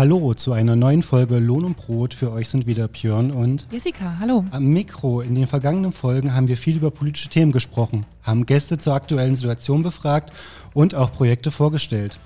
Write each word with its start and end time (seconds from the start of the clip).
Hallo 0.00 0.32
zu 0.32 0.54
einer 0.54 0.76
neuen 0.76 1.02
Folge 1.02 1.38
Lohn 1.38 1.62
und 1.62 1.76
Brot. 1.76 2.14
Für 2.14 2.32
euch 2.32 2.48
sind 2.48 2.66
wieder 2.66 2.88
Björn 2.88 3.30
und 3.30 3.66
Jessica. 3.70 4.16
Hallo. 4.18 4.46
Am 4.50 4.64
Mikro. 4.64 5.20
In 5.20 5.34
den 5.34 5.46
vergangenen 5.46 5.92
Folgen 5.92 6.34
haben 6.34 6.48
wir 6.48 6.56
viel 6.56 6.76
über 6.76 6.90
politische 6.90 7.28
Themen 7.28 7.52
gesprochen, 7.52 8.06
haben 8.22 8.46
Gäste 8.46 8.78
zur 8.78 8.94
aktuellen 8.94 9.36
Situation 9.36 9.82
befragt 9.82 10.32
und 10.72 10.94
auch 10.94 11.12
Projekte 11.12 11.50
vorgestellt. 11.50 12.18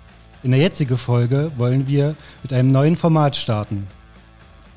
In 0.44 0.52
der 0.52 0.60
jetzigen 0.60 0.96
Folge 0.96 1.50
wollen 1.56 1.88
wir 1.88 2.14
mit 2.44 2.52
einem 2.52 2.70
neuen 2.70 2.94
Format 2.94 3.34
starten. 3.34 3.88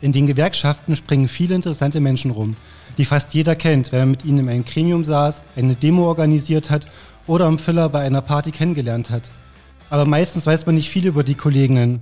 In 0.01 0.11
den 0.11 0.25
Gewerkschaften 0.25 0.95
springen 0.95 1.27
viele 1.27 1.53
interessante 1.53 1.99
Menschen 1.99 2.31
rum, 2.31 2.55
die 2.97 3.05
fast 3.05 3.31
jeder 3.35 3.55
kennt, 3.55 3.91
wenn 3.91 3.99
er 3.99 4.05
mit 4.07 4.25
ihnen 4.25 4.39
in 4.39 4.49
einem 4.49 4.65
Gremium 4.65 5.03
saß, 5.03 5.43
eine 5.55 5.75
Demo 5.75 6.07
organisiert 6.07 6.71
hat 6.71 6.87
oder 7.27 7.45
am 7.45 7.59
Filler 7.59 7.89
bei 7.89 7.99
einer 7.99 8.21
Party 8.21 8.49
kennengelernt 8.49 9.11
hat. 9.11 9.29
Aber 9.89 10.05
meistens 10.05 10.45
weiß 10.45 10.65
man 10.65 10.75
nicht 10.75 10.89
viel 10.89 11.05
über 11.05 11.23
die 11.23 11.35
Kolleginnen. 11.35 12.01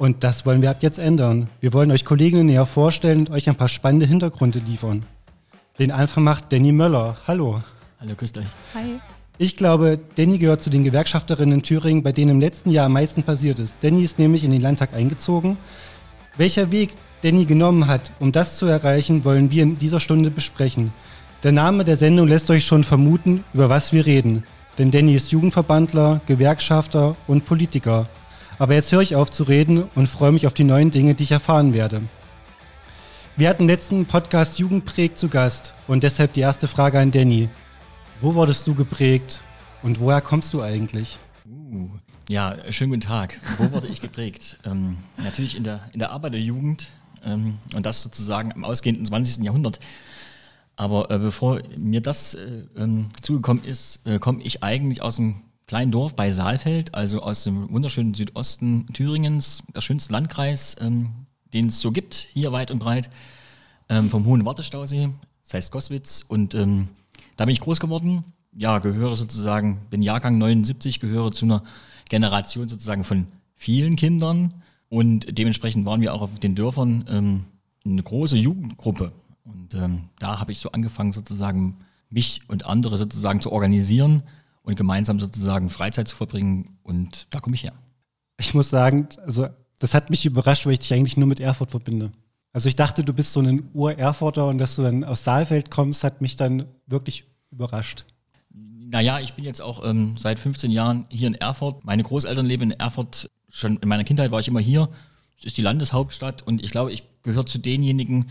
Und 0.00 0.24
das 0.24 0.46
wollen 0.46 0.62
wir 0.62 0.70
ab 0.70 0.78
jetzt 0.80 0.98
ändern. 0.98 1.48
Wir 1.60 1.74
wollen 1.74 1.90
euch 1.90 2.06
Kolleginnen 2.06 2.46
näher 2.46 2.64
vorstellen 2.64 3.18
und 3.18 3.30
euch 3.32 3.50
ein 3.50 3.56
paar 3.56 3.68
spannende 3.68 4.06
Hintergründe 4.06 4.58
liefern. 4.58 5.04
Den 5.78 5.92
Anfang 5.92 6.24
macht 6.24 6.50
Danny 6.50 6.72
Möller. 6.72 7.18
Hallo. 7.26 7.60
Hallo, 8.00 8.14
grüßt 8.16 8.38
euch. 8.38 8.46
Hi. 8.72 8.98
Ich 9.36 9.56
glaube, 9.56 10.00
Danny 10.14 10.38
gehört 10.38 10.62
zu 10.62 10.70
den 10.70 10.84
Gewerkschafterinnen 10.84 11.58
in 11.58 11.62
Thüringen, 11.62 12.02
bei 12.02 12.12
denen 12.12 12.30
im 12.30 12.40
letzten 12.40 12.70
Jahr 12.70 12.86
am 12.86 12.94
meisten 12.94 13.24
passiert 13.24 13.60
ist. 13.60 13.76
Danny 13.82 14.02
ist 14.02 14.18
nämlich 14.18 14.42
in 14.42 14.52
den 14.52 14.62
Landtag 14.62 14.94
eingezogen. 14.94 15.58
Welcher 16.38 16.72
Weg 16.72 16.92
Danny 17.20 17.44
genommen 17.44 17.86
hat, 17.86 18.10
um 18.20 18.32
das 18.32 18.56
zu 18.56 18.64
erreichen, 18.64 19.26
wollen 19.26 19.50
wir 19.50 19.64
in 19.64 19.76
dieser 19.76 20.00
Stunde 20.00 20.30
besprechen. 20.30 20.94
Der 21.42 21.52
Name 21.52 21.84
der 21.84 21.98
Sendung 21.98 22.26
lässt 22.26 22.50
euch 22.50 22.64
schon 22.64 22.84
vermuten, 22.84 23.44
über 23.52 23.68
was 23.68 23.92
wir 23.92 24.06
reden. 24.06 24.44
Denn 24.78 24.90
Danny 24.90 25.14
ist 25.14 25.30
Jugendverbandler, 25.30 26.22
Gewerkschafter 26.24 27.16
und 27.26 27.44
Politiker. 27.44 28.08
Aber 28.60 28.74
jetzt 28.74 28.92
höre 28.92 29.00
ich 29.00 29.16
auf 29.16 29.30
zu 29.30 29.44
reden 29.44 29.84
und 29.94 30.06
freue 30.06 30.32
mich 30.32 30.46
auf 30.46 30.52
die 30.52 30.64
neuen 30.64 30.90
Dinge, 30.90 31.14
die 31.14 31.22
ich 31.22 31.32
erfahren 31.32 31.72
werde. 31.72 32.02
Wir 33.34 33.48
hatten 33.48 33.66
letzten 33.66 34.04
Podcast 34.04 34.58
Jugendprägt 34.58 35.16
zu 35.16 35.30
Gast 35.30 35.72
und 35.88 36.02
deshalb 36.02 36.34
die 36.34 36.42
erste 36.42 36.68
Frage 36.68 37.00
an 37.00 37.10
Danny. 37.10 37.48
Wo 38.20 38.34
wurdest 38.34 38.66
du 38.66 38.74
geprägt 38.74 39.40
und 39.82 39.98
woher 39.98 40.20
kommst 40.20 40.52
du 40.52 40.60
eigentlich? 40.60 41.18
Uh, 41.46 41.88
ja, 42.28 42.54
schönen 42.68 42.90
guten 42.90 43.00
Tag. 43.00 43.40
Wo 43.56 43.72
wurde 43.72 43.86
ich 43.86 44.02
geprägt? 44.02 44.58
ähm, 44.66 44.98
natürlich 45.16 45.56
in 45.56 45.64
der, 45.64 45.80
in 45.94 45.98
der 45.98 46.10
Arbeit 46.10 46.34
der 46.34 46.42
Jugend 46.42 46.90
ähm, 47.24 47.56
und 47.74 47.86
das 47.86 48.02
sozusagen 48.02 48.50
im 48.50 48.64
ausgehenden 48.66 49.06
20. 49.06 49.42
Jahrhundert. 49.42 49.80
Aber 50.76 51.10
äh, 51.10 51.18
bevor 51.18 51.62
mir 51.78 52.02
das 52.02 52.34
äh, 52.34 52.64
ähm, 52.76 53.08
zugekommen 53.22 53.64
ist, 53.64 54.00
äh, 54.04 54.18
komme 54.18 54.42
ich 54.42 54.62
eigentlich 54.62 55.00
aus 55.00 55.18
einem 55.18 55.36
kleinen 55.70 55.92
Dorf 55.92 56.16
bei 56.16 56.32
Saalfeld, 56.32 56.96
also 56.96 57.22
aus 57.22 57.44
dem 57.44 57.70
wunderschönen 57.70 58.12
Südosten 58.12 58.88
Thüringens, 58.92 59.62
der 59.72 59.80
schönste 59.80 60.12
Landkreis, 60.12 60.74
ähm, 60.80 61.10
den 61.54 61.68
es 61.68 61.80
so 61.80 61.92
gibt, 61.92 62.14
hier 62.14 62.50
weit 62.50 62.72
und 62.72 62.80
breit, 62.80 63.08
ähm, 63.88 64.10
vom 64.10 64.24
Hohen 64.24 64.44
Wartestausee, 64.44 65.10
das 65.44 65.54
heißt 65.54 65.70
Goswitz. 65.70 66.24
Und 66.26 66.56
ähm, 66.56 66.88
da 67.36 67.44
bin 67.44 67.52
ich 67.52 67.60
groß 67.60 67.78
geworden. 67.78 68.24
Ja, 68.52 68.80
gehöre 68.80 69.14
sozusagen, 69.14 69.82
bin 69.90 70.02
Jahrgang 70.02 70.38
79, 70.38 70.98
gehöre 70.98 71.30
zu 71.30 71.44
einer 71.44 71.62
Generation 72.08 72.68
sozusagen 72.68 73.04
von 73.04 73.28
vielen 73.54 73.94
Kindern. 73.94 74.64
Und 74.88 75.38
dementsprechend 75.38 75.86
waren 75.86 76.00
wir 76.00 76.14
auch 76.14 76.22
auf 76.22 76.40
den 76.40 76.56
Dörfern 76.56 77.04
ähm, 77.08 77.44
eine 77.84 78.02
große 78.02 78.36
Jugendgruppe. 78.36 79.12
Und 79.44 79.74
ähm, 79.74 80.08
da 80.18 80.40
habe 80.40 80.50
ich 80.50 80.58
so 80.58 80.72
angefangen, 80.72 81.12
sozusagen 81.12 81.76
mich 82.08 82.40
und 82.48 82.66
andere 82.66 82.96
sozusagen 82.96 83.40
zu 83.40 83.52
organisieren 83.52 84.24
und 84.70 84.76
gemeinsam 84.76 85.20
sozusagen 85.20 85.68
Freizeit 85.68 86.08
zu 86.08 86.16
verbringen. 86.16 86.78
Und 86.82 87.26
da 87.30 87.40
komme 87.40 87.54
ich 87.54 87.64
her. 87.64 87.74
Ich 88.38 88.54
muss 88.54 88.70
sagen, 88.70 89.08
also 89.24 89.48
das 89.78 89.94
hat 89.94 90.10
mich 90.10 90.24
überrascht, 90.24 90.66
weil 90.66 90.72
ich 90.72 90.78
dich 90.78 90.94
eigentlich 90.94 91.16
nur 91.16 91.28
mit 91.28 91.40
Erfurt 91.40 91.70
verbinde. 91.70 92.12
Also 92.52 92.68
ich 92.68 92.76
dachte, 92.76 93.04
du 93.04 93.12
bist 93.12 93.32
so 93.32 93.40
ein 93.40 93.70
Ur-Erfurter 93.74 94.48
und 94.48 94.58
dass 94.58 94.76
du 94.76 94.82
dann 94.82 95.04
aus 95.04 95.24
Saalfeld 95.24 95.70
kommst, 95.70 96.02
hat 96.04 96.20
mich 96.20 96.36
dann 96.36 96.64
wirklich 96.86 97.24
überrascht. 97.50 98.04
Naja, 98.52 99.20
ich 99.20 99.34
bin 99.34 99.44
jetzt 99.44 99.62
auch 99.62 99.84
ähm, 99.84 100.16
seit 100.16 100.40
15 100.40 100.70
Jahren 100.70 101.06
hier 101.10 101.28
in 101.28 101.34
Erfurt. 101.34 101.84
Meine 101.84 102.02
Großeltern 102.02 102.46
leben 102.46 102.64
in 102.64 102.72
Erfurt. 102.72 103.30
Schon 103.48 103.76
in 103.76 103.88
meiner 103.88 104.04
Kindheit 104.04 104.32
war 104.32 104.40
ich 104.40 104.48
immer 104.48 104.60
hier. 104.60 104.88
Es 105.38 105.44
ist 105.44 105.56
die 105.56 105.62
Landeshauptstadt 105.62 106.42
und 106.42 106.62
ich 106.62 106.70
glaube, 106.70 106.92
ich 106.92 107.04
gehöre 107.22 107.46
zu 107.46 107.58
denjenigen, 107.58 108.30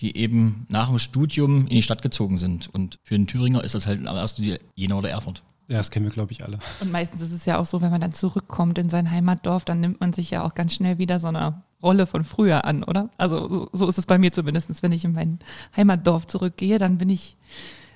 die 0.00 0.16
eben 0.16 0.66
nach 0.68 0.88
dem 0.88 0.98
Studium 0.98 1.66
in 1.66 1.74
die 1.74 1.82
Stadt 1.82 2.02
gezogen 2.02 2.38
sind. 2.38 2.72
Und 2.72 2.98
für 3.02 3.14
einen 3.14 3.26
Thüringer 3.26 3.62
ist 3.62 3.74
das 3.74 3.86
halt 3.86 4.06
allererster 4.06 4.42
Linie 4.42 4.60
Jena 4.74 4.96
oder 4.96 5.10
Erfurt. 5.10 5.42
Ja, 5.70 5.76
das 5.76 5.92
kennen 5.92 6.04
wir, 6.04 6.12
glaube 6.12 6.32
ich, 6.32 6.42
alle. 6.42 6.58
Und 6.80 6.90
meistens 6.90 7.22
ist 7.22 7.30
es 7.30 7.46
ja 7.46 7.56
auch 7.56 7.64
so, 7.64 7.80
wenn 7.80 7.92
man 7.92 8.00
dann 8.00 8.10
zurückkommt 8.10 8.76
in 8.78 8.90
sein 8.90 9.08
Heimatdorf, 9.08 9.64
dann 9.64 9.78
nimmt 9.78 10.00
man 10.00 10.12
sich 10.12 10.28
ja 10.30 10.42
auch 10.42 10.56
ganz 10.56 10.74
schnell 10.74 10.98
wieder 10.98 11.20
so 11.20 11.28
eine 11.28 11.62
Rolle 11.80 12.08
von 12.08 12.24
früher 12.24 12.64
an, 12.64 12.82
oder? 12.82 13.08
Also 13.18 13.48
so, 13.48 13.70
so 13.72 13.88
ist 13.88 13.96
es 13.96 14.04
bei 14.04 14.18
mir 14.18 14.32
zumindest. 14.32 14.82
Wenn 14.82 14.90
ich 14.90 15.04
in 15.04 15.12
mein 15.12 15.38
Heimatdorf 15.76 16.26
zurückgehe, 16.26 16.78
dann 16.78 16.98
bin 16.98 17.08
ich, 17.08 17.36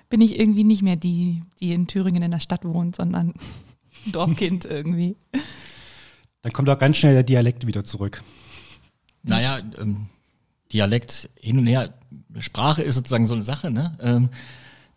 bin 0.08 0.20
ich 0.20 0.38
irgendwie 0.38 0.62
nicht 0.62 0.82
mehr 0.82 0.94
die, 0.94 1.42
die 1.58 1.72
in 1.72 1.88
Thüringen 1.88 2.22
in 2.22 2.30
der 2.30 2.38
Stadt 2.38 2.64
wohnt, 2.64 2.94
sondern 2.94 3.34
Dorfkind 4.12 4.64
irgendwie. 4.70 5.16
Dann 6.42 6.52
kommt 6.52 6.70
auch 6.70 6.78
ganz 6.78 6.98
schnell 6.98 7.14
der 7.14 7.24
Dialekt 7.24 7.66
wieder 7.66 7.82
zurück. 7.82 8.22
Naja, 9.24 9.58
ähm, 9.80 10.10
Dialekt 10.72 11.28
hin 11.34 11.58
und 11.58 11.66
her, 11.66 11.92
Sprache 12.38 12.82
ist 12.82 12.94
sozusagen 12.94 13.26
so 13.26 13.34
eine 13.34 13.42
Sache, 13.42 13.72
ne? 13.72 13.98
Ähm, 14.00 14.28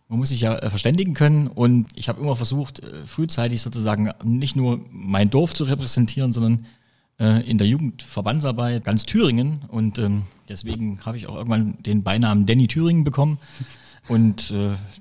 man 0.09 0.19
muss 0.19 0.29
sich 0.29 0.41
ja 0.41 0.57
äh, 0.57 0.69
verständigen 0.69 1.13
können 1.13 1.47
und 1.47 1.88
ich 1.95 2.09
habe 2.09 2.22
immer 2.22 2.35
versucht, 2.35 2.79
äh, 2.79 3.06
frühzeitig 3.06 3.62
sozusagen 3.62 4.12
nicht 4.23 4.56
nur 4.56 4.79
mein 4.91 5.29
Dorf 5.29 5.53
zu 5.53 5.66
repräsentieren, 5.66 6.34
sondern 6.34 6.66
äh, 7.19 7.47
in 7.50 7.57
der 7.57 7.68
Jugendverbandsarbeit 7.68 8.84
ganz 8.84 9.06
Thüringen 9.06 9.62
und 9.68 9.97
ähm, 9.97 10.23
deswegen 10.47 11.06
habe 11.06 11.18
ich 11.18 11.28
auch 11.28 11.35
irgendwann 11.35 11.81
den 11.84 12.03
Beinamen 12.03 12.45
Danny 12.45 12.68
Thüringen 12.68 13.03
bekommen 13.03 13.38
und 14.07 14.53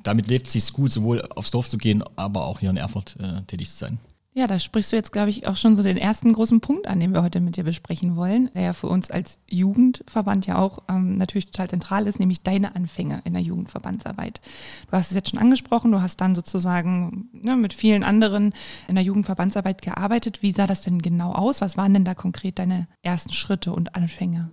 damit 0.03 0.27
lebt 0.27 0.49
es 0.49 0.55
sich 0.55 0.73
gut, 0.73 0.91
sowohl 0.91 1.23
aufs 1.23 1.53
Dorf 1.53 1.69
zu 1.69 1.79
gehen, 1.79 2.03
aber 2.17 2.45
auch 2.45 2.59
hier 2.59 2.71
in 2.71 2.77
Erfurt 2.77 3.17
tätig 3.47 3.71
zu 3.71 3.77
sein. 3.77 3.99
Ja, 4.39 4.47
da 4.47 4.59
sprichst 4.59 4.93
du 4.93 4.97
jetzt, 4.97 5.13
glaube 5.13 5.31
ich, 5.31 5.47
auch 5.47 5.57
schon 5.57 5.77
so 5.77 5.83
den 5.83 5.97
ersten 5.97 6.35
großen 6.35 6.61
Punkt 6.61 6.89
an, 6.89 7.01
den 7.01 7.15
wir 7.15 7.23
heute 7.23 7.41
mit 7.41 7.57
dir 7.57 7.65
besprechen 7.65 8.17
wollen, 8.17 8.51
der 8.53 8.65
ja 8.65 8.73
für 8.75 8.87
uns 8.87 9.11
als 9.11 9.39
Jugendverband 9.49 10.47
ja 10.47 10.59
auch 10.59 10.81
ähm, 10.91 11.17
natürlich 11.17 11.47
total 11.47 11.71
zentral 11.71 12.07
ist, 12.07 12.21
nämlich 12.21 12.43
deine 12.43 12.77
Anfänge 12.77 13.23
in 13.25 13.33
der 13.33 13.41
Jugendverbandsarbeit. 13.41 14.43
Du 14.91 14.93
hast 14.93 15.09
es 15.09 15.15
jetzt 15.15 15.31
schon 15.31 15.39
angesprochen, 15.39 15.91
du 15.91 16.03
hast 16.03 16.21
dann 16.21 16.35
sozusagen 16.35 17.31
ne, 17.33 17.57
mit 17.57 17.73
vielen 17.73 18.05
anderen 18.05 18.53
in 18.89 18.97
der 18.97 19.05
Jugendverbandsarbeit 19.05 19.81
gearbeitet. 19.81 20.43
Wie 20.43 20.53
sah 20.53 20.67
das 20.67 20.83
denn 20.83 21.01
genau 21.01 21.33
aus? 21.33 21.63
Was 21.63 21.79
waren 21.79 21.95
denn 21.95 22.05
da 22.05 22.13
konkret 22.13 22.59
deine 22.59 22.89
ersten 23.01 23.33
Schritte 23.33 23.73
und 23.73 23.95
Anfänge? 23.95 24.51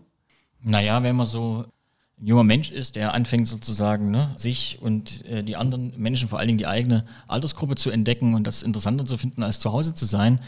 Naja, 0.61 1.03
wenn 1.03 1.17
man 1.17 1.27
so 1.27 1.65
ein 2.19 2.27
junger 2.27 2.43
Mensch 2.43 2.71
ist, 2.71 2.95
der 2.95 3.13
anfängt 3.13 3.47
sozusagen 3.47 4.11
ne, 4.11 4.33
sich 4.37 4.79
und 4.81 5.25
äh, 5.25 5.43
die 5.43 5.55
anderen 5.55 5.93
Menschen, 5.97 6.27
vor 6.27 6.39
allen 6.39 6.47
Dingen 6.47 6.57
die 6.57 6.67
eigene 6.67 7.05
Altersgruppe 7.27 7.75
zu 7.75 7.89
entdecken 7.89 8.33
und 8.33 8.45
das 8.47 8.63
interessanter 8.63 9.05
zu 9.05 9.17
finden, 9.17 9.43
als 9.43 9.59
zu 9.59 9.71
Hause 9.71 9.93
zu 9.93 10.05
sein, 10.05 10.39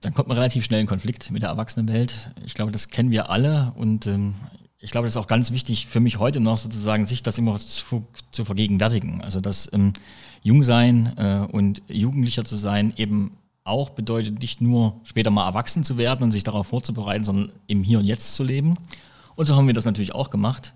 dann 0.00 0.14
kommt 0.14 0.28
man 0.28 0.36
relativ 0.36 0.64
schnell 0.64 0.80
in 0.80 0.86
Konflikt 0.86 1.30
mit 1.30 1.42
der 1.42 1.50
Erwachsenenwelt. 1.50 2.30
Ich 2.44 2.54
glaube, 2.54 2.72
das 2.72 2.88
kennen 2.88 3.10
wir 3.10 3.30
alle 3.30 3.72
und 3.76 4.06
ähm, 4.06 4.34
ich 4.78 4.90
glaube, 4.90 5.06
das 5.06 5.14
ist 5.14 5.16
auch 5.16 5.26
ganz 5.26 5.50
wichtig 5.50 5.86
für 5.86 6.00
mich 6.00 6.18
heute 6.18 6.40
noch 6.40 6.58
sozusagen, 6.58 7.06
sich 7.06 7.22
das 7.22 7.38
immer 7.38 7.58
zu, 7.58 8.06
zu 8.30 8.44
vergegenwärtigen. 8.44 9.22
Also 9.22 9.40
dass 9.40 9.70
ähm, 9.72 9.94
Jungsein 10.42 11.14
äh, 11.16 11.46
und 11.50 11.82
Jugendlicher 11.88 12.44
zu 12.44 12.56
sein 12.56 12.92
eben 12.98 13.38
auch 13.64 13.90
bedeutet, 13.90 14.40
nicht 14.40 14.60
nur 14.60 15.00
später 15.04 15.30
mal 15.30 15.46
erwachsen 15.46 15.84
zu 15.84 15.96
werden 15.96 16.22
und 16.22 16.32
sich 16.32 16.44
darauf 16.44 16.66
vorzubereiten, 16.66 17.24
sondern 17.24 17.50
im 17.66 17.82
Hier 17.82 17.98
und 17.98 18.04
Jetzt 18.04 18.34
zu 18.34 18.44
leben. 18.44 18.76
Und 19.36 19.46
so 19.46 19.56
haben 19.56 19.66
wir 19.66 19.74
das 19.74 19.86
natürlich 19.86 20.14
auch 20.14 20.28
gemacht. 20.28 20.74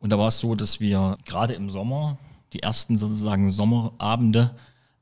Und 0.00 0.10
da 0.10 0.18
war 0.18 0.28
es 0.28 0.40
so, 0.40 0.54
dass 0.54 0.80
wir 0.80 1.18
gerade 1.24 1.54
im 1.54 1.70
Sommer 1.70 2.18
die 2.52 2.60
ersten 2.60 2.96
sozusagen 2.96 3.50
Sommerabende 3.50 4.54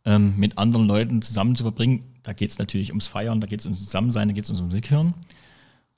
ähm, 0.05 0.35
mit 0.37 0.59
anderen 0.59 0.87
Leuten 0.87 1.23
zusammen 1.23 1.57
zu 1.57 1.65
verbringen. 1.65 2.17
Da 2.23 2.33
geht 2.33 2.51
es 2.51 2.59
natürlich 2.59 2.91
ums 2.91 3.07
Feiern, 3.07 3.41
da 3.41 3.47
geht 3.47 3.61
es 3.61 3.67
ums 3.67 3.85
Zusammensein, 3.85 4.29
da 4.29 4.35
geht 4.35 4.45
es 4.45 4.51
ums 4.51 4.63
Musik 4.63 4.91
hören. 4.91 5.15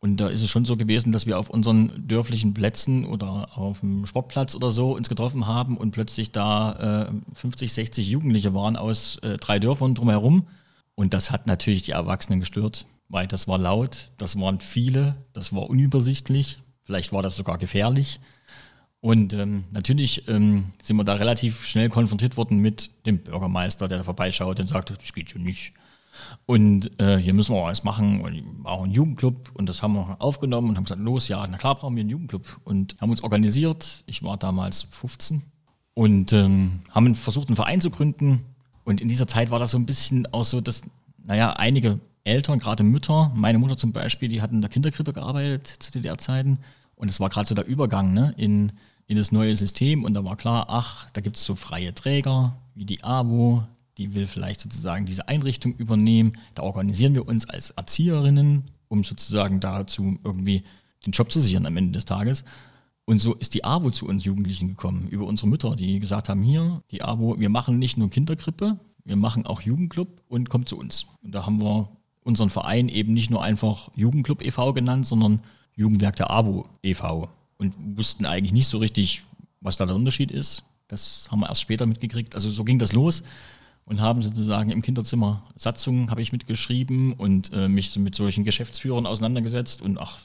Und 0.01 0.19
da 0.19 0.29
ist 0.29 0.43
es 0.43 0.51
schon 0.51 0.65
so 0.65 0.77
gewesen, 0.77 1.13
dass 1.13 1.27
wir 1.27 1.39
auf 1.39 1.51
unseren 1.51 2.07
dörflichen 2.07 2.55
Plätzen 2.55 3.05
oder 3.05 3.59
auf 3.59 3.81
dem 3.81 4.07
Sportplatz 4.07 4.55
oder 4.55 4.71
so 4.71 4.95
uns 4.95 5.09
getroffen 5.09 5.47
haben 5.47 5.77
und 5.77 5.91
plötzlich 5.91 6.31
da 6.31 7.09
äh, 7.09 7.35
50, 7.35 7.73
60 7.73 8.09
Jugendliche 8.09 8.55
waren 8.55 8.77
aus 8.77 9.17
äh, 9.23 9.37
drei 9.39 9.59
Dörfern 9.59 9.95
drumherum. 9.95 10.47
Und 10.95 11.15
das 11.15 11.31
hat 11.31 11.47
natürlich 11.47 11.83
die 11.83 11.93
Erwachsenen 11.93 12.41
gestört, 12.41 12.87
weil 13.09 13.27
das 13.27 13.49
war 13.49 13.59
laut, 13.59 14.13
das 14.19 14.39
waren 14.39 14.61
viele, 14.61 15.17
das 15.33 15.53
war 15.53 15.69
unübersichtlich, 15.69 16.63
vielleicht 16.85 17.13
war 17.13 17.23
das 17.23 17.37
sogar 17.37 17.59
gefährlich. 17.59 18.21
Und 19.01 19.33
ähm, 19.33 19.65
natürlich 19.71 20.27
ähm, 20.29 20.73
sind 20.83 20.97
wir 20.97 21.05
da 21.05 21.15
relativ 21.15 21.65
schnell 21.67 21.89
konfrontiert 21.89 22.37
worden 22.37 22.59
mit 22.59 22.91
dem 23.07 23.19
Bürgermeister, 23.19 23.87
der 23.87 23.99
da 23.99 24.05
vorbeischaut 24.05 24.59
und 24.59 24.67
sagt, 24.67 24.91
das 24.91 25.13
geht 25.13 25.31
so 25.31 25.39
nicht. 25.39 25.73
Und 26.47 26.91
äh, 27.01 27.17
hier 27.17 27.33
müssen 27.33 27.55
wir 27.55 27.63
was 27.63 27.85
machen 27.85 28.21
und 28.21 28.67
auch 28.67 28.83
einen 28.83 28.93
Jugendclub 28.93 29.53
und 29.55 29.69
das 29.69 29.83
haben 29.83 29.95
wir 29.95 30.17
aufgenommen 30.21 30.71
und 30.71 30.77
haben 30.77 30.85
gesagt, 30.85 31.01
los, 31.01 31.29
ja, 31.29 31.47
na 31.49 31.59
klar 31.59 31.77
brauchen 31.77 31.95
wir 31.95 32.01
einen 32.01 32.11
Jugendclub 32.11 32.61
und 32.65 32.97
haben 33.01 33.11
uns 33.11 33.23
organisiert. 33.23 34.03
Ich 34.07 34.25
war 34.25 34.37
damals 34.37 34.83
15 34.91 35.43
und 35.95 36.33
ähm, 36.33 36.81
haben 36.91 37.15
versucht, 37.15 37.49
einen 37.49 37.57
Verein 37.57 37.81
zu 37.81 37.91
gründen. 37.91 38.45
Und 38.85 39.01
in 39.01 39.09
dieser 39.09 39.27
Zeit 39.27 39.51
war 39.51 39.59
das 39.59 39.73
so 39.73 39.79
ein 39.79 39.87
bisschen 39.87 40.27
auch 40.33 40.45
so, 40.45 40.61
dass, 40.61 40.83
naja, 41.25 41.53
einige 41.53 42.01
Eltern, 42.25 42.59
gerade 42.59 42.83
Mütter, 42.83 43.31
meine 43.35 43.59
Mutter 43.59 43.77
zum 43.77 43.93
Beispiel, 43.93 44.29
die 44.29 44.41
hatten 44.41 44.57
in 44.57 44.61
der 44.61 44.71
Kinderkrippe 44.71 45.13
gearbeitet 45.13 45.67
zu 45.67 45.93
DDR-Zeiten. 45.93 46.59
Und 46.99 47.09
es 47.09 47.21
war 47.21 47.31
gerade 47.31 47.49
so 47.49 47.55
der 47.55 47.67
Übergang 47.67 48.13
ne, 48.13 48.35
in, 48.37 48.73
in 49.07 49.17
das 49.17 49.33
neue 49.33 49.57
System. 49.57 50.05
Und 50.05 50.15
da 50.15 50.25
war 50.25 50.37
klar, 50.37 50.67
ach, 50.69 51.11
da 51.13 51.21
gibt 51.21 51.37
es 51.37 51.45
so 51.45 51.55
freie 51.55 51.95
Träger 51.95 52.57
wie 52.75 52.85
die 52.85 53.03
AWO, 53.03 53.63
die 53.97 54.15
will 54.15 54.27
vielleicht 54.27 54.61
sozusagen 54.61 55.07
diese 55.07 55.29
Einrichtung 55.29 55.75
übernehmen. 55.75 56.39
Da 56.55 56.63
organisieren 56.63 57.15
wir 57.15 57.27
uns 57.27 57.49
als 57.49 57.71
Erzieherinnen, 57.71 58.65
um 58.89 59.05
sozusagen 59.05 59.61
dazu 59.61 60.19
irgendwie 60.23 60.65
den 61.07 61.13
Job 61.13 61.33
zu 61.33 61.41
sichern 61.41 61.67
am 61.67 61.77
Ende 61.77 61.93
des 61.93 62.05
Tages. 62.05 62.45
Und 63.05 63.21
so 63.21 63.35
ist 63.35 63.55
die 63.55 63.65
AWO 63.65 63.91
zu 63.91 64.07
uns 64.07 64.25
Jugendlichen 64.25 64.69
gekommen, 64.69 65.09
über 65.09 65.27
unsere 65.27 65.49
Mütter, 65.49 65.77
die 65.77 65.99
gesagt 65.99 66.29
haben, 66.29 66.43
hier, 66.43 66.83
die 66.91 67.03
AWO, 67.03 67.39
wir 67.39 67.49
machen 67.49 67.79
nicht 67.79 67.97
nur 67.97 68.11
Kinderkrippe, 68.11 68.79
wir 69.05 69.17
machen 69.17 69.47
auch 69.47 69.63
Jugendclub 69.63 70.21
und 70.29 70.51
kommt 70.51 70.69
zu 70.69 70.77
uns. 70.77 71.07
Und 71.23 71.33
da 71.33 71.47
haben 71.47 71.63
wir 71.63 71.89
unseren 72.23 72.51
Verein 72.51 72.89
eben 72.89 73.15
nicht 73.15 73.31
nur 73.31 73.43
einfach 73.43 73.91
Jugendclub 73.95 74.45
e.V. 74.45 74.75
genannt, 74.75 75.07
sondern 75.07 75.41
Jugendwerk 75.79 76.17
der 76.17 76.31
AWO 76.31 76.67
e.V. 76.83 77.29
Und 77.57 77.75
wussten 77.97 78.27
eigentlich 78.27 78.53
nicht 78.53 78.67
so 78.67 78.79
richtig, 78.79 79.23
was 79.61 79.77
da 79.77 79.87
der 79.87 79.95
Unterschied 79.95 80.31
ist. 80.31 80.65
Das 80.89 81.29
haben 81.31 81.41
wir 81.41 81.49
erst 81.49 81.63
später 81.63 81.87
mitgekriegt. 81.87 82.35
Also 82.35 82.51
so 82.51 82.65
ging 82.65 82.79
das 82.79 82.93
los 82.93 83.23
und 83.85 84.01
haben 84.01 84.23
sozusagen 84.23 84.71
im 84.71 84.83
Kinderzimmer 84.83 85.45
Satzungen 85.55 86.11
habe 86.11 86.21
ich 86.21 86.33
mitgeschrieben 86.33 87.13
und 87.13 87.53
äh, 87.53 87.69
mich 87.69 87.97
mit 87.97 88.15
solchen 88.15 88.45
Geschäftsführern 88.45 89.07
auseinandergesetzt. 89.07 89.81
Und 89.81 89.99
ach, 89.99 90.19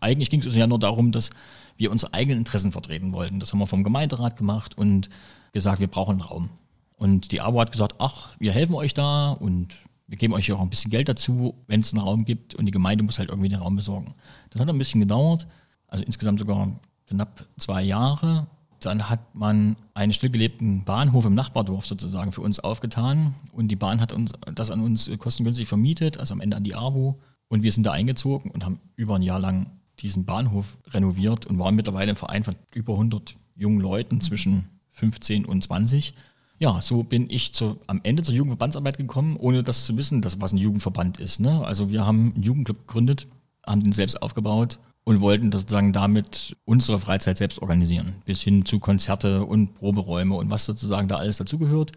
eigentlich 0.00 0.30
ging 0.30 0.40
es 0.40 0.54
ja 0.54 0.66
nur 0.66 0.78
darum, 0.78 1.12
dass 1.12 1.30
wir 1.76 1.92
unsere 1.92 2.12
eigenen 2.12 2.38
Interessen 2.38 2.72
vertreten 2.72 3.12
wollten. 3.12 3.38
Das 3.38 3.52
haben 3.52 3.60
wir 3.60 3.66
vom 3.66 3.84
Gemeinderat 3.84 4.36
gemacht 4.36 4.76
und 4.76 5.10
gesagt, 5.52 5.80
wir 5.80 5.86
brauchen 5.86 6.12
einen 6.12 6.28
Raum. 6.28 6.50
Und 6.96 7.30
die 7.30 7.40
AWO 7.40 7.60
hat 7.60 7.70
gesagt, 7.70 7.94
ach, 7.98 8.36
wir 8.40 8.52
helfen 8.52 8.74
euch 8.74 8.94
da 8.94 9.30
und 9.30 9.76
wir 10.08 10.16
geben 10.16 10.32
euch 10.32 10.50
auch 10.50 10.60
ein 10.60 10.70
bisschen 10.70 10.90
Geld 10.90 11.08
dazu, 11.08 11.54
wenn 11.66 11.80
es 11.80 11.92
einen 11.92 12.02
Raum 12.02 12.24
gibt 12.24 12.54
und 12.54 12.64
die 12.66 12.72
Gemeinde 12.72 13.04
muss 13.04 13.18
halt 13.18 13.28
irgendwie 13.28 13.50
den 13.50 13.58
Raum 13.58 13.76
besorgen. 13.76 14.14
Das 14.50 14.60
hat 14.60 14.68
ein 14.68 14.78
bisschen 14.78 15.00
gedauert, 15.00 15.46
also 15.86 16.02
insgesamt 16.02 16.40
sogar 16.40 16.80
knapp 17.06 17.46
zwei 17.58 17.82
Jahre. 17.82 18.46
Dann 18.80 19.10
hat 19.10 19.34
man 19.34 19.76
einen 19.92 20.12
stillgelegten 20.12 20.84
Bahnhof 20.84 21.26
im 21.26 21.34
Nachbardorf 21.34 21.84
sozusagen 21.86 22.32
für 22.32 22.40
uns 22.40 22.58
aufgetan 22.58 23.34
und 23.52 23.68
die 23.68 23.76
Bahn 23.76 24.00
hat 24.00 24.12
uns 24.12 24.32
das 24.54 24.70
an 24.70 24.80
uns 24.80 25.10
kostengünstig 25.18 25.68
vermietet, 25.68 26.16
also 26.16 26.32
am 26.32 26.40
Ende 26.40 26.56
an 26.56 26.64
die 26.64 26.74
AWO. 26.74 27.18
Und 27.48 27.62
wir 27.62 27.72
sind 27.72 27.84
da 27.84 27.92
eingezogen 27.92 28.50
und 28.50 28.64
haben 28.64 28.80
über 28.96 29.16
ein 29.16 29.22
Jahr 29.22 29.40
lang 29.40 29.78
diesen 30.00 30.24
Bahnhof 30.24 30.78
renoviert 30.88 31.46
und 31.46 31.58
waren 31.58 31.74
mittlerweile 31.74 32.10
im 32.10 32.16
Verein 32.16 32.44
von 32.44 32.56
über 32.72 32.94
100 32.94 33.36
jungen 33.56 33.80
Leuten 33.80 34.20
zwischen 34.20 34.68
15 34.90 35.44
und 35.44 35.62
20. 35.62 36.14
Ja, 36.60 36.80
so 36.80 37.04
bin 37.04 37.30
ich 37.30 37.54
zu, 37.54 37.78
am 37.86 38.00
Ende 38.02 38.22
zur 38.22 38.34
Jugendverbandsarbeit 38.34 38.98
gekommen, 38.98 39.36
ohne 39.36 39.62
das 39.62 39.84
zu 39.84 39.96
wissen, 39.96 40.22
dass, 40.22 40.40
was 40.40 40.52
ein 40.52 40.58
Jugendverband 40.58 41.18
ist. 41.18 41.38
Ne? 41.38 41.64
Also 41.64 41.90
wir 41.90 42.04
haben 42.04 42.32
einen 42.34 42.42
Jugendclub 42.42 42.86
gegründet, 42.86 43.28
haben 43.64 43.82
den 43.82 43.92
selbst 43.92 44.20
aufgebaut 44.20 44.80
und 45.04 45.20
wollten 45.20 45.52
sozusagen 45.52 45.92
damit 45.92 46.56
unsere 46.64 46.98
Freizeit 46.98 47.38
selbst 47.38 47.62
organisieren, 47.62 48.16
bis 48.24 48.42
hin 48.42 48.64
zu 48.64 48.80
Konzerte 48.80 49.44
und 49.44 49.74
Proberäume 49.74 50.34
und 50.34 50.50
was 50.50 50.64
sozusagen 50.64 51.06
da 51.06 51.16
alles 51.16 51.36
dazugehört. 51.36 51.92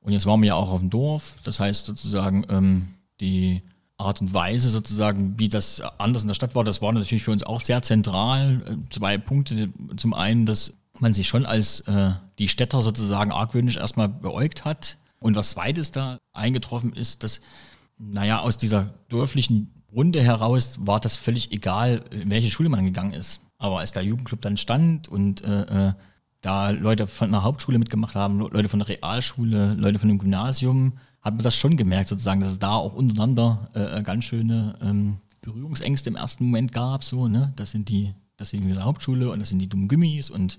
Und 0.00 0.12
jetzt 0.12 0.24
waren 0.24 0.40
wir 0.40 0.48
ja 0.48 0.54
auch 0.54 0.70
auf 0.70 0.80
dem 0.80 0.88
Dorf, 0.88 1.36
das 1.44 1.60
heißt 1.60 1.84
sozusagen 1.84 2.46
ähm, 2.48 2.88
die 3.20 3.62
Art 3.98 4.22
und 4.22 4.32
Weise 4.32 4.70
sozusagen, 4.70 5.38
wie 5.38 5.48
das 5.48 5.82
anders 5.98 6.22
in 6.22 6.28
der 6.28 6.34
Stadt 6.34 6.54
war, 6.54 6.64
das 6.64 6.80
war 6.80 6.90
natürlich 6.92 7.22
für 7.22 7.32
uns 7.32 7.42
auch 7.42 7.60
sehr 7.60 7.82
zentral. 7.82 8.62
Äh, 8.66 8.76
zwei 8.90 9.18
Punkte. 9.18 9.68
Zum 9.96 10.14
einen, 10.14 10.46
dass 10.46 10.79
man 11.00 11.14
sich 11.14 11.28
schon 11.28 11.46
als 11.46 11.80
äh, 11.80 12.12
die 12.38 12.48
Städter 12.48 12.82
sozusagen 12.82 13.32
argwöhnisch 13.32 13.76
erstmal 13.76 14.08
beäugt 14.08 14.64
hat. 14.64 14.96
Und 15.18 15.36
was 15.36 15.50
zweites 15.50 15.90
da 15.90 16.18
eingetroffen 16.32 16.92
ist, 16.92 17.24
dass, 17.24 17.40
naja, 17.98 18.40
aus 18.40 18.56
dieser 18.56 18.94
dörflichen 19.08 19.84
Runde 19.92 20.22
heraus 20.22 20.78
war 20.80 21.00
das 21.00 21.16
völlig 21.16 21.52
egal, 21.52 22.04
in 22.10 22.30
welche 22.30 22.50
Schule 22.50 22.68
man 22.68 22.84
gegangen 22.84 23.12
ist. 23.12 23.40
Aber 23.58 23.80
als 23.80 23.92
der 23.92 24.02
Jugendclub 24.02 24.40
dann 24.40 24.56
stand 24.56 25.08
und 25.08 25.42
äh, 25.42 25.88
äh 25.88 25.92
da 26.42 26.70
Leute 26.70 27.06
von 27.06 27.30
der 27.30 27.42
Hauptschule 27.42 27.78
mitgemacht 27.78 28.14
haben, 28.14 28.38
Leute 28.38 28.68
von 28.68 28.78
der 28.78 28.88
Realschule, 28.88 29.74
Leute 29.74 29.98
von 29.98 30.08
dem 30.08 30.18
Gymnasium, 30.18 30.94
hat 31.20 31.34
man 31.34 31.44
das 31.44 31.54
schon 31.54 31.76
gemerkt, 31.76 32.08
sozusagen, 32.08 32.40
dass 32.40 32.50
es 32.50 32.58
da 32.58 32.72
auch 32.72 32.94
untereinander 32.94 33.70
äh, 33.74 34.02
ganz 34.02 34.24
schöne 34.24 34.74
ähm, 34.80 35.18
Berührungsängste 35.42 36.08
im 36.08 36.16
ersten 36.16 36.44
Moment 36.44 36.72
gab. 36.72 37.04
So, 37.04 37.28
ne? 37.28 37.52
Das 37.56 37.70
sind 37.70 37.88
die, 37.88 38.14
das 38.40 38.50
sind 38.50 38.66
die 38.66 38.72
der 38.72 38.84
Hauptschule 38.84 39.30
und 39.30 39.38
das 39.38 39.50
sind 39.50 39.58
die 39.58 39.68
dummen 39.68 39.88
Gummis 39.88 40.30
und 40.30 40.58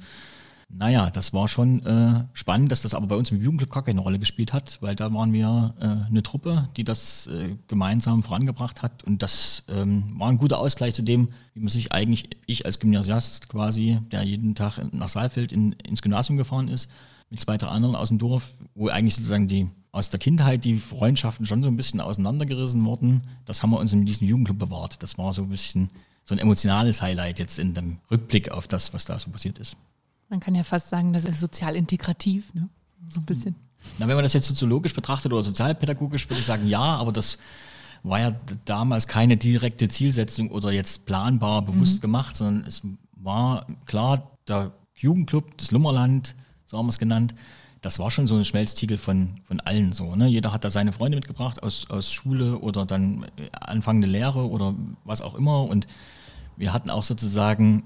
naja, 0.73 1.09
das 1.09 1.33
war 1.33 1.49
schon 1.49 1.85
äh, 1.85 2.23
spannend, 2.31 2.71
dass 2.71 2.81
das 2.81 2.93
aber 2.93 3.07
bei 3.07 3.15
uns 3.15 3.29
im 3.29 3.41
Jugendclub 3.41 3.71
gar 3.71 3.83
keine 3.83 3.99
Rolle 3.99 4.19
gespielt 4.19 4.53
hat, 4.53 4.77
weil 4.81 4.95
da 4.95 5.13
waren 5.13 5.33
wir 5.33 5.75
äh, 5.81 6.07
eine 6.09 6.23
Truppe, 6.23 6.69
die 6.77 6.85
das 6.85 7.27
äh, 7.27 7.57
gemeinsam 7.67 8.23
vorangebracht 8.23 8.81
hat 8.81 9.03
und 9.03 9.21
das 9.21 9.63
ähm, 9.67 10.13
war 10.17 10.29
ein 10.29 10.37
guter 10.37 10.59
Ausgleich 10.59 10.93
zu 10.93 11.01
dem, 11.01 11.29
wie 11.53 11.59
man 11.59 11.67
sich 11.67 11.91
eigentlich, 11.91 12.29
ich 12.45 12.65
als 12.65 12.79
Gymnasiast 12.79 13.49
quasi, 13.49 13.99
der 14.11 14.23
jeden 14.23 14.55
Tag 14.55 14.79
nach 14.93 15.09
Saalfeld 15.09 15.51
in, 15.51 15.73
ins 15.73 16.01
Gymnasium 16.01 16.37
gefahren 16.37 16.69
ist, 16.69 16.89
mit 17.29 17.39
zwei, 17.39 17.57
drei 17.57 17.67
anderen 17.67 17.95
aus 17.95 18.09
dem 18.09 18.19
Dorf, 18.19 18.53
wo 18.75 18.87
eigentlich 18.87 19.15
sozusagen 19.15 19.47
die 19.47 19.67
aus 19.91 20.09
der 20.09 20.19
Kindheit 20.19 20.63
die 20.63 20.77
Freundschaften 20.77 21.45
schon 21.45 21.63
so 21.63 21.69
ein 21.69 21.75
bisschen 21.75 21.99
auseinandergerissen 21.99 22.83
wurden. 22.85 23.23
Das 23.45 23.61
haben 23.61 23.71
wir 23.71 23.79
uns 23.79 23.91
in 23.91 24.05
diesem 24.05 24.27
Jugendclub 24.27 24.59
bewahrt. 24.59 25.03
Das 25.03 25.17
war 25.17 25.33
so 25.33 25.43
ein 25.43 25.49
bisschen 25.49 25.89
so 26.23 26.35
ein 26.35 26.39
emotionales 26.39 27.01
Highlight 27.01 27.39
jetzt 27.39 27.59
in 27.59 27.73
dem 27.73 27.97
Rückblick 28.09 28.51
auf 28.51 28.67
das, 28.67 28.93
was 28.93 29.05
da 29.05 29.17
so 29.19 29.29
passiert 29.29 29.59
ist. 29.59 29.75
Man 30.29 30.39
kann 30.39 30.55
ja 30.55 30.63
fast 30.63 30.89
sagen, 30.89 31.13
das 31.13 31.25
ist 31.25 31.39
sozial 31.39 31.75
integrativ, 31.75 32.53
ne? 32.53 32.69
So 33.09 33.19
ein 33.19 33.25
bisschen. 33.25 33.55
Na, 33.97 34.07
wenn 34.07 34.15
man 34.15 34.23
das 34.23 34.33
jetzt 34.33 34.47
soziologisch 34.47 34.93
betrachtet 34.93 35.33
oder 35.33 35.43
sozialpädagogisch, 35.43 36.29
würde 36.29 36.39
ich 36.39 36.45
sagen, 36.45 36.67
ja, 36.67 36.79
aber 36.79 37.11
das 37.11 37.37
war 38.03 38.19
ja 38.19 38.35
damals 38.65 39.07
keine 39.07 39.37
direkte 39.37 39.89
Zielsetzung 39.89 40.51
oder 40.51 40.71
jetzt 40.71 41.05
planbar 41.05 41.63
bewusst 41.63 41.97
mhm. 41.97 42.01
gemacht, 42.01 42.35
sondern 42.35 42.65
es 42.65 42.81
war 43.13 43.67
klar, 43.85 44.37
der 44.47 44.71
Jugendclub, 44.95 45.57
das 45.57 45.71
Lummerland, 45.71 46.35
so 46.65 46.77
haben 46.77 46.85
wir 46.85 46.91
es 46.91 46.99
genannt, 46.99 47.35
das 47.81 47.97
war 47.97 48.11
schon 48.11 48.27
so 48.27 48.35
ein 48.35 48.45
Schmelztiegel 48.45 48.97
von, 48.97 49.41
von 49.43 49.59
allen 49.59 49.91
so. 49.91 50.15
Ne? 50.15 50.27
Jeder 50.27 50.53
hat 50.53 50.63
da 50.63 50.69
seine 50.69 50.91
Freunde 50.91 51.17
mitgebracht 51.17 51.63
aus, 51.63 51.89
aus 51.89 52.13
Schule 52.13 52.59
oder 52.59 52.85
dann 52.85 53.25
anfangende 53.51 54.07
Lehre 54.07 54.47
oder 54.47 54.75
was 55.03 55.21
auch 55.21 55.33
immer. 55.33 55.63
Und 55.63 55.87
wir 56.57 56.73
hatten 56.73 56.91
auch 56.91 57.03
sozusagen 57.03 57.83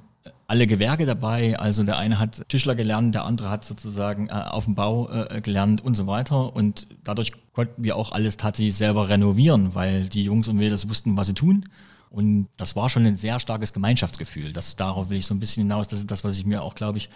alle 0.47 0.67
Gewerke 0.67 1.05
dabei. 1.05 1.57
Also 1.57 1.83
der 1.83 1.97
eine 1.97 2.19
hat 2.19 2.47
Tischler 2.49 2.75
gelernt, 2.75 3.15
der 3.15 3.23
andere 3.23 3.49
hat 3.49 3.63
sozusagen 3.63 4.27
äh, 4.27 4.33
auf 4.33 4.65
dem 4.65 4.75
Bau 4.75 5.09
äh, 5.09 5.39
gelernt 5.39 5.81
und 5.81 5.95
so 5.95 6.07
weiter. 6.07 6.53
Und 6.53 6.87
dadurch 7.05 7.31
konnten 7.53 7.83
wir 7.83 7.95
auch 7.95 8.11
alles 8.11 8.35
tatsächlich 8.35 8.75
selber 8.75 9.07
renovieren, 9.07 9.75
weil 9.75 10.09
die 10.09 10.25
Jungs 10.25 10.49
und 10.49 10.57
Mädels 10.57 10.89
wussten, 10.89 11.15
was 11.15 11.27
sie 11.27 11.33
tun. 11.33 11.69
Und 12.09 12.47
das 12.57 12.75
war 12.75 12.89
schon 12.89 13.05
ein 13.05 13.15
sehr 13.15 13.39
starkes 13.39 13.73
Gemeinschaftsgefühl. 13.73 14.53
Das, 14.53 14.75
darauf 14.75 15.09
will 15.09 15.17
ich 15.17 15.25
so 15.25 15.33
ein 15.33 15.39
bisschen 15.39 15.63
hinaus. 15.63 15.87
Das 15.87 15.99
ist 15.99 16.11
das, 16.11 16.23
was 16.23 16.37
ich 16.37 16.45
mir 16.45 16.63
auch, 16.63 16.75
glaube 16.75 16.97
ich, 16.97 17.09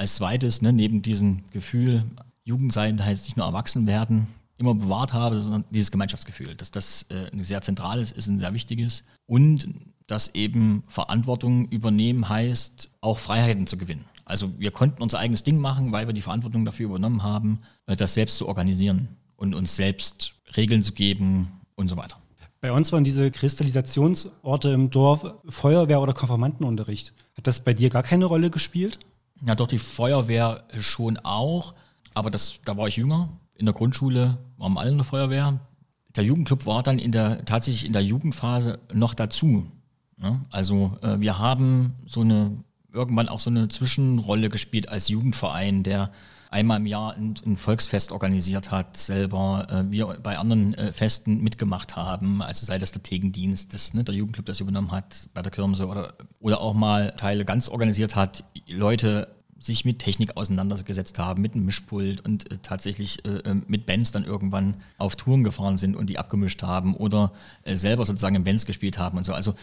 als 0.00 0.14
zweites, 0.14 0.62
ne, 0.62 0.72
neben 0.72 1.02
diesem 1.02 1.42
Gefühl, 1.50 2.04
Jugend 2.42 2.72
sein 2.72 3.04
heißt 3.04 3.26
nicht 3.26 3.36
nur 3.36 3.44
erwachsen 3.44 3.86
werden, 3.86 4.26
immer 4.56 4.74
bewahrt 4.74 5.12
habe, 5.12 5.38
sondern 5.40 5.64
dieses 5.70 5.90
Gemeinschaftsgefühl, 5.90 6.54
dass 6.54 6.70
das 6.70 7.04
äh, 7.10 7.30
ein 7.30 7.44
sehr 7.44 7.60
zentrales 7.60 8.10
ist, 8.10 8.26
ein 8.26 8.38
sehr 8.38 8.54
wichtiges 8.54 9.04
und 9.26 9.68
dass 10.06 10.34
eben 10.34 10.84
Verantwortung 10.88 11.68
übernehmen 11.68 12.30
heißt, 12.30 12.90
auch 13.02 13.18
Freiheiten 13.18 13.66
zu 13.66 13.76
gewinnen. 13.76 14.06
Also 14.24 14.58
wir 14.58 14.70
konnten 14.70 15.02
unser 15.02 15.18
eigenes 15.18 15.42
Ding 15.42 15.58
machen, 15.58 15.92
weil 15.92 16.06
wir 16.06 16.14
die 16.14 16.22
Verantwortung 16.22 16.64
dafür 16.64 16.86
übernommen 16.86 17.22
haben, 17.22 17.60
äh, 17.86 17.94
das 17.94 18.14
selbst 18.14 18.38
zu 18.38 18.48
organisieren 18.48 19.08
und 19.36 19.54
uns 19.54 19.76
selbst 19.76 20.34
Regeln 20.56 20.82
zu 20.82 20.92
geben 20.92 21.60
und 21.76 21.88
so 21.88 21.98
weiter. 21.98 22.16
Bei 22.62 22.72
uns 22.72 22.90
waren 22.90 23.04
diese 23.04 23.30
Kristallisationsorte 23.30 24.70
im 24.70 24.88
Dorf 24.88 25.26
Feuerwehr 25.46 26.00
oder 26.00 26.14
Konformantenunterricht. 26.14 27.12
Hat 27.36 27.46
das 27.46 27.60
bei 27.60 27.74
dir 27.74 27.90
gar 27.90 28.02
keine 28.02 28.24
Rolle 28.24 28.48
gespielt? 28.48 28.98
Ja, 29.44 29.54
doch 29.54 29.66
die 29.66 29.78
Feuerwehr 29.78 30.64
schon 30.78 31.16
auch, 31.18 31.74
aber 32.14 32.30
das, 32.30 32.60
da 32.64 32.76
war 32.76 32.88
ich 32.88 32.96
jünger. 32.96 33.28
In 33.54 33.66
der 33.66 33.74
Grundschule 33.74 34.38
waren 34.58 34.76
alle 34.76 34.90
in 34.90 34.98
der 34.98 35.04
Feuerwehr. 35.04 35.60
Der 36.16 36.24
Jugendclub 36.24 36.66
war 36.66 36.82
dann 36.82 36.98
in 36.98 37.12
der, 37.12 37.44
tatsächlich 37.44 37.86
in 37.86 37.92
der 37.92 38.02
Jugendphase 38.02 38.80
noch 38.92 39.14
dazu. 39.14 39.70
Ja, 40.20 40.40
also 40.50 40.98
äh, 41.02 41.20
wir 41.20 41.38
haben 41.38 41.94
so 42.06 42.20
eine, 42.20 42.62
irgendwann 42.92 43.28
auch 43.28 43.40
so 43.40 43.48
eine 43.48 43.68
Zwischenrolle 43.68 44.50
gespielt 44.50 44.88
als 44.88 45.08
Jugendverein, 45.08 45.82
der 45.82 46.10
einmal 46.50 46.78
im 46.78 46.86
Jahr 46.86 47.14
ein, 47.14 47.34
ein 47.46 47.56
Volksfest 47.56 48.12
organisiert 48.12 48.70
hat, 48.70 48.96
selber 48.96 49.66
äh, 49.70 49.90
wir 49.90 50.18
bei 50.22 50.36
anderen 50.36 50.74
äh, 50.74 50.92
Festen 50.92 51.42
mitgemacht 51.42 51.96
haben, 51.96 52.42
also 52.42 52.66
sei 52.66 52.78
das 52.78 52.92
der 52.92 53.02
Tegendienst, 53.02 53.72
das, 53.72 53.94
ne, 53.94 54.04
der 54.04 54.14
Jugendclub 54.14 54.46
das 54.46 54.60
übernommen 54.60 54.90
hat 54.90 55.28
bei 55.32 55.42
der 55.42 55.52
Kirmse 55.52 55.86
oder, 55.86 56.14
oder 56.40 56.60
auch 56.60 56.74
mal 56.74 57.12
Teile 57.16 57.44
ganz 57.44 57.68
organisiert 57.68 58.16
hat, 58.16 58.44
Leute 58.66 59.28
sich 59.60 59.84
mit 59.84 59.98
Technik 59.98 60.36
auseinandergesetzt 60.38 61.18
haben, 61.18 61.42
mit 61.42 61.54
einem 61.54 61.66
Mischpult 61.66 62.24
und 62.24 62.50
äh, 62.50 62.58
tatsächlich 62.62 63.24
äh, 63.26 63.38
äh, 63.38 63.54
mit 63.66 63.84
Bands 63.84 64.10
dann 64.10 64.24
irgendwann 64.24 64.76
auf 64.96 65.16
Touren 65.16 65.44
gefahren 65.44 65.76
sind 65.76 65.96
und 65.96 66.08
die 66.08 66.18
abgemischt 66.18 66.62
haben 66.62 66.96
oder 66.96 67.32
äh, 67.64 67.76
selber 67.76 68.06
sozusagen 68.06 68.36
in 68.36 68.44
Bands 68.44 68.64
gespielt 68.64 68.98
haben 68.98 69.18
und 69.18 69.24
so. 69.24 69.34
Also 69.34 69.54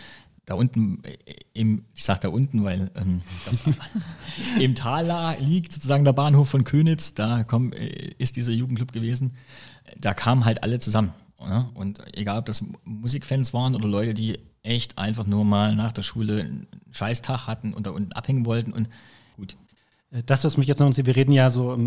da 0.47 0.55
unten 0.55 1.03
äh, 1.03 1.17
im, 1.53 1.83
ich 1.93 2.03
sage 2.03 2.21
da 2.21 2.29
unten, 2.29 2.63
weil 2.63 2.89
ähm, 2.95 3.21
das 3.45 3.63
im 4.59 4.73
Tal 4.73 5.37
liegt 5.39 5.73
sozusagen 5.73 6.05
der 6.05 6.13
Bahnhof 6.13 6.49
von 6.49 6.63
Könitz, 6.63 7.13
da 7.13 7.43
komm, 7.43 7.73
äh, 7.73 8.15
ist 8.17 8.37
dieser 8.37 8.53
Jugendclub 8.53 8.91
gewesen. 8.91 9.33
Da 9.99 10.13
kamen 10.13 10.45
halt 10.45 10.63
alle 10.63 10.79
zusammen. 10.79 11.13
Ja? 11.39 11.69
Und 11.73 12.01
egal, 12.15 12.39
ob 12.39 12.45
das 12.45 12.63
Musikfans 12.85 13.53
waren 13.53 13.75
oder 13.75 13.87
Leute, 13.87 14.13
die 14.13 14.39
echt 14.63 14.97
einfach 14.97 15.27
nur 15.27 15.45
mal 15.45 15.75
nach 15.75 15.91
der 15.91 16.01
Schule 16.01 16.41
einen 16.41 16.67
Scheißtag 16.91 17.45
hatten 17.47 17.73
und 17.73 17.85
da 17.85 17.91
unten 17.91 18.13
abhängen 18.13 18.45
wollten 18.45 18.71
und 18.71 18.89
gut. 19.35 19.57
Äh, 20.11 20.23
das, 20.25 20.45
was 20.45 20.55
mich 20.55 20.67
jetzt 20.67 20.79
noch 20.79 20.87
interessiert, 20.87 21.07
wir 21.07 21.17
reden 21.17 21.33
ja 21.33 21.49
so 21.49 21.77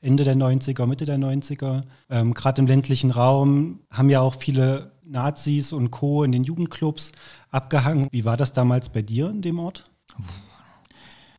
Ende 0.00 0.24
der 0.24 0.36
90er, 0.36 0.86
Mitte 0.86 1.04
der 1.04 1.18
90er. 1.18 1.82
Ähm, 2.10 2.34
Gerade 2.34 2.62
im 2.62 2.66
ländlichen 2.66 3.12
Raum 3.12 3.78
haben 3.90 4.10
ja 4.10 4.20
auch 4.20 4.34
viele 4.34 4.90
Nazis 5.08 5.72
und 5.72 5.90
Co. 5.90 6.24
in 6.24 6.32
den 6.32 6.44
Jugendclubs 6.44 7.12
abgehangen. 7.50 8.08
Wie 8.10 8.24
war 8.24 8.36
das 8.36 8.52
damals 8.52 8.88
bei 8.88 9.02
dir 9.02 9.30
in 9.30 9.42
dem 9.42 9.58
Ort? 9.58 9.84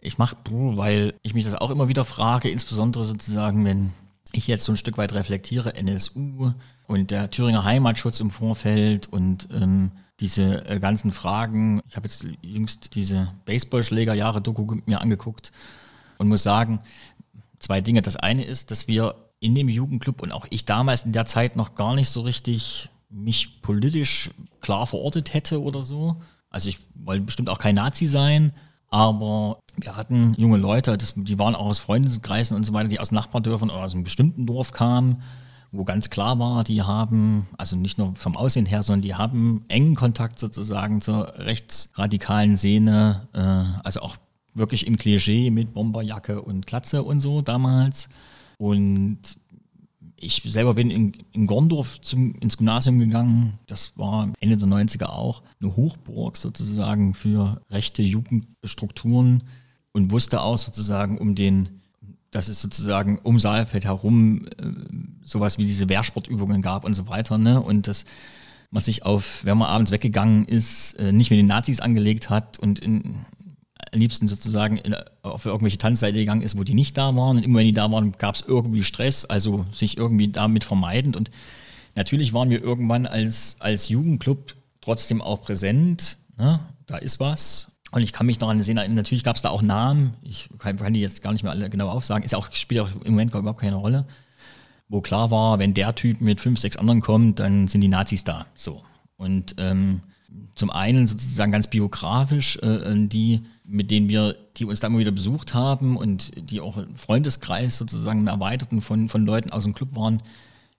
Ich 0.02 0.18
mache, 0.18 0.38
weil 0.50 1.14
ich 1.22 1.34
mich 1.34 1.44
das 1.44 1.56
auch 1.56 1.70
immer 1.70 1.88
wieder 1.88 2.06
frage, 2.06 2.50
insbesondere 2.50 3.04
sozusagen, 3.04 3.66
wenn 3.66 3.92
ich 4.32 4.48
jetzt 4.48 4.64
so 4.64 4.72
ein 4.72 4.78
Stück 4.78 4.98
weit 4.98 5.14
reflektiere, 5.14 5.76
NSU 5.76 6.54
und 6.88 7.12
der 7.12 7.30
Thüringer 7.30 7.64
Heimatschutz 7.64 8.20
im 8.20 8.32
Vorfeld 8.32 9.08
und 9.08 9.50
ähm, 9.52 9.92
diese 10.20 10.68
äh, 10.68 10.80
ganzen 10.80 11.12
Fragen. 11.12 11.82
Ich 11.88 11.96
habe 11.96 12.08
jetzt 12.08 12.26
jüngst 12.42 12.96
diese 12.96 13.32
Baseballschlägerjahre-Doku 13.46 14.78
mir 14.86 15.02
angeguckt 15.02 15.52
und 16.18 16.28
muss 16.28 16.44
sagen, 16.44 16.80
zwei 17.60 17.82
Dinge. 17.82 18.02
Das 18.02 18.16
eine 18.16 18.44
ist, 18.44 18.72
dass 18.72 18.88
wir 18.88 19.16
in 19.40 19.56
dem 19.56 19.70
Jugendclub 19.70 20.22
und 20.22 20.32
auch 20.32 20.46
ich 20.50 20.66
damals 20.66 21.06
in 21.06 21.14
der 21.14 21.26
Zeit 21.26 21.56
noch 21.56 21.76
gar 21.76 21.96
nicht 21.96 22.10
so 22.10 22.22
richtig 22.22 22.90
mich 23.10 23.62
politisch 23.62 24.32
klar 24.62 24.88
verortet 24.88 25.34
hätte 25.34 25.62
oder 25.62 25.82
so. 25.82 26.22
Also 26.50 26.70
ich 26.70 26.80
wollte 26.96 27.24
bestimmt 27.24 27.50
auch 27.50 27.60
kein 27.60 27.76
Nazi 27.76 28.06
sein, 28.06 28.54
aber 28.90 29.60
wir 29.78 29.96
hatten 29.96 30.34
junge 30.38 30.58
Leute, 30.58 30.98
das, 30.98 31.14
die 31.16 31.40
waren 31.40 31.56
auch 31.56 31.68
aus 31.68 31.80
Freundeskreisen 31.80 32.56
und 32.56 32.64
so 32.64 32.74
weiter, 32.74 32.90
die 32.90 33.00
aus 33.00 33.12
Nachbardörfern 33.12 33.70
oder 33.70 33.84
aus 33.84 33.94
einem 33.94 34.04
bestimmten 34.04 34.46
Dorf 34.46 34.72
kamen, 34.72 35.22
wo 35.72 35.84
ganz 35.84 36.10
klar 36.10 36.40
war, 36.40 36.64
die 36.64 36.82
haben, 36.82 37.48
also 37.58 37.76
nicht 37.76 38.00
nur 38.00 38.16
vom 38.16 38.36
Aussehen 38.36 38.66
her, 38.66 38.82
sondern 38.82 39.04
die 39.04 39.16
haben 39.16 39.64
engen 39.68 39.96
Kontakt 39.96 40.40
sozusagen 40.40 41.02
zur 41.02 41.34
rechtsradikalen 41.38 42.58
Szene, 42.58 43.28
äh, 43.34 43.84
also 43.84 44.02
auch 44.02 44.18
wirklich 44.56 44.88
im 44.88 44.98
Klischee 44.98 45.52
mit 45.52 45.74
Bomberjacke 45.74 46.42
und 46.42 46.66
Klatze 46.66 47.04
und 47.04 47.20
so 47.20 47.42
damals. 47.42 48.10
Und 48.58 49.20
ich 50.22 50.44
selber 50.46 50.74
bin 50.74 50.90
in, 50.90 51.14
in 51.32 51.48
Gorndorf 51.48 52.02
zum, 52.02 52.36
ins 52.36 52.58
Gymnasium 52.58 53.00
gegangen. 53.00 53.60
Das 53.68 53.94
war 53.98 54.32
Ende 54.40 54.58
der 54.58 54.68
90er 54.68 55.06
auch 55.06 55.44
eine 55.62 55.76
Hochburg 55.76 56.38
sozusagen 56.38 57.14
für 57.14 57.62
rechte 57.70 58.02
Jugendstrukturen 58.02 59.44
und 59.92 60.12
wusste 60.12 60.42
auch 60.42 60.58
sozusagen 60.58 61.18
um 61.18 61.36
den, 61.36 61.82
dass 62.32 62.48
es 62.48 62.62
sozusagen 62.62 63.20
um 63.20 63.40
Saalfeld 63.40 63.86
herum 63.86 64.48
äh, 64.58 64.72
sowas 65.24 65.58
wie 65.58 65.66
diese 65.66 65.90
Wehrsportübungen 65.90 66.62
gab 66.62 66.86
und 66.86 66.94
so 66.94 67.08
weiter. 67.08 67.38
Ne? 67.38 67.62
Und 67.62 67.88
dass 67.88 68.06
man 68.72 68.84
sich 68.84 69.04
auf, 69.06 69.44
wenn 69.46 69.58
man 69.58 69.70
abends 69.70 69.92
weggegangen 69.92 70.46
ist, 70.46 70.94
äh, 70.94 71.12
nicht 71.12 71.32
mit 71.32 71.40
den 71.40 71.48
Nazis 71.48 71.80
angelegt 71.80 72.30
hat 72.30 72.60
und 72.60 72.80
in, 72.80 73.26
am 73.92 74.00
liebsten 74.00 74.28
sozusagen 74.28 74.78
in, 74.78 74.96
auf 75.22 75.46
irgendwelche 75.46 75.78
Tanzseite 75.78 76.18
gegangen 76.18 76.42
ist, 76.42 76.58
wo 76.58 76.64
die 76.64 76.74
nicht 76.74 76.98
da 76.98 77.16
waren. 77.16 77.38
Und 77.38 77.44
immer 77.44 77.60
wenn 77.60 77.66
die 77.66 77.72
da 77.72 77.92
waren, 77.92 78.12
gab 78.14 78.36
es 78.36 78.44
irgendwie 78.48 78.84
Stress, 78.84 79.26
also 79.26 79.66
sich 79.72 79.98
irgendwie 79.98 80.30
damit 80.30 80.64
vermeidend. 80.64 81.16
Und 81.16 81.32
natürlich 81.96 82.34
waren 82.34 82.50
wir 82.50 82.62
irgendwann 82.62 83.06
als, 83.06 83.58
als 83.60 83.90
Jugendclub 83.90 84.56
trotzdem 84.82 85.22
auch 85.22 85.42
präsent. 85.42 86.18
Ne? 86.38 86.60
Da 86.88 86.98
ist 86.98 87.20
was. 87.20 87.72
Und 87.92 88.02
ich 88.02 88.14
kann 88.14 88.26
mich 88.26 88.40
noch 88.40 88.50
an 88.50 88.58
den 88.58 88.64
Szene 88.64 88.82
erinnern, 88.82 88.98
natürlich 88.98 89.24
gab 89.24 89.36
es 89.36 89.42
da 89.42 89.50
auch 89.50 89.64
Namen, 89.64 90.14
ich 90.22 90.50
kann, 90.60 90.78
kann, 90.78 90.94
die 90.94 91.02
jetzt 91.02 91.24
gar 91.24 91.32
nicht 91.32 91.42
mehr 91.42 91.52
alle 91.52 91.70
genau 91.70 91.90
aufsagen, 91.90 92.24
ist 92.24 92.36
auch, 92.36 92.52
spielt 92.54 92.82
auch 92.82 92.90
im 93.04 93.14
Moment 93.14 93.34
überhaupt 93.34 93.62
keine 93.62 93.78
Rolle, 93.78 94.06
wo 94.90 95.02
klar 95.02 95.32
war, 95.32 95.58
wenn 95.58 95.74
der 95.74 95.96
Typ 95.96 96.22
mit 96.22 96.40
fünf, 96.40 96.60
sechs 96.60 96.78
anderen 96.78 97.02
kommt, 97.02 97.40
dann 97.40 97.68
sind 97.68 97.82
die 97.82 97.88
Nazis 97.88 98.24
da. 98.24 98.46
So. 98.54 98.84
Und 99.18 99.56
ähm, 99.58 100.02
zum 100.56 100.70
einen 100.70 101.08
sozusagen 101.08 101.52
ganz 101.52 101.68
biografisch, 101.68 102.58
äh, 102.58 103.08
die, 103.08 103.42
mit 103.70 103.92
denen 103.92 104.10
wir, 104.10 104.36
die 104.58 104.66
uns 104.66 104.80
da 104.80 104.88
immer 104.88 105.00
wieder 105.00 105.12
besucht 105.12 105.54
haben 105.54 105.96
und 105.96 106.32
die 106.50 106.60
auch 106.60 106.78
im 106.78 106.96
Freundeskreis 106.96 107.78
sozusagen 107.78 108.26
erweiterten 108.28 108.82
von, 108.82 109.08
von 109.08 109.26
Leuten 109.26 109.52
aus 109.52 109.64
dem 109.64 109.76
Club 109.76 109.96
waren, 109.96 110.24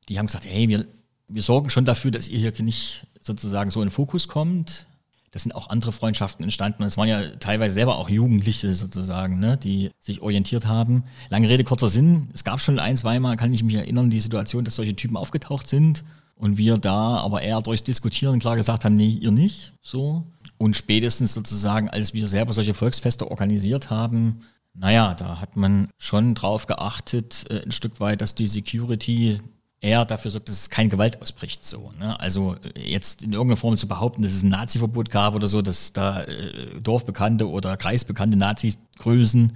die 0.08 0.18
haben 0.18 0.26
gesagt, 0.26 0.44
hey, 0.44 0.68
wir, 0.68 0.86
wir 1.28 1.42
sorgen 1.42 1.70
schon 1.70 1.84
dafür, 1.84 2.10
dass 2.10 2.28
ihr 2.28 2.38
hier 2.38 2.52
nicht 2.64 3.06
sozusagen 3.20 3.70
so 3.70 3.80
in 3.80 3.86
den 3.86 3.92
Fokus 3.92 4.26
kommt. 4.26 4.86
Das 5.30 5.44
sind 5.44 5.54
auch 5.54 5.70
andere 5.70 5.92
Freundschaften 5.92 6.42
entstanden. 6.42 6.82
Es 6.82 6.96
waren 6.96 7.08
ja 7.08 7.36
teilweise 7.36 7.74
selber 7.74 7.96
auch 7.96 8.10
Jugendliche 8.10 8.72
sozusagen, 8.74 9.38
ne, 9.38 9.56
die 9.56 9.90
sich 10.00 10.20
orientiert 10.22 10.66
haben. 10.66 11.04
Lange 11.28 11.48
Rede, 11.48 11.62
kurzer 11.62 11.88
Sinn. 11.88 12.28
Es 12.34 12.42
gab 12.42 12.60
schon 12.60 12.80
ein, 12.80 12.96
zweimal, 12.96 13.36
kann 13.36 13.52
ich 13.52 13.62
mich 13.62 13.76
erinnern, 13.76 14.10
die 14.10 14.18
Situation, 14.18 14.64
dass 14.64 14.74
solche 14.74 14.96
Typen 14.96 15.16
aufgetaucht 15.16 15.68
sind 15.68 16.02
und 16.34 16.58
wir 16.58 16.78
da 16.78 17.18
aber 17.18 17.42
eher 17.42 17.60
durchs 17.60 17.84
Diskutieren 17.84 18.40
klar 18.40 18.56
gesagt 18.56 18.84
haben, 18.84 18.96
nee, 18.96 19.10
ihr 19.20 19.30
nicht. 19.30 19.72
So. 19.82 20.24
Und 20.60 20.76
spätestens 20.76 21.32
sozusagen, 21.32 21.88
als 21.88 22.12
wir 22.12 22.26
selber 22.26 22.52
solche 22.52 22.74
Volksfeste 22.74 23.30
organisiert 23.30 23.88
haben, 23.88 24.42
naja, 24.74 25.14
da 25.14 25.40
hat 25.40 25.56
man 25.56 25.88
schon 25.96 26.34
drauf 26.34 26.66
geachtet, 26.66 27.46
äh, 27.48 27.62
ein 27.62 27.72
Stück 27.72 27.98
weit, 27.98 28.20
dass 28.20 28.34
die 28.34 28.46
Security 28.46 29.40
eher 29.80 30.04
dafür 30.04 30.30
sorgt, 30.30 30.50
dass 30.50 30.56
es 30.56 30.68
keine 30.68 30.90
Gewalt 30.90 31.22
ausbricht. 31.22 31.64
So, 31.64 31.92
ne? 31.98 32.20
Also 32.20 32.56
äh, 32.74 32.90
jetzt 32.90 33.22
in 33.22 33.32
irgendeiner 33.32 33.56
Form 33.56 33.78
zu 33.78 33.88
behaupten, 33.88 34.20
dass 34.20 34.34
es 34.34 34.42
ein 34.42 34.50
Nazi-Verbot 34.50 35.08
gab 35.08 35.34
oder 35.34 35.48
so, 35.48 35.62
dass 35.62 35.94
da 35.94 36.24
äh, 36.24 36.78
dorfbekannte 36.78 37.48
oder 37.48 37.78
kreisbekannte 37.78 38.36
Nazi-Größen 38.36 39.54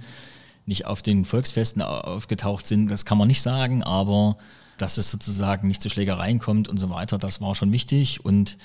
nicht 0.65 0.87
auf 0.87 1.03
den 1.03 1.23
Volksfesten 1.23 1.83
aufgetaucht 1.83 2.65
sind, 2.65 2.89
das 2.89 3.05
kann 3.05 3.19
man 3.19 3.27
nicht 3.27 3.43
sagen, 3.43 3.83
aber 3.83 4.37
dass 4.79 4.97
es 4.97 5.11
sozusagen 5.11 5.67
nicht 5.67 5.83
zu 5.83 5.89
Schlägereien 5.89 6.39
kommt 6.39 6.67
und 6.67 6.79
so 6.79 6.89
weiter. 6.89 7.19
Das 7.19 7.41
war 7.41 7.53
schon 7.53 7.71
wichtig 7.71 8.25
und 8.25 8.57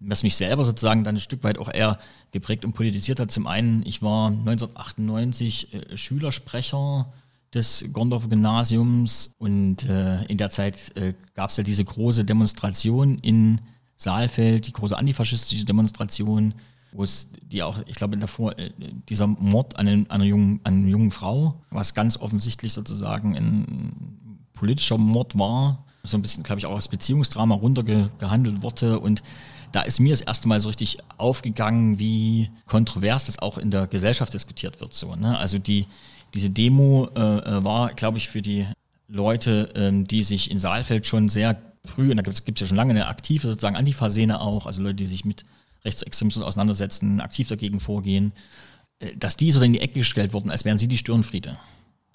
was 0.00 0.22
mich 0.22 0.36
selber 0.36 0.64
sozusagen 0.64 1.04
dann 1.04 1.16
ein 1.16 1.20
Stück 1.20 1.44
weit 1.44 1.58
auch 1.58 1.72
eher 1.72 1.98
geprägt 2.32 2.64
und 2.64 2.72
politisiert 2.72 3.20
hat. 3.20 3.30
Zum 3.30 3.46
einen, 3.46 3.84
ich 3.86 4.02
war 4.02 4.28
1998 4.28 5.74
äh, 5.74 5.96
Schülersprecher 5.96 7.12
des 7.52 7.84
Gondorfer 7.92 8.28
Gymnasiums 8.28 9.34
und 9.38 9.84
äh, 9.84 10.24
in 10.24 10.38
der 10.38 10.50
Zeit 10.50 10.96
äh, 10.96 11.14
gab 11.34 11.50
es 11.50 11.56
ja 11.56 11.64
diese 11.64 11.84
große 11.84 12.24
Demonstration 12.24 13.18
in 13.18 13.60
Saalfeld, 13.96 14.66
die 14.66 14.72
große 14.72 14.96
antifaschistische 14.96 15.64
Demonstration, 15.64 16.54
wo 16.92 17.02
es 17.02 17.30
die 17.42 17.62
auch, 17.62 17.82
ich 17.86 17.96
glaube, 17.96 18.16
davor 18.16 18.58
äh, 18.58 18.70
dieser 19.08 19.26
Mord 19.26 19.76
an, 19.76 19.88
einen, 19.88 20.10
an, 20.10 20.20
einer 20.20 20.24
jungen, 20.24 20.60
an 20.64 20.74
einer 20.74 20.88
jungen 20.88 21.10
Frau, 21.10 21.60
was 21.70 21.94
ganz 21.94 22.16
offensichtlich 22.16 22.72
sozusagen 22.72 23.36
ein 23.36 24.48
politischer 24.54 24.98
Mord 24.98 25.38
war, 25.38 25.84
so 26.02 26.16
ein 26.16 26.22
bisschen, 26.22 26.42
glaube 26.42 26.60
ich, 26.60 26.66
auch 26.66 26.74
als 26.74 26.88
Beziehungsdrama 26.88 27.54
runtergehandelt 27.54 28.62
wurde. 28.62 29.00
Und 29.00 29.22
da 29.72 29.82
ist 29.82 30.00
mir 30.00 30.10
das 30.10 30.20
erste 30.20 30.48
Mal 30.48 30.60
so 30.60 30.68
richtig 30.68 30.98
aufgegangen, 31.16 31.98
wie 31.98 32.50
kontrovers 32.66 33.26
das 33.26 33.38
auch 33.38 33.58
in 33.58 33.70
der 33.70 33.86
Gesellschaft 33.86 34.34
diskutiert 34.34 34.80
wird. 34.80 34.94
So, 34.94 35.14
ne? 35.16 35.38
Also 35.38 35.58
die, 35.58 35.86
diese 36.34 36.50
Demo 36.50 37.08
äh, 37.14 37.20
äh 37.20 37.64
war, 37.64 37.92
glaube 37.94 38.18
ich, 38.18 38.28
für 38.28 38.42
die 38.42 38.66
Leute, 39.08 39.72
ähm, 39.74 40.06
die 40.06 40.22
sich 40.22 40.50
in 40.50 40.58
Saalfeld 40.58 41.06
schon 41.06 41.28
sehr 41.28 41.60
früh, 41.84 42.10
und 42.10 42.16
da 42.16 42.22
gibt 42.22 42.38
es 42.38 42.60
ja 42.60 42.66
schon 42.66 42.76
lange 42.76 42.90
eine 42.90 43.08
aktive 43.08 43.48
sozusagen 43.48 43.76
Antifa-Szene 43.76 44.40
auch, 44.40 44.66
also 44.66 44.82
Leute, 44.82 44.96
die 44.96 45.06
sich 45.06 45.24
mit 45.24 45.44
Rechtsextremismus 45.84 46.44
auseinandersetzen, 46.44 47.20
aktiv 47.20 47.48
dagegen 47.48 47.80
vorgehen, 47.80 48.32
äh, 49.00 49.16
dass 49.16 49.36
die 49.36 49.50
so 49.50 49.60
in 49.62 49.72
die 49.72 49.80
Ecke 49.80 50.00
gestellt 50.00 50.32
wurden, 50.32 50.50
als 50.50 50.64
wären 50.64 50.78
sie 50.78 50.88
die 50.88 50.98
Störenfriede. 50.98 51.58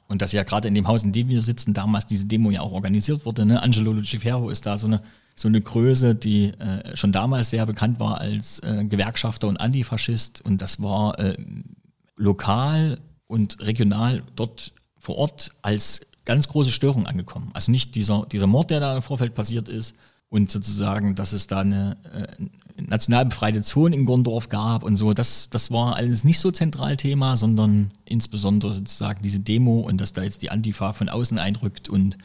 Und 0.08 0.22
dass 0.22 0.32
ja 0.32 0.44
gerade 0.44 0.68
in 0.68 0.76
dem 0.76 0.88
Haus, 0.88 1.04
in 1.04 1.14
dem 1.14 1.30
wir 1.30 1.42
sitzen, 1.42 1.74
damals 1.74 2.06
diese 2.06 2.28
Demo 2.28 2.52
ja 2.52 2.62
auch 2.62 2.72
organisiert 2.72 3.26
wurde. 3.26 3.46
Ne? 3.46 3.62
Angelo 3.62 3.92
Lucifero 3.92 4.50
ist 4.50 4.66
da 4.66 4.78
so 4.78 4.86
eine, 4.86 5.02
so 5.36 5.48
eine 5.48 5.62
Größe, 5.62 6.15
die 6.15 6.48
äh, 6.48 6.96
schon 6.96 7.12
damals 7.12 7.50
sehr 7.50 7.65
bekannt 7.65 8.00
war 8.00 8.20
als 8.20 8.60
äh, 8.60 8.86
Gewerkschafter 8.86 9.48
und 9.48 9.58
Antifaschist. 9.58 10.42
Und 10.42 10.62
das 10.62 10.82
war 10.82 11.20
äh, 11.20 11.38
lokal 12.15 13.00
und 13.27 13.60
regional 13.60 14.24
dort 14.36 14.72
vor 14.98 15.18
Ort 15.18 15.51
als 15.62 16.01
ganz 16.24 16.48
große 16.48 16.72
Störung 16.72 17.06
angekommen. 17.06 17.51
Also 17.54 17.72
nicht 17.72 17.96
dieser, 17.96 18.25
dieser 18.32 18.48
Mord, 18.48 18.72
der 18.72 18.80
da 18.80 18.96
im 18.96 19.01
Vorfeld 19.01 19.36
passiert 19.36 19.68
ist, 19.68 19.94
und 20.30 20.51
sozusagen, 20.51 21.15
dass 21.15 21.34
es 21.34 21.48
da 21.48 21.60
eine 21.60 21.98
äh, 22.13 22.82
national 22.82 23.25
befreite 23.25 23.62
Zone 23.62 23.96
in 23.96 24.06
Gondorf 24.06 24.50
gab 24.50 24.84
und 24.84 24.96
so. 24.96 25.13
Das, 25.13 25.50
das 25.50 25.72
war 25.72 25.96
alles 25.96 26.24
nicht 26.24 26.39
so 26.39 26.51
zentral 26.51 26.98
Thema, 26.98 27.38
sondern 27.38 27.92
insbesondere 28.04 28.74
sozusagen 28.74 29.22
diese 29.22 29.39
Demo 29.39 29.80
und 29.80 30.01
dass 30.01 30.13
da 30.13 30.24
jetzt 30.24 30.42
die 30.42 30.51
Antifa 30.51 30.94
von 30.94 31.10
außen 31.10 31.39
einrückt 31.39 31.89
und 31.89 32.18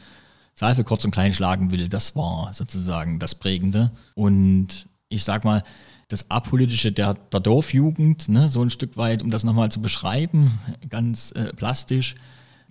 Salve 0.61 0.83
kurz 0.83 1.03
und 1.05 1.09
klein 1.09 1.33
schlagen 1.33 1.71
will. 1.71 1.89
Das 1.89 2.15
war 2.15 2.53
sozusagen 2.53 3.17
das 3.17 3.33
Prägende. 3.33 3.89
Und 4.13 4.87
ich 5.09 5.23
sag 5.23 5.43
mal, 5.43 5.63
das 6.07 6.29
Apolitische 6.29 6.91
der, 6.91 7.15
der 7.15 7.39
Dorfjugend, 7.39 8.29
ne, 8.29 8.47
so 8.47 8.61
ein 8.61 8.69
Stück 8.69 8.95
weit, 8.95 9.23
um 9.23 9.31
das 9.31 9.43
nochmal 9.43 9.71
zu 9.71 9.81
beschreiben, 9.81 10.59
ganz 10.87 11.31
äh, 11.31 11.51
plastisch, 11.51 12.13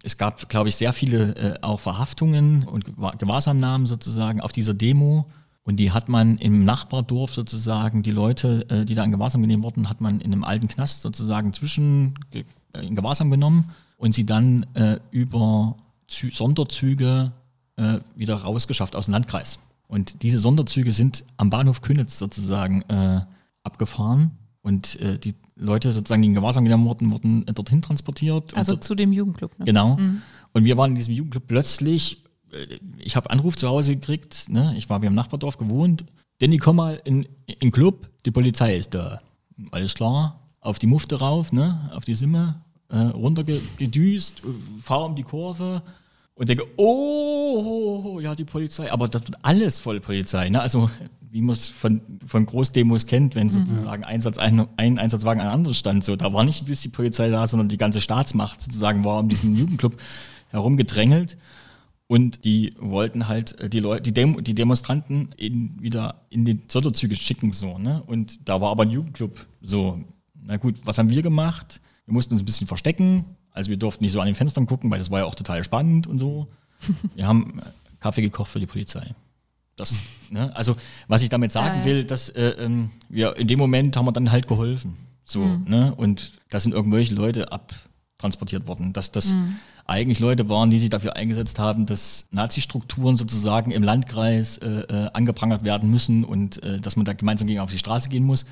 es 0.05 0.17
gab, 0.17 0.49
glaube 0.49 0.69
ich, 0.69 0.77
sehr 0.77 0.93
viele 0.93 1.35
äh, 1.35 1.59
auch 1.63 1.81
Verhaftungen 1.81 2.63
und 2.63 2.85
Gewahrsamnahmen 2.85 3.89
sozusagen 3.89 4.41
auf 4.41 4.53
dieser 4.53 4.73
Demo. 4.73 5.27
Und 5.65 5.79
die 5.79 5.91
hat 5.91 6.09
man 6.09 6.39
im 6.39 6.65
Nachbardorf 6.65 7.35
sozusagen, 7.35 8.05
die 8.05 8.13
Leute, 8.13 8.71
äh, 8.71 8.85
die 8.85 8.95
da 8.95 9.03
in 9.03 9.11
Gewahrsam 9.11 9.43
genommen 9.43 9.65
wurden, 9.65 9.91
hat 9.91 10.01
man 10.01 10.21
in 10.21 10.33
einem 10.33 10.45
alten 10.45 10.69
Knast 10.69 11.03
sozusagen 11.03 11.53
zwischen 11.53 12.15
äh, 12.31 12.45
in 12.87 12.95
Gewahrsam 12.95 13.33
genommen 13.33 13.73
und 13.97 14.15
sie 14.15 14.27
dann 14.27 14.65
äh, 14.75 15.01
über 15.11 15.77
Zü 16.07 16.31
Sonderzüge 16.31 17.33
äh, 17.81 18.01
wieder 18.15 18.35
rausgeschafft 18.35 18.95
aus 18.95 19.07
dem 19.07 19.13
Landkreis. 19.13 19.59
Und 19.89 20.23
diese 20.23 20.39
Sonderzüge 20.39 20.93
sind 20.93 21.25
am 21.37 21.51
Bahnhof 21.51 21.81
Könitz 21.81 22.19
sozusagen 22.19 22.83
äh, 22.83 23.23
abgefahren 23.63 24.33
und 24.63 25.01
äh, 25.01 25.19
die 25.19 25.35
Leute 25.57 25.93
sozusagen, 25.93 26.23
die 26.23 26.29
in 26.29 26.35
Gewahrsam 26.35 26.65
genommen 26.65 26.85
wurden, 26.85 27.11
wurden 27.11 27.49
äh, 27.49 27.53
dorthin 27.53 27.83
transportiert. 27.83 28.55
Also 28.55 28.73
dort, 28.73 28.85
zu 28.85 28.95
dem 28.95 29.13
Jugendclub. 29.13 29.59
Ne? 29.59 29.65
Genau. 29.65 29.97
Mhm. 29.97 30.23
Und 30.53 30.65
wir 30.65 30.77
waren 30.77 30.91
in 30.91 30.97
diesem 30.97 31.15
Jugendclub 31.15 31.47
plötzlich, 31.49 32.23
äh, 32.53 32.79
ich 32.99 33.17
habe 33.17 33.31
Anruf 33.31 33.57
zu 33.57 33.69
Hause 33.69 33.97
gekriegt, 33.97 34.49
ne? 34.49 34.75
ich 34.77 34.89
war 34.89 35.03
wie 35.03 35.07
im 35.07 35.15
Nachbardorf 35.15 35.57
gewohnt, 35.57 36.05
Danny, 36.39 36.57
komm 36.59 36.77
mal 36.77 37.01
in, 37.05 37.25
in 37.47 37.59
den 37.61 37.71
Club, 37.71 38.09
die 38.25 38.31
Polizei 38.31 38.77
ist 38.77 38.95
da. 38.95 39.21
Alles 39.73 39.95
klar, 39.95 40.41
auf 40.61 40.79
die 40.79 40.87
Mufte 40.87 41.19
rauf, 41.19 41.53
ne? 41.53 41.91
auf 41.95 42.05
die 42.05 42.15
Simme, 42.15 42.63
äh, 42.89 42.99
runtergedüst, 42.99 44.43
fahr 44.81 45.05
um 45.05 45.17
die 45.17 45.23
Kurve 45.23 45.83
und 46.41 46.49
denke, 46.49 46.65
oh, 46.79 48.19
ja, 48.23 48.35
die 48.35 48.47
Polizei, 48.47 48.91
aber 48.91 49.09
das 49.09 49.25
wird 49.25 49.37
alles 49.43 49.79
voll 49.79 50.01
Polizei. 50.01 50.49
Ne? 50.49 50.59
Also 50.59 50.89
wie 51.31 51.43
man 51.43 51.53
es 51.53 51.69
von, 51.69 52.01
von 52.27 52.47
Großdemos 52.47 53.05
kennt, 53.05 53.35
wenn 53.35 53.49
mhm. 53.49 53.51
sozusagen 53.51 54.05
Einsatz, 54.05 54.39
ein, 54.39 54.67
ein 54.79 54.99
Einsatzwagen 54.99 55.43
an 55.43 55.49
anderen 55.49 55.75
stand. 55.75 56.03
So, 56.03 56.17
da 56.17 56.33
war 56.33 56.43
nicht 56.45 56.65
bis 56.65 56.81
die 56.81 56.89
Polizei 56.89 57.29
da, 57.29 57.47
sondern 57.47 57.69
die 57.69 57.77
ganze 57.77 58.01
Staatsmacht 58.01 58.63
sozusagen 58.63 59.05
war 59.05 59.19
um 59.19 59.29
diesen 59.29 59.55
Jugendclub 59.55 59.99
herumgedrängelt. 60.49 61.37
Und 62.07 62.47
die 62.47 62.73
wollten 62.81 63.29
halt 63.29 63.61
äh, 63.61 63.69
die 63.69 63.81
Leute, 63.81 64.01
die, 64.01 64.15
Demo, 64.15 64.41
die 64.41 64.55
Demonstranten 64.55 65.35
in, 65.37 65.79
wieder 65.79 66.23
in 66.31 66.47
die 66.47 66.61
Sonderzüge 66.69 67.17
schicken, 67.17 67.53
so, 67.53 67.77
ne? 67.77 68.03
Und 68.07 68.49
da 68.49 68.63
war 68.63 68.71
aber 68.71 68.85
ein 68.85 68.91
Jugendclub 68.91 69.47
so. 69.61 70.01
Na 70.43 70.57
gut, 70.57 70.77
was 70.85 70.97
haben 70.97 71.11
wir 71.11 71.21
gemacht? 71.21 71.83
Wir 72.07 72.15
mussten 72.15 72.33
uns 72.33 72.43
ein 72.43 72.47
bisschen 72.47 72.67
verstecken. 72.67 73.27
Also 73.53 73.71
wir 73.71 73.77
durften 73.77 74.05
nicht 74.05 74.13
so 74.13 74.21
an 74.21 74.27
den 74.27 74.35
Fenstern 74.35 74.67
gucken, 74.67 74.91
weil 74.91 74.99
das 74.99 75.11
war 75.11 75.21
ja 75.21 75.25
auch 75.25 75.35
total 75.35 75.65
spannend 75.65 76.07
und 76.07 76.19
so. 76.19 76.49
Wir 77.15 77.27
haben 77.27 77.61
Kaffee 77.99 78.23
gekocht 78.23 78.51
für 78.51 78.61
die 78.61 78.67
Polizei. 78.67 79.15
Das, 79.77 80.03
ne? 80.31 80.55
Also, 80.55 80.77
was 81.09 81.23
ich 81.23 81.29
damit 81.29 81.53
sagen 81.53 81.85
will, 81.85 82.05
dass 82.05 82.29
äh, 82.31 82.51
ähm, 82.59 82.91
wir 83.09 83.37
in 83.37 83.49
dem 83.49 83.59
Moment 83.59 83.97
haben 83.97 84.05
wir 84.05 84.13
dann 84.13 84.31
halt 84.31 84.47
geholfen. 84.47 84.97
So, 85.25 85.41
mhm. 85.41 85.65
ne? 85.67 85.95
Und 85.95 86.33
da 86.51 86.61
sind 86.61 86.73
irgendwelche 86.73 87.15
Leute 87.15 87.51
abtransportiert 87.51 88.67
worden. 88.67 88.93
Dass 88.93 89.11
das 89.11 89.33
mhm. 89.33 89.57
eigentlich 89.87 90.19
Leute 90.19 90.49
waren, 90.49 90.71
die 90.71 90.79
sich 90.79 90.91
dafür 90.91 91.17
eingesetzt 91.17 91.59
haben, 91.59 91.87
dass 91.87 92.27
Nazi-Strukturen 92.31 93.17
sozusagen 93.17 93.71
im 93.71 93.83
Landkreis 93.83 94.59
äh, 94.59 94.69
äh, 94.69 95.11
angeprangert 95.15 95.65
werden 95.65 95.91
müssen 95.91 96.25
und 96.25 96.63
äh, 96.63 96.81
dass 96.81 96.97
man 96.97 97.07
da 97.07 97.15
gemeinsam 97.15 97.49
gegen 97.49 97.61
auf 97.61 97.71
die 97.71 97.79
Straße 97.79 98.11
gehen 98.11 98.25
muss. 98.25 98.45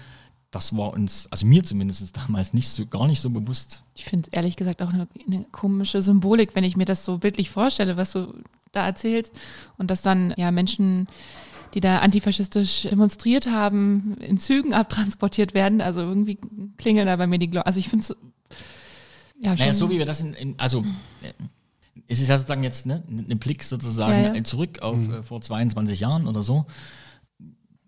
Das 0.50 0.74
war 0.76 0.94
uns, 0.94 1.28
also 1.30 1.44
mir 1.44 1.62
zumindest 1.62 2.16
damals 2.16 2.54
nicht 2.54 2.68
so, 2.68 2.86
gar 2.86 3.06
nicht 3.06 3.20
so 3.20 3.28
bewusst. 3.28 3.82
Ich 3.94 4.04
finde 4.04 4.28
es 4.28 4.32
ehrlich 4.32 4.56
gesagt 4.56 4.80
auch 4.80 4.92
eine, 4.92 5.06
eine 5.26 5.44
komische 5.52 6.00
Symbolik, 6.00 6.54
wenn 6.54 6.64
ich 6.64 6.76
mir 6.76 6.86
das 6.86 7.04
so 7.04 7.18
bildlich 7.18 7.50
vorstelle, 7.50 7.96
was 7.96 8.12
du 8.12 8.32
da 8.72 8.86
erzählst 8.86 9.32
und 9.76 9.90
dass 9.90 10.02
dann 10.02 10.32
ja 10.36 10.50
Menschen, 10.50 11.06
die 11.74 11.80
da 11.80 11.98
antifaschistisch 11.98 12.88
demonstriert 12.90 13.46
haben, 13.46 14.16
in 14.20 14.38
Zügen 14.38 14.72
abtransportiert 14.72 15.52
werden. 15.52 15.80
Also 15.80 16.00
irgendwie 16.00 16.38
klingeln 16.78 17.06
da 17.06 17.16
bei 17.16 17.26
mir 17.26 17.38
die 17.38 17.50
Glocken. 17.50 17.66
Also 17.66 17.78
ich 17.78 17.88
finde 17.88 18.04
es 18.04 18.16
ja 19.40 19.50
schon. 19.50 19.66
Naja, 19.66 19.74
so 19.74 19.90
wie 19.90 19.98
wir 19.98 20.06
das 20.06 20.20
in, 20.20 20.32
in 20.32 20.54
also 20.58 20.84
äh, 21.22 21.32
es 22.06 22.20
ist 22.20 22.28
ja 22.28 22.38
sozusagen 22.38 22.62
jetzt 22.62 22.86
ne, 22.86 23.02
ein 23.08 23.38
Blick 23.38 23.62
sozusagen 23.62 24.24
ja, 24.24 24.34
ja. 24.34 24.44
zurück 24.44 24.80
auf 24.80 24.96
mhm. 24.96 25.14
äh, 25.14 25.22
vor 25.22 25.40
22 25.40 26.00
Jahren 26.00 26.26
oder 26.26 26.42
so. 26.42 26.66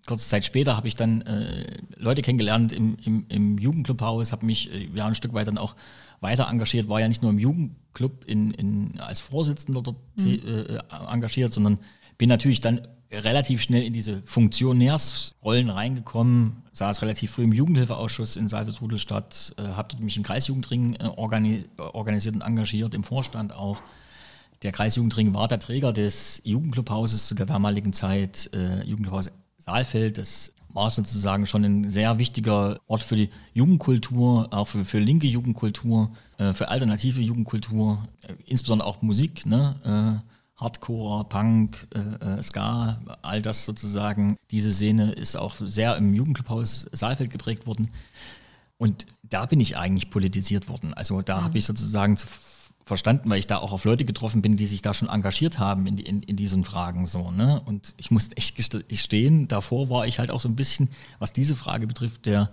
Kurze 0.07 0.29
Zeit 0.29 0.45
später 0.45 0.77
habe 0.77 0.89
ich 0.89 0.97
dann 0.97 1.23
äh, 1.23 1.79
Leute 1.97 2.23
kennengelernt 2.23 2.73
im, 2.73 2.97
im, 3.05 3.27
im 3.29 3.59
Jugendclubhaus, 3.59 4.33
habe 4.33 4.47
mich 4.47 4.73
äh, 4.73 4.89
ja 4.95 5.07
ein 5.07 5.15
Stück 5.15 5.35
weit 5.35 5.47
dann 5.47 5.59
auch 5.59 5.77
weiter 6.21 6.49
engagiert, 6.49 6.89
war 6.89 7.01
ja 7.01 7.09
nicht 7.09 7.23
nur 7.23 7.31
im 7.31 7.39
Jugendclub 7.39 8.25
in, 8.27 8.53
in, 8.53 9.01
als 9.01 9.21
Vorsitzender 9.21 9.83
dort 9.83 9.97
mhm. 10.17 10.41
äh, 10.45 10.79
engagiert, 11.11 11.53
sondern 11.53 11.79
bin 12.19 12.29
natürlich 12.29 12.61
dann 12.61 12.83
relativ 13.11 13.63
schnell 13.63 13.83
in 13.83 13.93
diese 13.93 14.23
Funktionärsrollen 14.23 15.71
reingekommen, 15.71 16.63
saß 16.73 17.03
relativ 17.03 17.33
früh 17.33 17.45
im 17.45 17.53
Jugendhilfeausschuss 17.53 18.37
in 18.37 18.49
Saalfeld-Rudelstadt, 18.49 19.55
äh, 19.59 19.63
habe 19.63 19.97
mich 20.03 20.17
im 20.17 20.23
Kreisjugendring 20.23 20.95
äh, 20.97 21.11
organi 21.17 21.65
organisiert 21.79 22.37
und 22.37 22.43
engagiert, 22.43 22.95
im 22.95 23.03
Vorstand 23.03 23.53
auch. 23.53 23.83
Der 24.63 24.73
Kreisjugendring 24.73 25.33
war 25.33 25.49
der 25.49 25.59
Träger 25.59 25.93
des 25.93 26.43
Jugendclubhauses 26.45 27.27
zu 27.27 27.35
der 27.35 27.47
damaligen 27.47 27.93
Zeit, 27.93 28.51
äh, 28.53 28.85
Jugendclubhaus 28.85 29.31
Saalfeld. 29.61 30.19
Das 30.19 30.53
war 30.73 30.91
sozusagen 30.91 31.47
schon 31.47 31.65
ein 31.65 31.91
sehr 31.91 32.19
wichtiger 32.19 32.81
Ort 32.87 33.03
für 33.03 33.17
die 33.17 33.31
Jugendkultur, 33.55 34.49
auch 34.53 34.69
für, 34.69 34.85
für 34.85 34.99
linke 34.99 35.27
Jugendkultur, 35.27 36.11
äh, 36.39 36.53
für 36.53 36.69
alternative 36.69 37.21
Jugendkultur, 37.21 38.07
äh, 38.23 38.35
insbesondere 38.47 38.89
auch 38.89 39.03
Musik, 39.03 39.47
ne? 39.47 40.21
Äh, 40.23 40.31
Hardcore, 40.61 41.25
Punk, 41.25 41.89
äh, 41.95 42.39
äh, 42.39 42.43
Ska, 42.43 42.99
all 43.23 43.41
das 43.41 43.65
sozusagen. 43.65 44.37
Diese 44.51 44.71
Szene 44.71 45.13
ist 45.13 45.35
auch 45.35 45.57
sehr 45.57 45.97
im 45.97 46.13
Jugendclubhaus 46.13 46.87
Saalfeld 46.93 47.31
geprägt 47.31 47.67
worden. 47.67 47.89
Und 48.77 49.07
da 49.23 49.47
bin 49.47 49.59
ich 49.59 49.79
eigentlich 49.79 50.11
politisiert 50.11 50.69
worden. 50.69 50.93
Also 50.93 51.23
da 51.23 51.41
mhm. 51.41 51.45
habe 51.45 51.59
ich 51.59 51.65
sozusagen 51.65 52.19
zu 52.19 52.27
verstanden, 52.85 53.31
weil 53.31 53.39
ich 53.39 53.47
da 53.47 53.59
auch 53.59 53.73
auf 53.73 53.85
Leute 53.85 54.05
getroffen 54.05 54.43
bin, 54.43 54.57
die 54.57 54.67
sich 54.67 54.83
da 54.83 54.95
schon 54.95 55.09
engagiert 55.09 55.59
haben 55.59 55.87
in, 55.87 55.99
in, 55.99 56.23
in 56.23 56.37
diesen 56.37 56.65
Fragen 56.65 57.07
so. 57.07 57.31
Ne? 57.31 57.61
Und 57.65 57.95
ich 57.99 58.11
musste 58.11 58.37
echt 58.37 58.57
gestehen, 58.57 59.49
davor 59.49 59.91
war 59.91 60.07
ich 60.07 60.19
halt 60.19 60.31
auch 60.31 60.41
so 60.41 60.49
ein 60.49 60.57
bisschen, 60.57 60.89
was 61.19 61.33
diese 61.33 61.57
Frage 61.57 61.87
betrifft, 61.87 62.27
der 62.27 62.51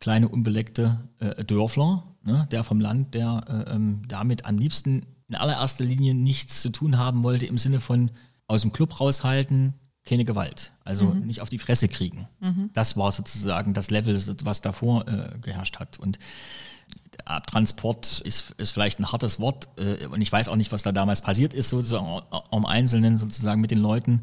kleine 0.00 0.28
unbeleckte 0.28 1.08
äh, 1.20 1.44
Dörfler, 1.44 2.04
ne? 2.24 2.48
der 2.50 2.64
vom 2.64 2.80
Land, 2.80 3.14
der 3.14 3.44
äh, 3.48 3.74
ähm, 3.74 4.02
damit 4.08 4.44
am 4.44 4.58
liebsten 4.58 5.06
in 5.28 5.34
allererster 5.34 5.84
Linie 5.84 6.14
nichts 6.14 6.62
zu 6.62 6.70
tun 6.70 6.98
haben 6.98 7.22
wollte 7.22 7.46
im 7.46 7.58
Sinne 7.58 7.80
von 7.80 8.10
aus 8.46 8.62
dem 8.62 8.72
Club 8.72 9.00
raushalten, 9.00 9.74
keine 10.04 10.24
Gewalt, 10.24 10.72
also 10.84 11.06
mhm. 11.06 11.26
nicht 11.26 11.40
auf 11.40 11.48
die 11.48 11.58
Fresse 11.58 11.88
kriegen. 11.88 12.28
Mhm. 12.40 12.70
Das 12.74 12.96
war 12.96 13.10
sozusagen 13.10 13.74
das 13.74 13.90
Level, 13.90 14.20
was 14.44 14.62
davor 14.62 15.08
äh, 15.08 15.38
geherrscht 15.40 15.78
hat. 15.80 15.98
Und 15.98 16.18
Abtransport 17.24 18.20
ist, 18.20 18.52
ist 18.58 18.70
vielleicht 18.70 18.98
ein 19.00 19.10
hartes 19.10 19.40
Wort 19.40 19.68
äh, 19.76 20.06
und 20.06 20.20
ich 20.20 20.30
weiß 20.30 20.48
auch 20.48 20.56
nicht, 20.56 20.72
was 20.72 20.82
da 20.82 20.92
damals 20.92 21.20
passiert 21.20 21.54
ist, 21.54 21.68
sozusagen 21.68 22.22
am 22.50 22.66
Einzelnen 22.66 23.16
sozusagen 23.16 23.60
mit 23.60 23.70
den 23.70 23.78
Leuten. 23.78 24.22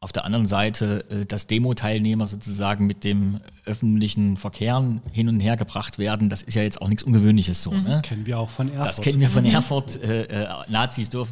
Auf 0.00 0.12
der 0.12 0.26
anderen 0.26 0.46
Seite, 0.46 1.08
äh, 1.08 1.24
dass 1.24 1.46
Demo-Teilnehmer 1.46 2.26
sozusagen 2.26 2.86
mit 2.86 3.04
dem 3.04 3.40
öffentlichen 3.64 4.36
Verkehr 4.36 5.00
hin 5.12 5.28
und 5.28 5.40
her 5.40 5.56
gebracht 5.56 5.98
werden, 5.98 6.28
das 6.28 6.42
ist 6.42 6.54
ja 6.54 6.62
jetzt 6.62 6.82
auch 6.82 6.88
nichts 6.88 7.02
Ungewöhnliches 7.02 7.62
so. 7.62 7.70
Mhm. 7.70 7.84
Ne? 7.84 8.02
Kennen 8.02 8.26
wir 8.26 8.38
auch 8.38 8.50
von 8.50 8.68
Erfurt. 8.70 8.88
Das 8.88 9.00
kennen 9.00 9.20
wir 9.20 9.30
von 9.30 9.44
mhm. 9.44 9.50
Erfurt. 9.50 10.02
Äh, 10.02 10.24
äh, 10.24 10.48
Nazis 10.68 11.08
durf, 11.08 11.28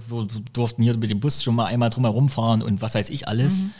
durften 0.52 0.82
hier 0.82 0.96
mit 0.96 1.10
dem 1.10 1.20
Bus 1.20 1.42
schon 1.42 1.54
mal 1.54 1.66
einmal 1.66 1.90
drum 1.90 2.04
herum 2.04 2.30
fahren 2.30 2.62
und 2.62 2.80
was 2.80 2.94
weiß 2.94 3.10
ich 3.10 3.28
alles. 3.28 3.58
Mhm 3.58 3.72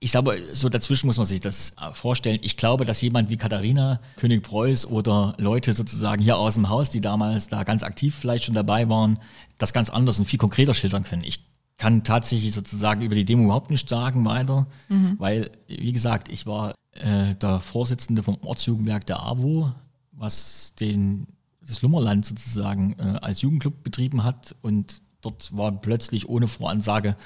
ich 0.00 0.10
glaube, 0.10 0.38
so 0.52 0.68
dazwischen 0.68 1.06
muss 1.06 1.16
man 1.16 1.26
sich 1.26 1.40
das 1.40 1.72
äh, 1.80 1.92
vorstellen. 1.92 2.38
Ich 2.42 2.56
glaube, 2.56 2.84
dass 2.84 3.00
jemand 3.00 3.30
wie 3.30 3.36
Katharina, 3.36 4.00
König 4.16 4.42
Preuß 4.42 4.86
oder 4.86 5.34
Leute 5.38 5.72
sozusagen 5.72 6.22
hier 6.22 6.36
aus 6.36 6.54
dem 6.54 6.68
Haus, 6.68 6.90
die 6.90 7.00
damals 7.00 7.48
da 7.48 7.64
ganz 7.64 7.82
aktiv 7.82 8.14
vielleicht 8.14 8.44
schon 8.44 8.54
dabei 8.54 8.88
waren, 8.88 9.18
das 9.58 9.72
ganz 9.72 9.88
anders 9.88 10.18
und 10.18 10.26
viel 10.26 10.38
konkreter 10.38 10.74
schildern 10.74 11.04
können. 11.04 11.24
Ich 11.24 11.46
kann 11.78 12.04
tatsächlich 12.04 12.52
sozusagen 12.52 13.00
über 13.00 13.14
die 13.14 13.24
Demo 13.24 13.44
überhaupt 13.44 13.70
nichts 13.70 13.88
sagen 13.88 14.26
weiter, 14.26 14.66
mhm. 14.88 15.14
weil, 15.18 15.50
wie 15.66 15.92
gesagt, 15.92 16.28
ich 16.28 16.44
war 16.44 16.74
äh, 16.92 17.34
der 17.36 17.60
Vorsitzende 17.60 18.22
vom 18.22 18.36
Ortsjugendwerk 18.42 19.06
der 19.06 19.22
AWO, 19.22 19.72
was 20.12 20.74
den, 20.78 21.26
das 21.66 21.80
Lummerland 21.80 22.26
sozusagen 22.26 22.96
äh, 22.98 23.18
als 23.22 23.40
Jugendclub 23.40 23.82
betrieben 23.82 24.22
hat 24.22 24.54
und 24.60 25.00
dort 25.22 25.56
war 25.56 25.72
plötzlich 25.72 26.28
ohne 26.28 26.48
Voransage 26.48 27.16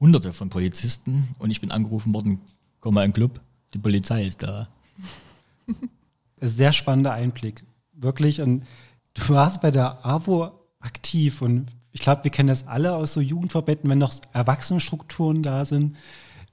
hunderte 0.00 0.32
von 0.32 0.50
Polizisten 0.50 1.34
und 1.38 1.50
ich 1.50 1.60
bin 1.60 1.70
angerufen 1.70 2.12
worden, 2.12 2.40
komm 2.80 2.94
mal 2.94 3.04
in 3.04 3.10
den 3.10 3.14
Club, 3.14 3.40
die 3.72 3.78
Polizei 3.78 4.24
ist 4.26 4.42
da. 4.42 4.68
Sehr 6.40 6.72
spannender 6.72 7.12
Einblick. 7.12 7.64
Wirklich. 7.92 8.40
Und 8.40 8.64
du 9.14 9.28
warst 9.30 9.60
bei 9.60 9.70
der 9.70 10.04
AWO 10.04 10.52
aktiv 10.80 11.42
und 11.42 11.66
ich 11.92 12.00
glaube, 12.00 12.24
wir 12.24 12.30
kennen 12.30 12.48
das 12.48 12.66
alle 12.66 12.94
aus 12.94 13.14
so 13.14 13.20
Jugendverbänden, 13.20 13.88
wenn 13.88 13.98
noch 13.98 14.12
Erwachsenenstrukturen 14.32 15.42
da 15.42 15.64
sind. 15.64 15.96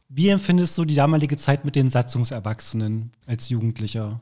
Wie 0.07 0.29
empfindest 0.29 0.77
du 0.77 0.85
die 0.85 0.95
damalige 0.95 1.37
Zeit 1.37 1.65
mit 1.65 1.75
den 1.75 1.89
Satzungserwachsenen 1.89 3.11
als 3.25 3.49
Jugendlicher? 3.49 4.21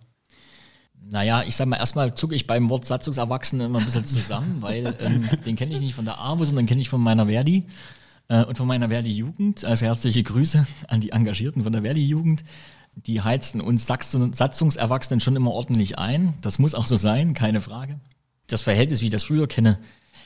Naja, 1.02 1.44
ich 1.44 1.56
sag 1.56 1.68
mal, 1.68 1.78
erstmal 1.78 2.14
zucke 2.16 2.36
ich 2.36 2.48
beim 2.48 2.70
Wort 2.70 2.86
Satzungserwachsene 2.86 3.66
immer 3.66 3.80
ein 3.80 3.86
bisschen 3.86 4.06
zusammen, 4.06 4.62
weil 4.62 4.96
ähm, 5.00 5.28
den 5.46 5.56
kenne 5.56 5.74
ich 5.74 5.82
nicht 5.82 5.96
von 5.96 6.06
der 6.06 6.20
AWO, 6.20 6.46
sondern 6.46 6.66
kenne 6.66 6.82
ich 6.82 6.90
von 6.90 7.02
meiner 7.02 7.28
Verdi. 7.28 7.66
Äh, 8.30 8.46
und 8.46 8.58
von 8.58 8.68
meiner 8.68 8.90
Verdi-Jugend. 8.90 9.66
Also 9.66 9.86
herzliche 9.86 10.24
Grüße 10.24 10.66
an 10.88 11.02
die 11.02 11.12
Engagierten 11.12 11.64
von 11.64 11.74
der 11.74 11.82
Verdi-Jugend. 11.82 12.44
Die 12.96 13.22
heizen 13.22 13.62
uns 13.62 13.86
Satzungserwachsenen 13.86 15.20
schon 15.20 15.36
immer 15.36 15.52
ordentlich 15.52 15.98
ein. 16.00 16.34
Das 16.42 16.60
muss 16.60 16.76
auch 16.76 16.88
so 16.88 16.98
sein, 16.98 17.34
keine 17.34 17.62
Frage. 17.62 18.00
Das 18.48 18.62
Verhältnis, 18.62 19.02
wie 19.02 19.06
ich 19.06 19.12
das 19.12 19.24
früher 19.24 19.48
kenne, 19.48 19.80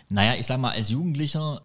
naja, 0.10 0.36
ich 0.40 0.46
sag 0.46 0.60
mal, 0.60 0.72
als 0.72 0.90
Jugendlicher 0.90 1.62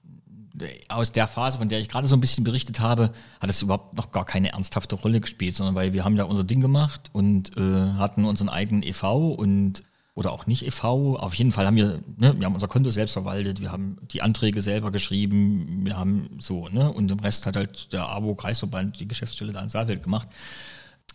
aus 0.89 1.13
der 1.13 1.29
Phase, 1.29 1.59
von 1.59 1.69
der 1.69 1.79
ich 1.79 1.89
gerade 1.89 2.09
so 2.09 2.17
ein 2.17 2.21
bisschen 2.21 2.45
berichtet 2.45 2.81
habe, 2.81 3.13
hat 3.41 3.49
es 3.49 3.63
überhaupt 3.63 3.97
noch 3.97 4.11
gar 4.11 4.25
keine 4.25 4.53
ernsthafte 4.53 4.97
Rolle 4.97 5.21
gespielt, 5.21 5.55
sondern 5.55 5.77
weil 5.77 5.93
wir 5.93 6.05
haben 6.05 6.17
da 6.17 6.25
unser 6.25 6.45
Ding 6.45 6.61
gemacht 6.61 7.11
und 7.13 7.57
äh, 7.57 7.93
hatten 7.93 8.25
unseren 8.25 8.49
eigenen 8.49 8.83
EV 8.83 9.35
und 9.35 9.85
oder 10.19 10.33
auch 10.33 10.47
nicht 10.47 10.67
e.V. 10.67 11.17
Auf 11.17 11.35
jeden 11.35 11.53
Fall 11.53 11.65
haben 11.65 11.77
wir, 11.77 12.03
ne, 12.17 12.35
wir 12.37 12.45
haben 12.45 12.55
unser 12.55 12.67
Konto 12.67 12.91
selbst 12.91 13.13
verwaltet, 13.13 13.61
wir 13.61 13.71
haben 13.71 13.99
die 14.11 14.21
Anträge 14.21 14.61
selber 14.63 14.91
geschrieben, 14.91 15.85
wir 15.85 15.97
haben 15.97 16.31
so, 16.41 16.67
ne, 16.71 16.93
und 16.93 17.09
im 17.09 17.21
Rest 17.21 17.47
hat 17.47 17.55
halt 17.55 17.93
der 17.93 18.09
AWO-Kreisverband, 18.09 18.99
die 18.99 19.07
Geschäftsstelle 19.07 19.53
da 19.53 19.63
in 19.63 19.69
Saalfeld 19.69 20.03
gemacht. 20.03 20.29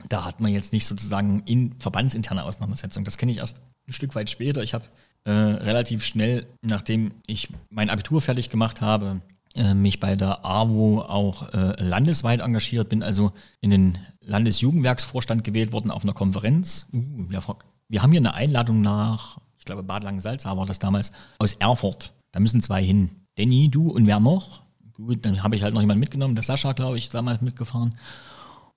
Da 0.08 0.24
hat 0.24 0.39
man 0.39 0.54
jetzt 0.54 0.72
nicht 0.72 0.88
sozusagen 0.88 1.44
in 1.46 1.76
verbandsinterne 1.80 2.46
Auseinandersetzung. 2.46 3.04
Das 3.04 3.18
kenne 3.18 3.34
ich 3.34 3.39
erst 3.39 3.60
ein 3.89 3.92
Stück 3.94 4.16
weit 4.16 4.30
später. 4.30 4.63
Ich 4.63 4.74
habe 4.74 4.86
äh, 5.26 5.32
relativ 5.32 6.06
schnell, 6.06 6.46
nachdem 6.62 7.12
ich 7.28 7.50
mein 7.70 7.89
Abitur 7.89 8.22
fertig 8.22 8.50
gemacht 8.50 8.80
habe, 8.80 9.20
äh, 9.54 9.74
mich 9.74 10.00
bei 10.00 10.16
der 10.16 10.46
AWO 10.46 11.02
auch 11.02 11.54
äh, 11.54 11.76
landesweit 11.84 12.39
engagiert, 12.39 12.88
bin 12.88 13.04
also 13.04 13.34
in 13.60 13.70
den 13.70 14.00
Landesjugendwerksvorstand 14.22 15.44
gewählt 15.44 15.74
worden 15.74 15.92
auf 15.92 16.04
einer 16.04 16.13
Konferenz. 16.13 16.88
Uh, 16.94 17.30
wir, 17.30 17.44
wir, 17.89 18.02
haben 18.02 18.12
hier 18.12 18.22
eine 18.22 18.34
Einladung 18.34 18.82
nach, 18.82 19.39
ich 19.58 19.65
glaube 19.65 19.84
Bad 19.84 20.04
Langensalza 20.04 20.56
war 20.56 20.65
das 20.65 20.80
damals, 20.80 21.12
aus 21.39 21.54
Erfurt. 21.54 22.13
Da 22.32 22.39
müssen 22.39 22.62
zwei 22.62 22.84
hin. 22.84 23.12
Danny, 23.36 23.69
du 23.69 23.89
und 23.89 24.08
wer 24.08 24.19
noch? 24.19 24.63
Gut, 24.93 25.26
dann 25.26 25.41
habe 25.43 25.56
ich 25.56 25.63
halt 25.63 25.74
noch 25.74 25.82
jemanden 25.82 26.00
mitgenommen, 26.00 26.36
der 26.36 26.43
Sascha, 26.43 26.74
glaube 26.74 26.98
ich, 26.98 27.10
damals 27.10 27.41
mitgefahren. 27.41 27.96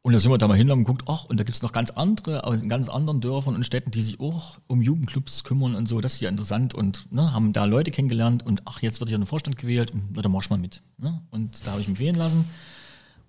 Und 0.06 0.12
da 0.12 0.20
sind 0.20 0.30
wir 0.30 0.38
da 0.38 0.46
mal 0.46 0.56
hin 0.56 0.70
und 0.70 0.84
geguckt, 0.84 1.02
ach, 1.08 1.24
und 1.24 1.40
da 1.40 1.42
gibt 1.42 1.56
es 1.56 1.62
noch 1.62 1.72
ganz 1.72 1.90
andere 1.90 2.44
aus 2.44 2.62
ganz 2.68 2.88
anderen 2.88 3.20
Dörfern 3.20 3.56
und 3.56 3.66
Städten, 3.66 3.90
die 3.90 4.02
sich 4.02 4.20
auch 4.20 4.56
um 4.68 4.80
Jugendclubs 4.80 5.42
kümmern 5.42 5.74
und 5.74 5.88
so. 5.88 6.00
Das 6.00 6.14
ist 6.14 6.20
ja 6.20 6.28
interessant 6.28 6.74
und 6.74 7.10
ne, 7.12 7.32
haben 7.32 7.52
da 7.52 7.64
Leute 7.64 7.90
kennengelernt 7.90 8.46
und 8.46 8.62
ach, 8.66 8.80
jetzt 8.82 9.00
wird 9.00 9.10
hier 9.10 9.18
ein 9.18 9.26
Vorstand 9.26 9.56
gewählt, 9.56 9.90
und, 9.92 10.14
dann 10.14 10.30
mach 10.30 10.42
ich 10.42 10.50
mal 10.50 10.60
mit. 10.60 10.80
Ne? 10.96 11.22
Und 11.30 11.66
da 11.66 11.72
habe 11.72 11.80
ich 11.80 11.88
mich 11.88 11.98
wählen 11.98 12.14
lassen. 12.14 12.44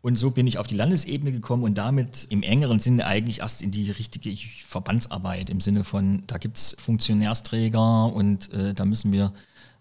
Und 0.01 0.17
so 0.17 0.31
bin 0.31 0.47
ich 0.47 0.57
auf 0.57 0.67
die 0.67 0.75
Landesebene 0.75 1.31
gekommen 1.31 1.63
und 1.63 1.77
damit 1.77 2.27
im 2.29 2.43
engeren 2.43 2.79
Sinne 2.79 3.05
eigentlich 3.05 3.39
erst 3.39 3.61
in 3.61 3.71
die 3.71 3.89
richtige 3.91 4.35
Verbandsarbeit 4.63 5.49
im 5.49 5.59
Sinne 5.59 5.83
von, 5.83 6.23
da 6.27 6.37
gibt 6.37 6.57
es 6.57 6.75
Funktionärsträger 6.79 8.13
und 8.13 8.53
äh, 8.53 8.73
da 8.73 8.85
müssen 8.85 9.11
wir 9.11 9.33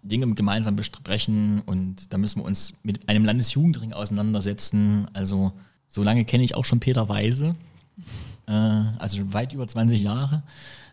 Dinge 0.03 0.33
gemeinsam 0.35 0.77
besprechen 0.77 1.63
und 1.67 2.13
da 2.13 2.19
müssen 2.19 2.41
wir 2.41 2.45
uns 2.45 2.75
mit 2.83 3.09
einem 3.09 3.25
Landesjugendring 3.25 3.93
auseinandersetzen. 3.93 5.09
Also 5.13 5.53
so 5.89 6.03
lange 6.03 6.25
kenne 6.25 6.45
ich 6.45 6.55
auch 6.55 6.65
schon 6.65 6.81
Peter 6.81 7.09
Weise, 7.09 7.55
äh, 8.47 8.53
also 8.53 9.33
weit 9.33 9.53
über 9.53 9.67
20 9.67 10.03
Jahre. 10.03 10.43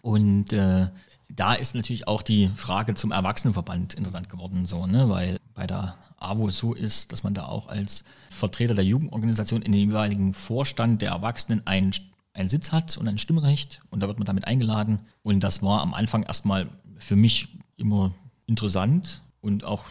Und 0.02 0.52
äh, 0.52 0.88
da 1.30 1.54
ist 1.54 1.76
natürlich 1.76 2.08
auch 2.08 2.22
die 2.22 2.50
Frage 2.56 2.94
zum 2.94 3.12
Erwachsenenverband 3.12 3.94
interessant 3.96 4.30
geworden, 4.30 4.66
so, 4.66 4.86
ne? 4.86 5.10
weil 5.10 5.40
bei 5.54 5.68
der 5.68 5.98
AWO 6.18 6.50
so 6.50 6.74
ist, 6.74 7.12
dass 7.12 7.24
man 7.24 7.34
da 7.34 7.46
auch 7.46 7.68
als 7.68 8.04
Vertreter 8.30 8.76
der 8.76 8.86
Jugendorganisation 8.86 9.62
in 9.62 9.72
den 9.72 9.90
jeweiligen 9.90 10.34
Vorstand 10.34 11.02
der 11.02 11.12
Erwachsenen 11.12 11.66
einen, 11.66 11.92
einen 12.34 12.50
Sitz 12.50 12.72
hat 12.72 12.98
und 12.98 13.08
ein 13.08 13.18
Stimmrecht 13.18 13.82
und 13.90 14.02
da 14.02 14.08
wird 14.08 14.20
man 14.20 14.26
damit 14.26 14.46
eingeladen. 14.46 15.00
Und 15.22 15.42
das 15.42 15.62
war 15.62 15.82
am 15.82 15.94
Anfang 15.94 16.24
erstmal 16.24 16.70
für 16.98 17.16
mich 17.16 17.50
immer 17.78 18.14
interessant 18.46 19.22
und 19.42 19.64
auch 19.64 19.86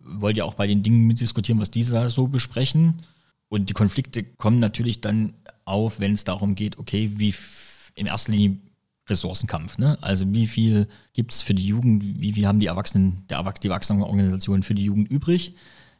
wollte 0.00 0.38
ja 0.38 0.44
auch 0.44 0.54
bei 0.54 0.66
den 0.66 0.82
Dingen 0.82 1.06
mitdiskutieren, 1.06 1.60
was 1.60 1.70
diese 1.70 1.92
da 1.92 2.08
so 2.08 2.26
besprechen. 2.26 3.02
Und 3.48 3.68
die 3.68 3.74
Konflikte 3.74 4.24
kommen 4.24 4.58
natürlich 4.58 5.00
dann 5.00 5.34
auf, 5.64 6.00
wenn 6.00 6.12
es 6.12 6.24
darum 6.24 6.54
geht, 6.54 6.78
okay, 6.78 7.12
wie 7.16 7.34
in 7.94 8.06
erster 8.06 8.32
Linie 8.32 8.58
Ressourcenkampf. 9.08 9.78
Ne? 9.78 9.98
Also 10.00 10.30
wie 10.32 10.46
viel 10.46 10.88
gibt 11.12 11.32
es 11.32 11.42
für 11.42 11.54
die 11.54 11.66
Jugend, 11.66 12.02
wie 12.20 12.32
viel 12.32 12.46
haben 12.46 12.60
die 12.60 12.66
Erwachsenen, 12.66 13.24
der 13.28 13.38
Erwachs 13.38 13.60
die 13.60 13.68
Erwachsenenorganisationen 13.68 14.62
für 14.62 14.74
die 14.74 14.84
Jugend 14.84 15.10
übrig, 15.10 15.54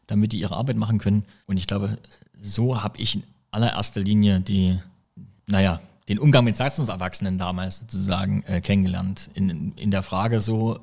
damit 0.07 0.33
die 0.33 0.41
ihre 0.41 0.57
Arbeit 0.57 0.77
machen 0.77 0.99
können. 0.99 1.25
Und 1.47 1.57
ich 1.57 1.67
glaube, 1.67 1.99
so 2.41 2.83
habe 2.83 2.99
ich 2.99 3.17
in 3.17 3.25
allererster 3.51 4.01
Linie 4.01 4.41
die, 4.41 4.79
naja, 5.47 5.81
den 6.09 6.19
Umgang 6.19 6.45
mit 6.45 6.57
Satzungserwachsenen 6.57 7.39
damals 7.39 7.79
sozusagen 7.79 8.43
äh, 8.45 8.61
kennengelernt. 8.61 9.31
In, 9.35 9.73
in 9.77 9.91
der 9.91 10.03
Frage 10.03 10.41
so, 10.41 10.81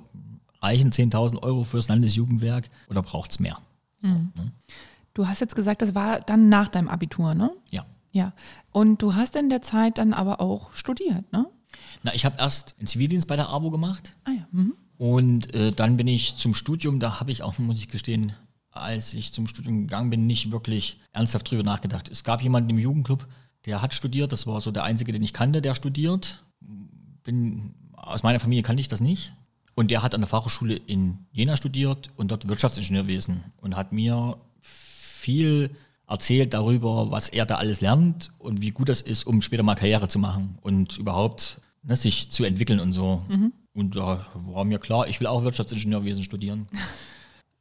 reichen 0.61 0.91
10.000 0.91 1.41
Euro 1.41 1.63
fürs 1.63 1.87
Landesjugendwerk 1.87 2.69
oder 2.89 3.01
braucht 3.01 3.31
es 3.31 3.39
mehr? 3.39 3.57
Mhm. 4.01 4.31
Ne? 4.35 4.51
Du 5.13 5.27
hast 5.27 5.39
jetzt 5.39 5.55
gesagt, 5.55 5.81
das 5.81 5.95
war 5.95 6.21
dann 6.21 6.49
nach 6.49 6.67
deinem 6.67 6.87
Abitur, 6.87 7.33
ne? 7.33 7.51
Ja. 7.69 7.85
Ja. 8.11 8.33
Und 8.71 9.01
du 9.01 9.15
hast 9.15 9.35
in 9.35 9.49
der 9.49 9.61
Zeit 9.61 9.97
dann 9.97 10.13
aber 10.13 10.41
auch 10.41 10.73
studiert, 10.73 11.31
ne? 11.31 11.45
Na, 12.03 12.13
ich 12.13 12.25
habe 12.25 12.37
erst 12.39 12.75
einen 12.77 12.87
Zivildienst 12.87 13.27
bei 13.27 13.35
der 13.35 13.49
ABO 13.49 13.71
gemacht. 13.71 14.15
Ah 14.23 14.31
ja. 14.31 14.47
Mhm. 14.51 14.73
Und 14.97 15.53
äh, 15.53 15.71
dann 15.71 15.97
bin 15.97 16.07
ich 16.07 16.35
zum 16.35 16.53
Studium, 16.53 16.99
da 16.99 17.19
habe 17.19 17.31
ich 17.31 17.41
auch, 17.41 17.57
muss 17.59 17.79
ich 17.79 17.87
gestehen, 17.87 18.33
als 18.71 19.13
ich 19.13 19.33
zum 19.33 19.47
Studium 19.47 19.81
gegangen 19.81 20.09
bin, 20.09 20.27
nicht 20.27 20.51
wirklich 20.51 20.99
ernsthaft 21.13 21.49
drüber 21.49 21.63
nachgedacht. 21.63 22.09
Es 22.09 22.23
gab 22.23 22.41
jemanden 22.41 22.69
im 22.69 22.77
Jugendclub, 22.77 23.27
der 23.65 23.81
hat 23.81 23.93
studiert, 23.93 24.31
das 24.31 24.47
war 24.47 24.61
so 24.61 24.71
der 24.71 24.83
einzige, 24.83 25.11
den 25.11 25.23
ich 25.23 25.33
kannte, 25.33 25.61
der 25.61 25.75
studiert. 25.75 26.43
Bin, 27.23 27.75
aus 27.93 28.23
meiner 28.23 28.39
Familie 28.39 28.63
kannte 28.63 28.81
ich 28.81 28.87
das 28.87 29.01
nicht. 29.01 29.33
Und 29.75 29.91
der 29.91 30.03
hat 30.03 30.13
an 30.13 30.21
der 30.21 30.27
Fachhochschule 30.27 30.75
in 30.75 31.19
Jena 31.31 31.55
studiert 31.55 32.11
und 32.17 32.31
dort 32.31 32.49
Wirtschaftsingenieurwesen 32.49 33.43
und 33.57 33.77
hat 33.77 33.93
mir 33.93 34.37
viel 34.61 35.71
erzählt 36.09 36.53
darüber, 36.53 37.11
was 37.11 37.29
er 37.29 37.45
da 37.45 37.55
alles 37.55 37.81
lernt 37.81 38.31
und 38.39 38.61
wie 38.61 38.71
gut 38.71 38.89
das 38.89 39.01
ist, 39.01 39.25
um 39.25 39.41
später 39.41 39.63
mal 39.63 39.75
Karriere 39.75 40.07
zu 40.07 40.19
machen 40.19 40.57
und 40.61 40.97
überhaupt 40.97 41.61
ne, 41.83 41.95
sich 41.95 42.31
zu 42.31 42.43
entwickeln 42.43 42.79
und 42.79 42.93
so. 42.93 43.23
Mhm. 43.29 43.53
Und 43.73 43.95
da 43.95 44.25
war 44.33 44.65
mir 44.65 44.79
klar, 44.79 45.07
ich 45.07 45.19
will 45.19 45.27
auch 45.27 45.43
Wirtschaftsingenieurwesen 45.43 46.23
studieren. 46.23 46.67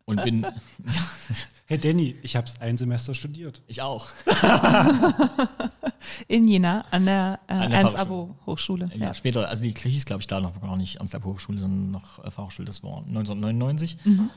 Und 0.04 0.24
bin. 0.24 0.42
ja. 0.42 0.52
Hey 1.70 1.76
Danny, 1.76 2.16
ich 2.22 2.34
habe 2.34 2.46
es 2.46 2.58
ein 2.62 2.78
Semester 2.78 3.12
studiert. 3.12 3.61
Ich 3.66 3.82
auch. 3.82 4.08
In 6.26 6.48
Jena 6.48 6.87
an 6.90 7.04
der, 7.04 7.40
äh, 7.46 7.52
Ernst-Abo-Hochschule. 7.52 8.90
Ja, 8.96 9.12
später, 9.12 9.50
also 9.50 9.62
die 9.62 9.74
hieß, 9.74 10.06
glaube 10.06 10.22
ich, 10.22 10.26
da 10.26 10.40
noch 10.40 10.58
gar 10.62 10.78
nicht 10.78 10.96
Ernst-Abo-Hochschule, 10.96 11.58
sondern 11.58 11.90
noch 11.90 12.24
äh, 12.24 12.30
Fachhochschule, 12.30 12.64
das 12.64 12.82
war 12.82 13.04
1999. 13.06 13.98
Mhm. 14.04 14.30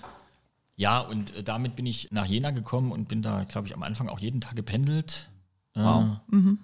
Ja, 0.75 0.99
und 0.99 1.35
äh, 1.35 1.43
damit 1.43 1.75
bin 1.75 1.85
ich 1.85 2.09
nach 2.11 2.25
Jena 2.25 2.51
gekommen 2.51 2.91
und 2.91 3.07
bin 3.07 3.21
da, 3.21 3.43
glaube 3.43 3.67
ich, 3.67 3.73
am 3.73 3.83
Anfang 3.83 4.09
auch 4.09 4.19
jeden 4.19 4.41
Tag 4.41 4.55
gependelt. 4.55 5.29
Äh, 5.75 5.83
wow. 5.83 6.03
Äh, 6.31 6.35
mhm. 6.35 6.59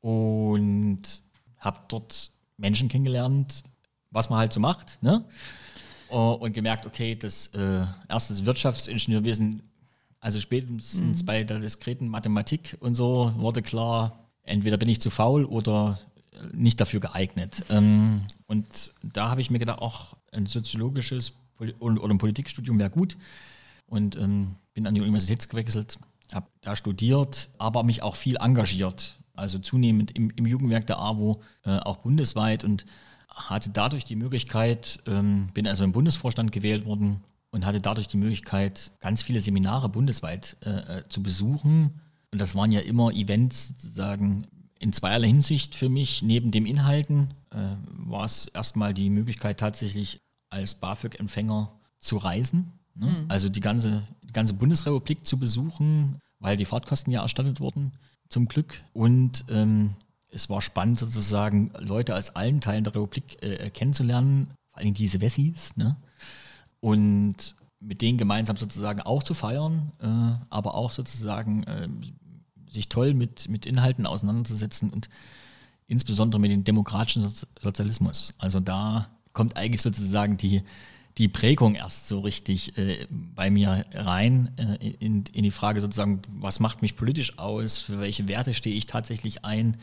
Und 0.00 1.02
habe 1.58 1.80
dort 1.88 2.30
Menschen 2.56 2.88
kennengelernt, 2.88 3.64
was 4.10 4.30
man 4.30 4.38
halt 4.38 4.52
so 4.52 4.60
macht. 4.60 5.02
Ne? 5.02 5.24
Uh, 6.10 6.34
und 6.34 6.52
gemerkt, 6.52 6.86
okay, 6.86 7.16
das 7.16 7.48
äh, 7.48 7.86
erste 8.08 8.46
Wirtschaftsingenieurwesen, 8.46 9.62
also 10.20 10.38
spätestens 10.38 11.22
mhm. 11.22 11.26
bei 11.26 11.44
der 11.44 11.58
diskreten 11.58 12.08
Mathematik 12.08 12.76
und 12.80 12.94
so, 12.94 13.32
wurde 13.36 13.62
klar, 13.62 14.28
entweder 14.42 14.76
bin 14.76 14.88
ich 14.88 15.00
zu 15.00 15.10
faul 15.10 15.44
oder 15.44 15.98
nicht 16.52 16.80
dafür 16.80 17.00
geeignet. 17.00 17.64
Ähm, 17.70 18.26
und 18.46 18.92
da 19.02 19.30
habe 19.30 19.40
ich 19.40 19.50
mir 19.50 19.58
gedacht, 19.58 19.80
auch 19.80 20.16
ein 20.32 20.46
soziologisches 20.46 21.32
oder 21.58 22.10
ein 22.10 22.18
Politikstudium 22.18 22.78
wäre 22.78 22.90
gut. 22.90 23.16
Und 23.86 24.16
ähm, 24.16 24.56
bin 24.72 24.86
an 24.86 24.94
die 24.94 25.00
Universität 25.00 25.48
gewechselt, 25.48 25.98
habe 26.32 26.46
da 26.62 26.74
studiert, 26.74 27.50
aber 27.58 27.82
mich 27.84 28.02
auch 28.02 28.16
viel 28.16 28.36
engagiert. 28.36 29.18
Also 29.34 29.58
zunehmend 29.58 30.12
im, 30.12 30.30
im 30.30 30.46
Jugendwerk 30.46 30.86
der 30.86 30.98
AWO, 30.98 31.42
äh, 31.64 31.78
auch 31.78 31.98
bundesweit 31.98 32.64
und 32.64 32.86
hatte 33.28 33.70
dadurch 33.70 34.04
die 34.04 34.16
Möglichkeit, 34.16 35.00
ähm, 35.06 35.48
bin 35.54 35.66
also 35.66 35.84
im 35.84 35.92
Bundesvorstand 35.92 36.52
gewählt 36.52 36.86
worden 36.86 37.24
und 37.50 37.66
hatte 37.66 37.80
dadurch 37.80 38.08
die 38.08 38.16
Möglichkeit, 38.16 38.92
ganz 39.00 39.22
viele 39.22 39.40
Seminare 39.40 39.88
bundesweit 39.88 40.56
äh, 40.62 40.98
äh 40.98 41.08
zu 41.08 41.22
besuchen. 41.22 42.00
Und 42.32 42.40
das 42.40 42.54
waren 42.54 42.72
ja 42.72 42.80
immer 42.80 43.12
Events 43.12 43.68
sozusagen 43.68 44.46
in 44.78 44.92
zweierlei 44.92 45.28
Hinsicht 45.28 45.74
für 45.74 45.88
mich. 45.88 46.22
Neben 46.22 46.50
dem 46.50 46.66
Inhalten 46.66 47.34
äh, 47.50 47.76
war 47.88 48.24
es 48.24 48.46
erstmal 48.48 48.94
die 48.94 49.10
Möglichkeit, 49.10 49.58
tatsächlich 49.58 50.20
als 50.54 50.74
BAföG-Empfänger 50.76 51.70
zu 51.98 52.16
reisen. 52.16 52.72
Ne? 52.94 53.06
Mhm. 53.06 53.24
Also 53.28 53.48
die 53.48 53.60
ganze, 53.60 54.02
die 54.22 54.32
ganze 54.32 54.54
Bundesrepublik 54.54 55.26
zu 55.26 55.38
besuchen, 55.38 56.20
weil 56.38 56.56
die 56.56 56.64
Fahrtkosten 56.64 57.12
ja 57.12 57.22
erstattet 57.22 57.60
wurden, 57.60 57.92
zum 58.28 58.46
Glück. 58.46 58.82
Und 58.92 59.44
ähm, 59.48 59.94
es 60.28 60.48
war 60.48 60.62
spannend 60.62 60.98
sozusagen, 60.98 61.72
Leute 61.78 62.16
aus 62.16 62.30
allen 62.30 62.60
Teilen 62.60 62.84
der 62.84 62.94
Republik 62.94 63.42
äh, 63.42 63.70
kennenzulernen, 63.70 64.48
vor 64.70 64.80
allem 64.80 64.94
diese 64.94 65.20
Wessis. 65.20 65.76
Ne? 65.76 65.96
Und 66.80 67.56
mit 67.80 68.00
denen 68.00 68.18
gemeinsam 68.18 68.56
sozusagen 68.56 69.00
auch 69.00 69.22
zu 69.22 69.34
feiern, 69.34 69.92
äh, 70.00 70.44
aber 70.50 70.74
auch 70.74 70.90
sozusagen 70.90 71.64
äh, 71.64 71.88
sich 72.70 72.88
toll 72.88 73.14
mit, 73.14 73.48
mit 73.48 73.66
Inhalten 73.66 74.06
auseinanderzusetzen 74.06 74.90
und 74.90 75.08
insbesondere 75.86 76.40
mit 76.40 76.50
dem 76.50 76.64
demokratischen 76.64 77.30
Sozialismus. 77.62 78.34
Also 78.38 78.60
da 78.60 79.13
kommt 79.34 79.56
eigentlich 79.56 79.82
sozusagen 79.82 80.38
die, 80.38 80.62
die 81.18 81.28
Prägung 81.28 81.74
erst 81.74 82.08
so 82.08 82.20
richtig 82.20 82.78
äh, 82.78 83.06
bei 83.10 83.50
mir 83.50 83.84
rein, 83.92 84.50
äh, 84.56 84.88
in, 84.88 85.24
in 85.32 85.42
die 85.42 85.50
Frage 85.50 85.80
sozusagen, 85.80 86.22
was 86.28 86.60
macht 86.60 86.80
mich 86.80 86.96
politisch 86.96 87.38
aus, 87.38 87.78
für 87.78 88.00
welche 88.00 88.26
Werte 88.28 88.54
stehe 88.54 88.74
ich 88.74 88.86
tatsächlich 88.86 89.44
ein, 89.44 89.76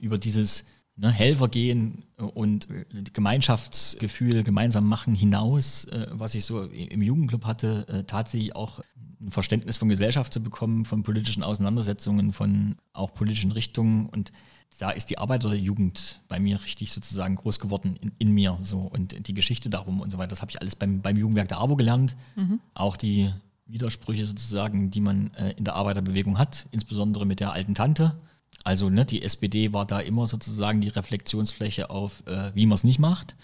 über 0.00 0.18
dieses 0.18 0.64
ne, 0.96 1.10
Helfer 1.10 1.48
gehen 1.48 2.04
und 2.16 2.68
äh, 2.70 2.84
Gemeinschaftsgefühl 3.12 4.42
gemeinsam 4.42 4.86
machen 4.86 5.14
hinaus, 5.14 5.84
äh, 5.86 6.08
was 6.10 6.34
ich 6.34 6.44
so 6.44 6.64
im 6.64 7.02
Jugendclub 7.02 7.44
hatte, 7.44 7.86
äh, 7.88 8.04
tatsächlich 8.04 8.56
auch 8.56 8.80
ein 9.26 9.30
Verständnis 9.30 9.76
von 9.76 9.88
Gesellschaft 9.88 10.32
zu 10.32 10.42
bekommen, 10.42 10.84
von 10.84 11.02
politischen 11.02 11.42
Auseinandersetzungen, 11.42 12.32
von 12.32 12.76
auch 12.92 13.12
politischen 13.12 13.52
Richtungen 13.52 14.06
und 14.06 14.32
da 14.78 14.90
ist 14.90 15.10
die 15.10 15.18
Arbeiterjugend 15.18 16.20
bei 16.28 16.38
mir 16.38 16.62
richtig 16.62 16.92
sozusagen 16.92 17.36
groß 17.36 17.60
geworden 17.60 17.96
in, 18.00 18.12
in, 18.18 18.32
mir 18.32 18.58
so 18.60 18.80
und 18.80 19.26
die 19.26 19.34
Geschichte 19.34 19.70
darum 19.70 20.00
und 20.00 20.10
so 20.10 20.18
weiter. 20.18 20.30
Das 20.30 20.42
habe 20.42 20.50
ich 20.50 20.60
alles 20.60 20.76
beim, 20.76 21.00
beim 21.00 21.16
Jugendwerk 21.16 21.48
der 21.48 21.58
AWO 21.58 21.76
gelernt. 21.76 22.16
Mhm. 22.34 22.60
Auch 22.74 22.96
die 22.96 23.32
Widersprüche 23.66 24.26
sozusagen, 24.26 24.90
die 24.90 25.00
man 25.00 25.32
äh, 25.34 25.52
in 25.52 25.64
der 25.64 25.74
Arbeiterbewegung 25.74 26.38
hat, 26.38 26.66
insbesondere 26.72 27.24
mit 27.24 27.40
der 27.40 27.52
alten 27.52 27.74
Tante. 27.74 28.16
Also 28.64 28.90
ne, 28.90 29.04
die 29.04 29.22
SPD 29.22 29.72
war 29.72 29.86
da 29.86 30.00
immer 30.00 30.26
sozusagen 30.26 30.80
die 30.80 30.88
Reflexionsfläche 30.88 31.88
auf, 31.88 32.26
äh, 32.26 32.50
wie 32.54 32.66
man 32.66 32.74
es 32.74 32.84
nicht 32.84 32.98
macht. 32.98 33.36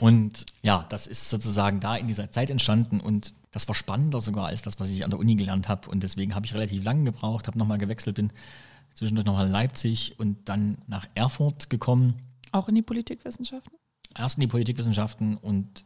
Und 0.00 0.46
ja, 0.62 0.86
das 0.88 1.06
ist 1.06 1.28
sozusagen 1.28 1.80
da 1.80 1.96
in 1.96 2.08
dieser 2.08 2.30
Zeit 2.30 2.50
entstanden 2.50 3.00
und 3.00 3.32
das 3.54 3.68
war 3.68 3.74
spannender 3.76 4.20
sogar 4.20 4.46
als 4.48 4.62
das, 4.62 4.80
was 4.80 4.90
ich 4.90 5.04
an 5.04 5.10
der 5.10 5.18
Uni 5.20 5.36
gelernt 5.36 5.68
habe. 5.68 5.88
Und 5.88 6.02
deswegen 6.02 6.34
habe 6.34 6.44
ich 6.44 6.54
relativ 6.54 6.82
lange 6.82 7.04
gebraucht, 7.04 7.46
habe 7.46 7.56
nochmal 7.56 7.78
gewechselt, 7.78 8.16
bin 8.16 8.32
zwischendurch 8.94 9.24
nochmal 9.24 9.46
in 9.46 9.52
Leipzig 9.52 10.18
und 10.18 10.48
dann 10.48 10.78
nach 10.88 11.06
Erfurt 11.14 11.70
gekommen. 11.70 12.14
Auch 12.50 12.68
in 12.68 12.74
die 12.74 12.82
Politikwissenschaften? 12.82 13.78
Erst 14.18 14.38
in 14.38 14.40
die 14.40 14.48
Politikwissenschaften 14.48 15.36
und 15.36 15.84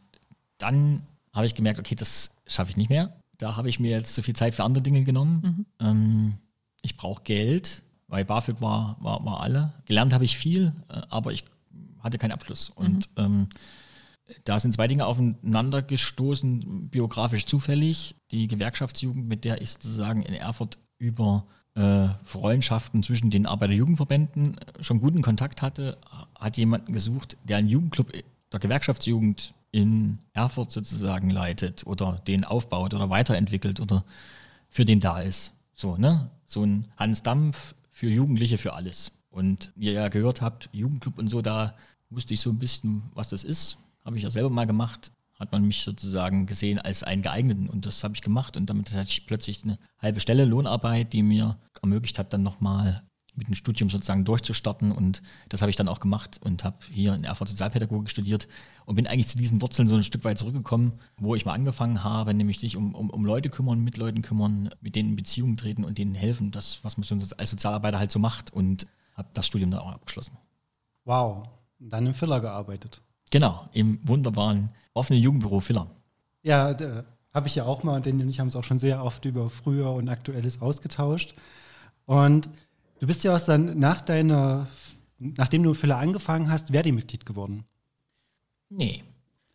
dann 0.56 1.02
habe 1.34 1.44
ich 1.44 1.54
gemerkt, 1.54 1.78
okay, 1.78 1.94
das 1.94 2.34
schaffe 2.46 2.70
ich 2.70 2.78
nicht 2.78 2.88
mehr. 2.88 3.14
Da 3.36 3.56
habe 3.56 3.68
ich 3.68 3.78
mir 3.78 3.90
jetzt 3.90 4.14
zu 4.14 4.22
viel 4.22 4.34
Zeit 4.34 4.54
für 4.54 4.64
andere 4.64 4.82
Dinge 4.82 5.04
genommen. 5.04 5.66
Mhm. 5.78 5.86
Ähm, 5.86 6.34
ich 6.80 6.96
brauche 6.96 7.22
Geld, 7.22 7.82
weil 8.06 8.24
BAföG 8.24 8.62
war, 8.62 8.96
war, 9.00 9.22
war 9.26 9.42
alle. 9.42 9.74
Gelernt 9.84 10.14
habe 10.14 10.24
ich 10.24 10.38
viel, 10.38 10.72
äh, 10.88 11.02
aber 11.10 11.32
ich 11.32 11.44
hatte 12.00 12.16
keinen 12.16 12.32
Abschluss. 12.32 12.70
Und 12.70 13.14
mhm. 13.18 13.24
ähm, 13.24 13.48
da 14.44 14.60
sind 14.60 14.72
zwei 14.72 14.88
Dinge 14.88 15.06
aufeinander 15.06 15.82
gestoßen, 15.82 16.88
biografisch 16.90 17.46
zufällig. 17.46 18.16
Die 18.30 18.48
Gewerkschaftsjugend, 18.48 19.26
mit 19.28 19.44
der 19.44 19.62
ich 19.62 19.70
sozusagen 19.70 20.22
in 20.22 20.34
Erfurt 20.34 20.78
über 20.98 21.46
äh, 21.74 22.08
Freundschaften 22.24 23.02
zwischen 23.02 23.30
den 23.30 23.46
Arbeiterjugendverbänden 23.46 24.56
schon 24.80 25.00
guten 25.00 25.22
Kontakt 25.22 25.62
hatte, 25.62 25.98
hat 26.38 26.56
jemanden 26.56 26.92
gesucht, 26.92 27.36
der 27.44 27.58
einen 27.58 27.68
Jugendclub 27.68 28.12
der 28.52 28.60
Gewerkschaftsjugend 28.60 29.54
in 29.70 30.18
Erfurt 30.32 30.72
sozusagen 30.72 31.30
leitet 31.30 31.86
oder 31.86 32.20
den 32.26 32.44
aufbaut 32.44 32.94
oder 32.94 33.10
weiterentwickelt 33.10 33.80
oder 33.80 34.04
für 34.68 34.84
den 34.84 35.00
da 35.00 35.18
ist. 35.18 35.52
So, 35.74 35.96
ne? 35.96 36.30
So 36.46 36.64
ein 36.64 36.86
Hans 36.96 37.22
Dampf 37.22 37.74
für 37.90 38.08
Jugendliche 38.08 38.58
für 38.58 38.72
alles. 38.72 39.12
Und 39.30 39.72
wie 39.76 39.86
ihr 39.86 39.92
ja 39.92 40.08
gehört 40.08 40.40
habt, 40.40 40.68
Jugendclub 40.72 41.18
und 41.18 41.28
so, 41.28 41.42
da 41.42 41.74
wusste 42.10 42.34
ich 42.34 42.40
so 42.40 42.50
ein 42.50 42.58
bisschen, 42.58 43.02
was 43.14 43.28
das 43.28 43.44
ist. 43.44 43.78
Habe 44.08 44.16
ich 44.16 44.22
ja 44.22 44.30
selber 44.30 44.48
mal 44.48 44.66
gemacht 44.66 45.12
hat 45.38 45.52
man 45.52 45.64
mich 45.64 45.82
sozusagen 45.84 46.46
gesehen 46.46 46.78
als 46.78 47.02
einen 47.02 47.22
geeigneten 47.22 47.68
und 47.68 47.86
das 47.86 48.02
habe 48.02 48.14
ich 48.14 48.22
gemacht 48.22 48.56
und 48.56 48.68
damit 48.68 48.90
hatte 48.90 49.08
ich 49.08 49.26
plötzlich 49.26 49.62
eine 49.62 49.78
halbe 50.00 50.20
Stelle 50.20 50.44
Lohnarbeit, 50.44 51.12
die 51.12 51.22
mir 51.22 51.58
ermöglicht 51.80 52.18
hat, 52.18 52.32
dann 52.32 52.42
nochmal 52.42 53.04
mit 53.36 53.46
dem 53.46 53.54
Studium 53.54 53.88
sozusagen 53.88 54.24
durchzustarten 54.24 54.90
und 54.90 55.22
das 55.48 55.62
habe 55.62 55.70
ich 55.70 55.76
dann 55.76 55.86
auch 55.86 56.00
gemacht 56.00 56.40
und 56.42 56.64
habe 56.64 56.78
hier 56.90 57.14
in 57.14 57.22
Erfurt 57.22 57.50
Sozialpädagogik 57.50 58.10
studiert 58.10 58.48
und 58.84 58.96
bin 58.96 59.06
eigentlich 59.06 59.28
zu 59.28 59.38
diesen 59.38 59.62
Wurzeln 59.62 59.86
so 59.86 59.94
ein 59.94 60.02
Stück 60.02 60.24
weit 60.24 60.38
zurückgekommen, 60.38 60.94
wo 61.18 61.36
ich 61.36 61.44
mal 61.46 61.52
angefangen 61.52 62.02
habe, 62.02 62.34
nämlich 62.34 62.58
sich 62.58 62.76
um, 62.76 62.96
um, 62.96 63.10
um 63.10 63.24
Leute 63.24 63.50
kümmern, 63.50 63.84
mit 63.84 63.96
Leuten 63.96 64.22
kümmern, 64.22 64.70
mit 64.80 64.96
denen 64.96 65.10
in 65.10 65.16
Beziehungen 65.16 65.56
treten 65.56 65.84
und 65.84 65.98
denen 65.98 66.16
helfen, 66.16 66.50
das, 66.50 66.80
was 66.82 66.96
man 66.96 67.22
als 67.36 67.50
Sozialarbeiter 67.50 68.00
halt 68.00 68.10
so 68.10 68.18
macht 68.18 68.52
und 68.52 68.88
habe 69.14 69.28
das 69.34 69.46
Studium 69.46 69.70
dann 69.70 69.80
auch 69.80 69.92
abgeschlossen. 69.92 70.36
Wow, 71.04 71.48
dann 71.78 72.06
im 72.06 72.14
Filler 72.14 72.40
gearbeitet. 72.40 73.02
Genau, 73.30 73.68
im 73.72 74.00
wunderbaren 74.02 74.70
offenen 74.94 75.22
Jugendbüro 75.22 75.60
Filler. 75.60 75.88
Ja, 76.42 76.74
habe 77.34 77.46
ich 77.48 77.54
ja 77.54 77.64
auch 77.64 77.82
mal, 77.82 78.00
denn 78.00 78.20
und 78.20 78.28
ich 78.28 78.40
haben 78.40 78.48
es 78.48 78.56
auch 78.56 78.64
schon 78.64 78.78
sehr 78.78 79.04
oft 79.04 79.24
über 79.24 79.50
früher 79.50 79.92
und 79.92 80.08
aktuelles 80.08 80.60
ausgetauscht. 80.60 81.34
Und 82.06 82.48
du 83.00 83.06
bist 83.06 83.22
ja 83.24 83.34
aus 83.34 83.44
dann 83.44 83.78
nach 83.78 84.00
deiner, 84.00 84.66
nachdem 85.18 85.62
du 85.62 85.74
Filler 85.74 85.98
angefangen 85.98 86.50
hast, 86.50 86.70
Verdi-Mitglied 86.70 87.26
geworden. 87.26 87.64
Nee, 88.70 89.04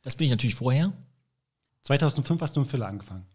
das 0.02 0.16
bin 0.16 0.26
ich 0.26 0.32
natürlich 0.32 0.56
vorher. 0.56 0.94
2005 1.84 2.42
hast 2.42 2.56
du 2.56 2.62
im 2.62 2.66
Filler 2.66 2.88
angefangen. 2.88 3.26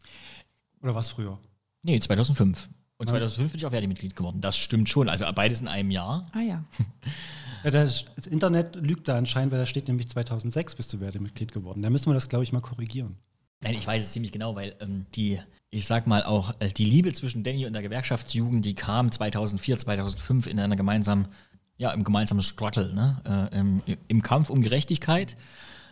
Oder 0.83 0.95
was 0.95 1.11
früher? 1.11 1.39
Nee, 1.83 1.99
2005. 1.99 2.69
Und 2.97 3.09
2005 3.09 3.53
bin 3.53 3.59
ich 3.59 3.67
auch 3.67 3.71
Verdi-Mitglied 3.71 4.17
geworden. 4.17 4.41
Das 4.41 4.57
stimmt 4.57 4.89
schon. 4.89 5.09
Also 5.09 5.25
beides 5.35 5.61
in 5.61 5.69
einem 5.69 5.91
Jahr. 5.91 6.27
Ah 6.33 6.41
ja. 6.41 6.65
Ja, 7.65 7.71
das, 7.71 8.05
das, 8.17 8.27
Internet 8.27 8.77
lügt 8.77 9.09
da 9.09 9.17
anscheinend, 9.17 9.53
weil 9.53 9.59
da 9.59 9.67
steht 9.67 9.89
nämlich 9.89 10.09
2006 10.09 10.75
bist 10.75 10.93
du 10.93 11.01
Wertemitglied 11.01 11.53
geworden. 11.53 11.83
Da 11.83 11.91
müssen 11.91 12.07
wir 12.07 12.15
das, 12.15 12.29
glaube 12.29 12.45
ich, 12.45 12.53
mal 12.53 12.61
korrigieren. 12.61 13.17
Nein, 13.61 13.75
ich 13.75 13.87
weiß 13.87 14.05
es 14.05 14.13
ziemlich 14.13 14.33
genau, 14.33 14.55
weil 14.55 14.77
ähm, 14.81 15.07
die, 15.15 15.41
ich 15.71 15.87
sag 15.87 16.07
mal 16.07 16.23
auch, 16.23 16.53
äh, 16.61 16.69
die 16.69 16.85
Liebe 16.85 17.13
zwischen 17.13 17.43
Danny 17.43 17.67
und 17.67 17.73
der 17.73 17.83
Gewerkschaftsjugend, 17.83 18.65
die 18.65 18.75
kam 18.75 19.11
2004, 19.11 19.79
2005 19.79 20.47
in 20.47 20.61
einer 20.61 20.77
gemeinsamen, 20.77 21.29
ja, 21.77 21.91
im 21.93 22.05
gemeinsamen 22.05 22.43
Struggle, 22.43 22.95
ne? 22.95 23.51
Äh, 23.53 23.59
im, 23.59 23.83
im, 24.07 24.23
Kampf 24.23 24.51
um 24.51 24.63
Gerechtigkeit, 24.63 25.37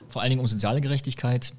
vor 0.09 0.23
allen 0.23 0.31
Dingen 0.31 0.41
um 0.41 0.47
soziale 0.47 0.81
Gerechtigkeit. 0.81 1.53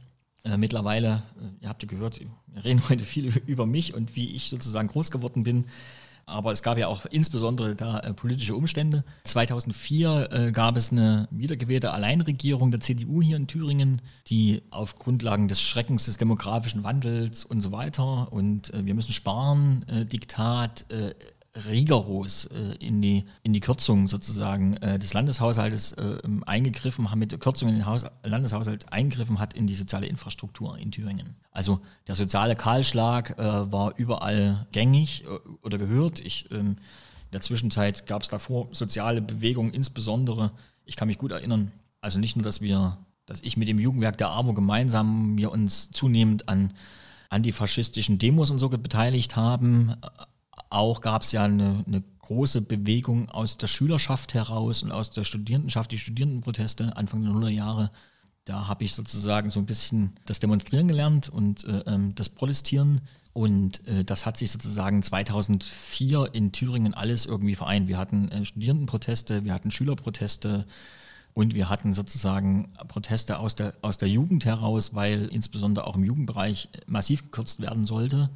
Äh, 0.45 0.55
mittlerweile, 0.57 1.23
äh, 1.39 1.63
ihr 1.63 1.69
habt 1.69 1.83
ja 1.83 1.89
gehört, 1.89 2.21
wir 2.21 2.63
reden 2.63 2.81
heute 2.89 3.03
viel 3.03 3.27
über 3.45 3.65
mich 3.65 3.93
und 3.93 4.15
wie 4.15 4.33
ich 4.33 4.49
sozusagen 4.49 4.87
groß 4.87 5.11
geworden 5.11 5.43
bin. 5.43 5.65
Aber 6.29 6.51
es 6.51 6.61
gab 6.61 6.77
ja 6.77 6.87
auch 6.87 7.05
insbesondere 7.05 7.73
da 7.73 8.01
äh, 8.01 8.13
politische 8.13 8.53
Umstände. 8.53 9.05
2004 9.23 10.29
äh, 10.29 10.51
gab 10.51 10.75
es 10.75 10.91
eine 10.91 11.29
wiedergewählte 11.31 11.91
Alleinregierung 11.91 12.69
der 12.69 12.81
CDU 12.81 13.21
hier 13.21 13.37
in 13.37 13.47
Thüringen, 13.47 14.01
die 14.27 14.61
auf 14.69 14.99
Grundlagen 14.99 15.47
des 15.47 15.61
Schreckens 15.61 16.05
des 16.05 16.17
demografischen 16.17 16.83
Wandels 16.83 17.45
und 17.45 17.61
so 17.61 17.71
weiter 17.71 18.31
und 18.33 18.73
äh, 18.73 18.85
wir 18.85 18.93
müssen 18.93 19.13
sparen, 19.13 19.85
äh, 19.87 20.03
Diktat, 20.03 20.85
äh, 20.91 21.15
rigoros 21.69 22.45
äh, 22.45 22.75
in, 22.79 23.01
die, 23.01 23.25
in 23.43 23.53
die 23.53 23.59
Kürzung 23.59 24.07
sozusagen 24.07 24.77
äh, 24.77 24.99
des 24.99 25.13
Landeshaushaltes 25.13 25.93
äh, 25.93 26.17
eingegriffen, 26.45 27.09
haben 27.09 27.19
mit 27.19 27.39
Kürzungen 27.39 27.73
in 27.73 27.81
den 27.81 27.85
Haus 27.85 28.05
Landeshaushalt 28.23 28.91
eingegriffen 28.91 29.39
hat 29.39 29.53
in 29.53 29.67
die 29.67 29.75
soziale 29.75 30.07
Infrastruktur 30.07 30.77
in 30.77 30.91
Thüringen. 30.91 31.35
Also 31.51 31.79
der 32.07 32.15
soziale 32.15 32.55
Kahlschlag 32.55 33.37
äh, 33.39 33.71
war 33.71 33.93
überall 33.97 34.67
gängig 34.71 35.23
äh, 35.25 35.49
oder 35.63 35.77
gehört. 35.77 36.19
Ich, 36.19 36.49
ähm, 36.51 36.77
in 36.77 37.31
der 37.33 37.41
Zwischenzeit 37.41 38.05
gab 38.05 38.21
es 38.21 38.29
davor 38.29 38.69
soziale 38.71 39.21
Bewegungen, 39.21 39.73
insbesondere, 39.73 40.51
ich 40.85 40.95
kann 40.95 41.07
mich 41.07 41.17
gut 41.17 41.31
erinnern, 41.31 41.71
also 41.99 42.19
nicht 42.19 42.35
nur, 42.35 42.43
dass 42.43 42.61
wir, 42.61 42.97
dass 43.25 43.41
ich 43.41 43.57
mit 43.57 43.67
dem 43.67 43.79
Jugendwerk 43.79 44.17
der 44.17 44.29
AWO 44.29 44.53
gemeinsam 44.53 45.37
wir 45.37 45.51
uns 45.51 45.91
zunehmend 45.91 46.47
an 46.47 46.73
antifaschistischen 47.29 48.17
Demos 48.17 48.51
und 48.51 48.59
so 48.59 48.69
beteiligt 48.69 49.35
haben, 49.35 49.95
auch 50.69 51.01
gab 51.01 51.21
es 51.21 51.31
ja 51.31 51.43
eine, 51.43 51.83
eine, 51.87 52.03
große 52.19 52.59
Bewegung 52.59 53.29
aus 53.29 53.57
der 53.57 53.67
Schülerschaft 53.67 54.33
heraus 54.33 54.83
und 54.83 54.91
aus 54.91 55.11
der 55.11 55.23
Studierendenschaft, 55.23 55.89
die 55.93 55.97
Studierendenproteste 55.97 56.97
Anfang 56.97 57.23
der 57.23 57.31
Nullerjahre. 57.31 57.83
Jahre. 57.83 57.91
Da 58.47 58.67
habe 58.67 58.85
ich 58.85 58.93
sozusagen 58.93 59.49
so 59.49 59.59
ein 59.59 59.65
bisschen 59.65 60.13
das 60.25 60.39
Demonstrieren 60.39 60.87
gelernt 60.87 61.27
und 61.27 61.65
äh, 61.65 61.83
ähm, 61.85 62.15
das 62.15 62.29
Protestieren. 62.29 63.01
Und 63.33 63.85
äh, 63.85 64.05
das 64.05 64.25
hat 64.25 64.37
sich 64.37 64.51
sozusagen 64.51 65.03
2004 65.03 66.29
in 66.31 66.53
Thüringen 66.53 66.93
alles 66.93 67.25
irgendwie 67.25 67.55
vereint. 67.55 67.89
Wir 67.89 67.97
hatten 67.97 68.29
äh, 68.29 68.45
Studierendenproteste, 68.45 69.43
wir 69.43 69.53
hatten 69.53 69.69
Schülerproteste 69.69 70.65
und 71.33 71.55
wir 71.55 71.69
hatten 71.69 71.93
sozusagen 71.93 72.71
Proteste 72.87 73.37
aus 73.39 73.55
der, 73.55 73.75
aus 73.81 73.97
der 73.97 74.07
Jugend 74.07 74.45
heraus, 74.45 74.95
weil 74.95 75.27
insbesondere 75.27 75.85
auch 75.85 75.97
im 75.97 76.05
Jugendbereich 76.05 76.69
massiv 76.87 77.23
gekürzt 77.23 77.59
werden 77.59 77.83
sollte. 77.83 78.29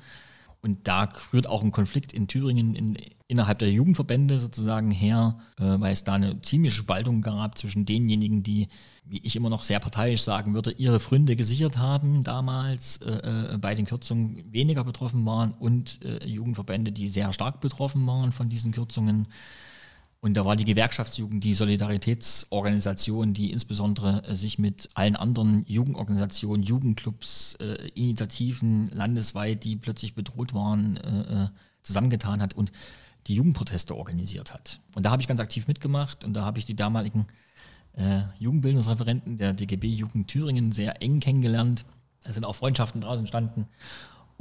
Und 0.63 0.87
da 0.87 1.09
rührt 1.33 1.47
auch 1.47 1.63
ein 1.63 1.71
Konflikt 1.71 2.13
in 2.13 2.27
Thüringen 2.27 2.75
in, 2.75 2.97
innerhalb 3.27 3.59
der 3.59 3.71
Jugendverbände 3.71 4.37
sozusagen 4.37 4.91
her, 4.91 5.39
äh, 5.57 5.63
weil 5.63 5.91
es 5.91 6.03
da 6.03 6.13
eine 6.13 6.39
ziemliche 6.43 6.75
Spaltung 6.75 7.21
gab 7.21 7.57
zwischen 7.57 7.85
denjenigen, 7.85 8.43
die, 8.43 8.67
wie 9.05 9.19
ich 9.23 9.35
immer 9.35 9.49
noch 9.49 9.63
sehr 9.63 9.79
parteiisch 9.79 10.21
sagen 10.21 10.53
würde, 10.53 10.71
ihre 10.71 10.99
Fründe 10.99 11.35
gesichert 11.35 11.79
haben 11.79 12.23
damals, 12.23 12.97
äh, 12.97 13.53
äh 13.53 13.57
bei 13.57 13.73
den 13.73 13.85
Kürzungen 13.85 14.51
weniger 14.51 14.83
betroffen 14.83 15.25
waren 15.25 15.51
und 15.53 15.99
äh, 16.03 16.25
Jugendverbände, 16.27 16.91
die 16.91 17.09
sehr 17.09 17.33
stark 17.33 17.59
betroffen 17.59 18.05
waren 18.05 18.31
von 18.31 18.49
diesen 18.49 18.71
Kürzungen. 18.71 19.27
Und 20.23 20.35
da 20.35 20.45
war 20.45 20.55
die 20.55 20.65
Gewerkschaftsjugend 20.65 21.43
die 21.43 21.55
Solidaritätsorganisation, 21.55 23.33
die 23.33 23.51
insbesondere 23.51 24.23
äh, 24.23 24.35
sich 24.35 24.59
mit 24.59 24.89
allen 24.93 25.15
anderen 25.15 25.65
Jugendorganisationen, 25.67 26.61
Jugendclubs, 26.61 27.55
äh, 27.59 27.89
Initiativen 27.95 28.89
landesweit, 28.93 29.63
die 29.63 29.75
plötzlich 29.75 30.13
bedroht 30.13 30.53
waren, 30.53 30.97
äh, 30.97 31.45
äh, 31.45 31.47
zusammengetan 31.81 32.39
hat 32.39 32.53
und 32.53 32.71
die 33.27 33.33
Jugendproteste 33.33 33.95
organisiert 33.95 34.53
hat. 34.53 34.79
Und 34.93 35.07
da 35.07 35.11
habe 35.11 35.23
ich 35.23 35.27
ganz 35.27 35.39
aktiv 35.39 35.67
mitgemacht 35.67 36.23
und 36.23 36.33
da 36.33 36.45
habe 36.45 36.59
ich 36.59 36.65
die 36.65 36.75
damaligen 36.75 37.25
äh, 37.93 38.21
Jugendbildungsreferenten 38.37 39.37
der 39.37 39.53
DGB 39.53 39.87
Jugend 39.87 40.27
Thüringen 40.27 40.71
sehr 40.71 41.01
eng 41.01 41.19
kennengelernt. 41.19 41.85
Da 42.23 42.31
sind 42.31 42.45
auch 42.45 42.55
Freundschaften 42.55 43.01
draus 43.01 43.17
entstanden. 43.17 43.67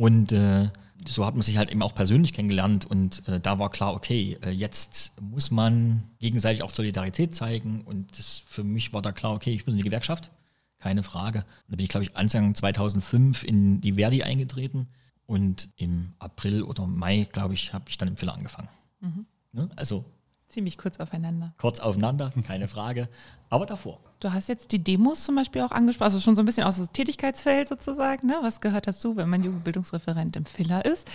Und 0.01 0.33
äh, 0.33 0.71
so 1.07 1.27
hat 1.27 1.35
man 1.35 1.43
sich 1.43 1.59
halt 1.59 1.69
eben 1.69 1.83
auch 1.83 1.95
persönlich 1.95 2.33
kennengelernt 2.33 2.87
und 2.87 3.29
äh, 3.29 3.39
da 3.39 3.59
war 3.59 3.69
klar, 3.69 3.93
okay, 3.93 4.39
äh, 4.43 4.49
jetzt 4.49 5.13
muss 5.21 5.51
man 5.51 6.05
gegenseitig 6.21 6.63
auch 6.63 6.73
Solidarität 6.73 7.35
zeigen 7.35 7.83
und 7.83 8.19
das, 8.19 8.43
für 8.47 8.65
mich 8.65 8.95
war 8.95 9.03
da 9.03 9.13
klar, 9.13 9.35
okay, 9.35 9.53
ich 9.53 9.67
muss 9.67 9.75
in 9.75 9.77
die 9.77 9.85
Gewerkschaft, 9.85 10.31
keine 10.79 11.03
Frage. 11.03 11.41
Und 11.41 11.73
da 11.73 11.77
bin 11.77 11.85
ich, 11.85 11.91
glaube 11.91 12.05
ich, 12.05 12.17
Anfang 12.17 12.55
2005 12.55 13.45
in 13.45 13.83
die 13.83 13.93
Verdi 13.93 14.23
eingetreten 14.23 14.89
und 15.27 15.69
im 15.77 16.15
April 16.19 16.63
oder 16.63 16.87
Mai, 16.87 17.29
glaube 17.31 17.53
ich, 17.53 17.75
habe 17.75 17.85
ich 17.91 17.99
dann 17.99 18.09
im 18.09 18.17
Filler 18.17 18.33
angefangen. 18.33 18.71
Mhm. 19.01 19.27
Ne? 19.53 19.69
Also 19.77 20.07
Ziemlich 20.51 20.79
kurz 20.79 20.99
aufeinander. 20.99 21.55
Kurz 21.59 21.79
aufeinander, 21.79 22.33
keine 22.45 22.67
Frage. 22.67 23.09
Aber 23.51 23.67
davor. 23.67 24.01
Du 24.19 24.33
hast 24.33 24.49
jetzt 24.49 24.73
die 24.73 24.83
Demos 24.83 25.23
zum 25.23 25.37
Beispiel 25.37 25.63
auch 25.63 25.71
angesprochen, 25.71 26.07
also 26.07 26.19
schon 26.19 26.35
so 26.35 26.43
ein 26.43 26.45
bisschen 26.45 26.65
aus 26.65 26.75
dem 26.75 26.93
Tätigkeitsfeld 26.93 27.69
sozusagen. 27.69 28.27
Ne? 28.27 28.37
Was 28.43 28.61
gehört 28.61 28.89
dazu, 28.89 29.17
wenn 29.17 29.29
man 29.29 29.45
Jugendbildungsreferent 29.45 30.35
im 30.35 30.47
Filler 30.47 30.85
ist? 30.85 31.09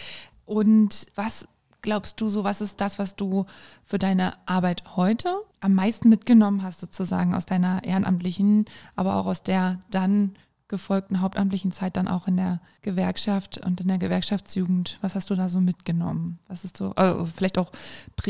Und 0.45 1.07
was 1.15 1.49
glaubst 1.81 2.21
du 2.21 2.29
so, 2.29 2.45
was 2.45 2.61
ist 2.61 2.79
das, 2.79 2.97
was 2.97 3.17
du 3.17 3.45
für 3.83 3.99
deine 3.99 4.35
Arbeit 4.45 4.95
heute 4.95 5.35
am 5.59 5.73
meisten 5.73 6.07
mitgenommen 6.07 6.63
hast, 6.63 6.79
sozusagen 6.79 7.35
aus 7.35 7.45
deiner 7.45 7.83
ehrenamtlichen, 7.83 8.63
aber 8.95 9.17
auch 9.17 9.25
aus 9.25 9.43
der 9.43 9.81
dann 9.91 10.37
gefolgten 10.67 11.21
hauptamtlichen 11.21 11.71
Zeit 11.71 11.95
dann 11.95 12.07
auch 12.07 12.27
in 12.27 12.37
der 12.37 12.59
Gewerkschaft 12.81 13.59
und 13.59 13.81
in 13.81 13.87
der 13.87 13.97
Gewerkschaftsjugend. 13.97 14.97
Was 15.01 15.15
hast 15.15 15.29
du 15.29 15.35
da 15.35 15.49
so 15.49 15.61
mitgenommen? 15.61 16.39
Was 16.47 16.63
ist 16.63 16.77
so, 16.77 16.91
also 16.95 17.25
vielleicht 17.25 17.57
auch 17.57 17.71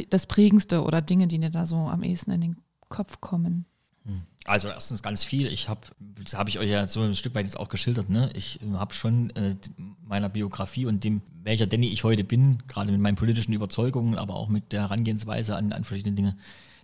das 0.09 0.25
Prägendste 0.25 0.83
oder 0.83 1.01
Dinge, 1.01 1.27
die 1.27 1.39
dir 1.39 1.49
da 1.49 1.65
so 1.65 1.77
am 1.77 2.03
ehesten 2.03 2.31
in 2.31 2.41
den 2.41 2.57
Kopf 2.89 3.21
kommen? 3.21 3.65
Hm. 4.05 4.21
Also 4.45 4.67
erstens 4.67 5.01
ganz 5.01 5.23
viel. 5.23 5.47
Ich 5.47 5.69
habe, 5.69 5.81
das 5.99 6.35
habe 6.35 6.49
ich 6.49 6.59
euch 6.59 6.69
ja 6.69 6.85
so 6.85 7.01
ein 7.01 7.15
Stück 7.15 7.35
weit 7.35 7.45
jetzt 7.45 7.57
auch 7.57 7.69
geschildert. 7.69 8.09
Ne? 8.09 8.29
Ich 8.33 8.59
habe 8.73 8.93
schon 8.93 9.29
äh, 9.31 9.55
meiner 10.03 10.29
Biografie 10.29 10.85
und 10.85 11.03
dem, 11.03 11.21
welcher 11.41 11.67
Danny 11.67 11.87
ich 11.87 12.03
heute 12.03 12.23
bin, 12.23 12.61
gerade 12.67 12.91
mit 12.91 13.01
meinen 13.01 13.15
politischen 13.15 13.53
Überzeugungen, 13.53 14.17
aber 14.17 14.35
auch 14.35 14.49
mit 14.49 14.71
der 14.71 14.81
Herangehensweise 14.81 15.55
an, 15.55 15.71
an 15.71 15.83
verschiedene 15.83 16.15
Dinge, 16.15 16.37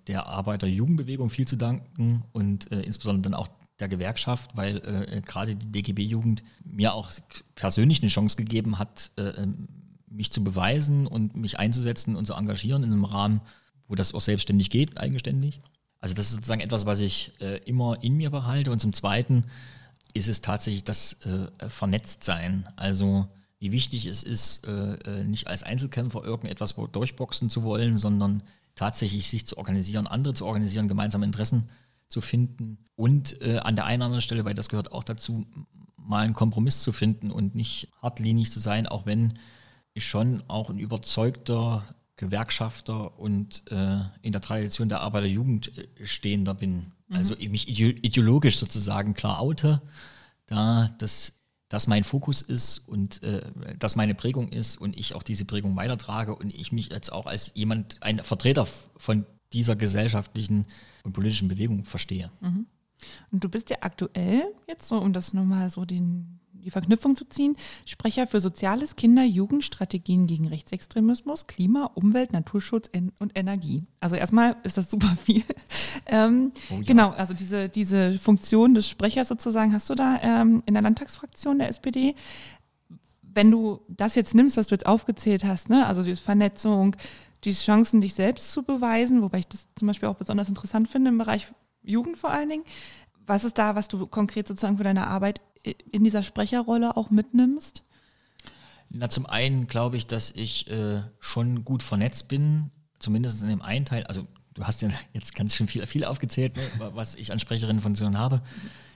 der 0.08 0.26
Arbeiter-Jugendbewegung 0.26 1.30
viel 1.30 1.48
zu 1.48 1.56
danken 1.56 2.24
und 2.32 2.72
äh, 2.72 2.82
insbesondere 2.82 3.30
dann 3.30 3.40
auch 3.40 3.50
der 3.82 3.89
Gewerkschaft, 3.89 4.56
weil 4.56 4.78
äh, 4.78 5.22
gerade 5.22 5.56
die 5.56 5.72
DGB-Jugend 5.72 6.44
mir 6.63 6.94
auch 6.94 7.12
persönlich 7.56 8.02
eine 8.02 8.10
Chance 8.10 8.38
gegeben 8.38 8.80
hat, 8.80 9.12
äh, 9.17 9.24
ähm, 9.24 9.67
mich 10.10 10.32
zu 10.32 10.44
beweisen 10.44 11.08
und 11.08 11.36
mich 11.36 11.60
einzusetzen 11.60 12.15
und 12.15 12.26
zu 12.26 12.34
engagieren 12.34 12.84
in 12.84 12.91
einem 12.91 13.06
Rahmen, 13.06 13.41
wo 13.88 13.96
das 13.96 14.13
auch 14.13 14.22
selbstständig 14.22 14.70
geht, 14.70 14.98
eigenständig. 14.98 15.62
Also 16.00 16.15
das 16.15 16.26
ist 16.26 16.36
sozusagen 16.36 16.62
etwas, 16.62 16.86
was 16.86 17.00
ich 17.00 17.34
äh, 17.39 17.58
immer 17.65 18.02
in 18.02 18.15
mir 18.15 18.30
behalte. 18.30 18.72
Und 18.72 18.80
zum 18.80 18.94
Zweiten 18.94 19.46
ist 20.13 20.28
es 20.28 20.41
tatsächlich 20.41 20.84
das 20.84 21.17
äh, 21.22 21.70
Vernetztsein. 21.70 22.67
Also 22.76 23.28
wie 23.60 23.72
wichtig 23.72 24.08
es 24.08 24.24
ist, 24.24 24.65
äh, 24.65 24.96
äh, 24.96 25.24
nicht 25.24 25.48
als 25.48 25.63
Einzelkämpfer 25.63 26.24
irgendetwas 26.24 26.76
durchboxen 26.91 27.50
zu 27.50 27.63
wollen, 27.63 27.98
sondern 27.98 28.41
tatsächlich 28.76 29.30
sich 29.30 29.46
zu 29.46 29.58
organisieren, 29.58 30.08
andere 30.08 30.34
zu 30.34 30.46
organisieren, 30.46 30.88
gemeinsame 30.88 31.26
Interessen 31.26 31.70
zu 32.12 32.21
finden 32.21 32.78
und 32.95 33.41
äh, 33.41 33.58
an 33.58 33.76
der 33.76 33.86
einen 33.86 34.02
oder 34.02 34.06
anderen 34.08 34.21
Stelle, 34.21 34.45
weil 34.45 34.54
das 34.54 34.69
gehört 34.69 34.91
auch 34.91 35.04
dazu, 35.04 35.45
mal 35.97 36.24
einen 36.24 36.34
Kompromiss 36.34 36.82
zu 36.82 36.91
finden 36.91 37.32
und 37.32 37.56
nicht 37.56 37.89
hartlinig 38.02 38.52
zu 38.52 38.60
sein, 38.60 38.86
auch 38.86 39.06
wenn 39.06 39.39
ich 39.93 40.06
schon 40.06 40.43
auch 40.47 40.69
ein 40.69 40.80
überzeugter 40.80 41.86
Gewerkschafter 42.17 43.17
und 43.19 43.63
äh, 43.71 44.00
in 44.21 44.32
der 44.32 44.41
Tradition 44.41 44.89
der 44.89 45.02
Arbeiterjugend 45.02 45.71
stehender 46.04 46.54
bin. 46.54 46.91
Mhm. 47.08 47.15
Also 47.15 47.36
mich 47.36 47.67
ideologisch 47.69 48.58
sozusagen 48.58 49.13
klar 49.13 49.41
oute, 49.41 49.82
da 50.45 50.93
das, 50.97 51.34
das 51.69 51.88
mein 51.88 52.04
Fokus 52.04 52.41
ist 52.41 52.80
und 52.88 53.24
äh, 53.24 53.41
das 53.80 53.95
meine 53.95 54.15
Prägung 54.15 54.50
ist 54.50 54.78
und 54.78 54.97
ich 54.97 55.15
auch 55.15 55.24
diese 55.24 55.45
Prägung 55.45 55.76
weitertrage 55.76 56.36
und 56.36 56.54
ich 56.54 56.71
mich 56.71 56.89
jetzt 56.89 57.12
auch 57.12 57.26
als 57.26 57.54
jemand, 57.56 57.97
ein 58.02 58.19
Vertreter 58.19 58.67
von 58.97 59.26
dieser 59.54 59.76
gesellschaftlichen 59.76 60.67
und 61.04 61.14
politischen 61.14 61.48
Bewegung 61.48 61.84
verstehe. 61.84 62.30
Mhm. 62.42 62.66
Und 63.32 63.44
du 63.44 63.50
bist 63.50 63.70
ja 63.70 63.78
aktuell, 63.82 64.44
jetzt 64.68 64.88
so, 64.88 64.98
um 64.98 65.14
das 65.14 65.34
nochmal 65.34 65.70
so 65.70 65.86
den, 65.86 66.40
die 66.54 66.70
Verknüpfung 66.70 67.16
zu 67.16 67.28
ziehen, 67.28 67.58
Sprecher 67.86 68.28
für 68.28 68.40
Soziales, 68.40 68.96
Kinder, 68.96 69.24
Jugendstrategien 69.24 70.28
gegen 70.28 70.48
Rechtsextremismus, 70.48 71.48
Klima, 71.48 71.92
Umwelt, 71.96 72.34
Naturschutz 72.34 72.90
und 73.20 73.32
Energie. 73.36 73.84
Also 74.00 74.16
erstmal 74.16 74.56
ist 74.64 74.78
das 74.78 74.90
super 74.90 75.16
viel. 75.24 75.44
Ähm, 76.08 76.52
oh 76.70 76.76
ja. 76.76 76.82
Genau, 76.82 77.10
also 77.12 77.34
diese, 77.34 77.70
diese 77.70 78.18
Funktion 78.18 78.74
des 78.74 78.88
Sprechers 78.90 79.28
sozusagen 79.28 79.72
hast 79.72 79.90
du 79.90 79.96
da 79.96 80.20
ähm, 80.22 80.64
in 80.66 80.74
der 80.74 80.82
Landtagsfraktion 80.84 81.60
der 81.60 81.70
SPD. 81.70 82.16
Wenn 83.22 83.52
du 83.52 83.82
das 83.88 84.16
jetzt 84.16 84.34
nimmst, 84.34 84.58
was 84.58 84.68
du 84.68 84.76
jetzt 84.76 84.86
aufgezählt 84.86 85.44
hast, 85.44 85.70
ne, 85.70 85.86
also 85.86 86.02
die 86.02 86.16
Vernetzung, 86.16 86.96
die 87.44 87.54
Chancen, 87.54 88.02
dich 88.02 88.14
selbst 88.14 88.52
zu 88.52 88.64
beweisen, 88.64 89.22
wobei 89.22 89.40
ich 89.40 89.48
das 89.48 89.68
zum 89.76 89.88
Beispiel 89.88 90.10
auch 90.10 90.16
besonders 90.16 90.50
interessant 90.50 90.88
finde 90.88 91.10
im 91.10 91.18
Bereich 91.18 91.48
Jugend 91.84 92.18
vor 92.18 92.32
allen 92.32 92.50
Dingen. 92.50 92.66
Was 93.26 93.44
ist 93.44 93.58
da, 93.58 93.76
was 93.76 93.88
du 93.88 94.06
konkret 94.08 94.48
sozusagen 94.48 94.78
für 94.78 94.84
deine 94.84 95.08
Arbeit 95.08 95.42
in 95.92 96.04
dieser 96.04 96.24
Sprecherrolle 96.24 96.98
auch 96.98 97.10
mitnimmst? 97.10 97.84
Na, 98.90 99.10
zum 99.10 99.26
einen 99.26 99.68
glaube 99.68 99.98
ich, 99.98 100.06
dass 100.06 100.32
ich 100.32 100.70
äh, 100.70 101.02
schon 101.20 101.64
gut 101.64 101.82
vernetzt 101.82 102.28
bin, 102.28 102.72
zumindest 103.00 103.42
in 103.42 103.50
dem 103.50 103.62
einen 103.62 103.86
Teil. 103.86 104.04
Also 104.06 104.28
du 104.54 104.66
hast 104.66 104.82
ja 104.82 104.90
jetzt 105.14 105.36
ganz 105.36 105.56
schön 105.56 105.68
viel, 105.68 105.86
viel 105.86 106.06
aufgezählt, 106.06 106.58
ne, 106.58 106.64
was 106.94 107.16
ich 107.16 107.32
an 107.32 107.40
Sprecherinnenfunktionen 107.40 108.18
habe. 108.18 108.42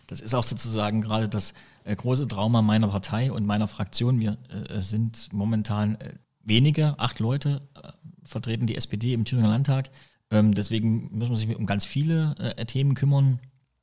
Das 0.07 0.21
ist 0.21 0.35
auch 0.35 0.43
sozusagen 0.43 1.01
gerade 1.01 1.29
das 1.29 1.53
äh, 1.83 1.95
große 1.95 2.27
Trauma 2.27 2.61
meiner 2.61 2.89
Partei 2.89 3.31
und 3.31 3.45
meiner 3.45 3.67
Fraktion. 3.67 4.19
Wir 4.19 4.37
äh, 4.49 4.81
sind 4.81 5.33
momentan 5.33 5.95
äh, 5.95 6.15
wenige, 6.43 6.99
acht 6.99 7.19
Leute, 7.19 7.67
äh, 7.81 7.91
vertreten 8.25 8.67
die 8.67 8.75
SPD 8.75 9.13
im 9.13 9.25
Thüringer 9.25 9.47
Landtag. 9.49 9.89
Ähm, 10.31 10.53
deswegen 10.53 11.17
muss 11.17 11.29
man 11.29 11.37
sich 11.37 11.55
um 11.55 11.65
ganz 11.65 11.85
viele 11.85 12.35
äh, 12.37 12.65
Themen 12.65 12.95
kümmern. 12.95 13.39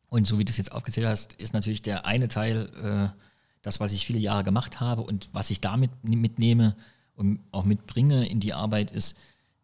Und 0.09 0.26
so 0.26 0.38
wie 0.38 0.44
du 0.44 0.50
es 0.50 0.59
jetzt 0.59 0.72
aufgezählt 0.72 1.07
hast, 1.07 1.35
ist 1.35 1.55
natürlich 1.55 1.83
der 1.83 2.05
eine 2.05 2.28
Teil 2.28 2.68
äh, 3.14 3.18
das, 3.62 3.81
was 3.81 3.92
ich 3.92 4.05
viele 4.05 4.18
Jahre 4.18 4.44
gemacht 4.44 4.81
habe 4.81 5.02
und 5.02 5.31
was 5.33 5.50
ich 5.50 5.61
damit 5.61 5.90
mitnehme 6.02 6.76
und 7.14 7.40
auch 7.52 7.64
mitbringe 7.64 8.26
in 8.26 8.40
die 8.40 8.52
Arbeit, 8.52 8.90
ist 8.90 9.16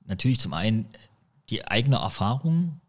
natürlich 0.07 0.41
zum 0.41 0.55
einen 0.55 0.88
die 1.51 1.67
eigene 1.67 1.97
Erfahrung, 1.97 2.81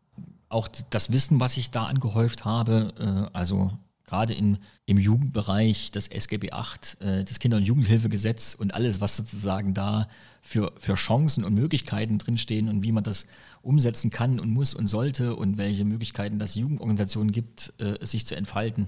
auch 0.49 0.67
das 0.67 1.11
Wissen, 1.11 1.39
was 1.39 1.57
ich 1.57 1.71
da 1.71 1.85
angehäuft 1.85 2.45
habe, 2.45 2.93
äh, 2.97 3.35
also 3.35 3.71
gerade 4.09 4.33
in, 4.33 4.57
im 4.87 4.97
Jugendbereich 4.97 5.91
das 5.91 6.07
SGB 6.07 6.51
8, 6.51 6.97
äh, 6.99 7.23
das 7.23 7.37
Kinder- 7.37 7.57
und 7.57 7.63
Jugendhilfegesetz 7.63 8.55
und 8.55 8.73
alles, 8.73 9.01
was 9.01 9.15
sozusagen 9.15 9.75
da 9.75 10.07
für, 10.41 10.73
für 10.79 10.95
Chancen 10.95 11.43
und 11.43 11.53
Möglichkeiten 11.53 12.17
drinstehen 12.17 12.69
und 12.69 12.81
wie 12.81 12.91
man 12.91 13.03
das 13.03 13.27
umsetzen 13.61 14.09
kann 14.09 14.39
und 14.39 14.49
muss 14.49 14.73
und 14.73 14.87
sollte 14.87 15.35
und 15.35 15.59
welche 15.59 15.85
Möglichkeiten 15.85 16.39
das 16.39 16.55
Jugendorganisationen 16.55 17.31
gibt, 17.31 17.71
äh, 17.77 18.03
sich 18.03 18.25
zu 18.25 18.35
entfalten. 18.35 18.87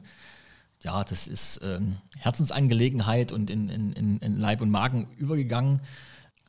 Ja, 0.82 1.04
das 1.04 1.28
ist 1.28 1.60
ähm, 1.62 1.98
Herzensangelegenheit 2.18 3.32
und 3.32 3.52
in, 3.52 3.70
in, 3.70 4.18
in 4.18 4.40
Leib 4.40 4.62
und 4.62 4.72
Magen 4.72 5.08
übergegangen. 5.18 5.82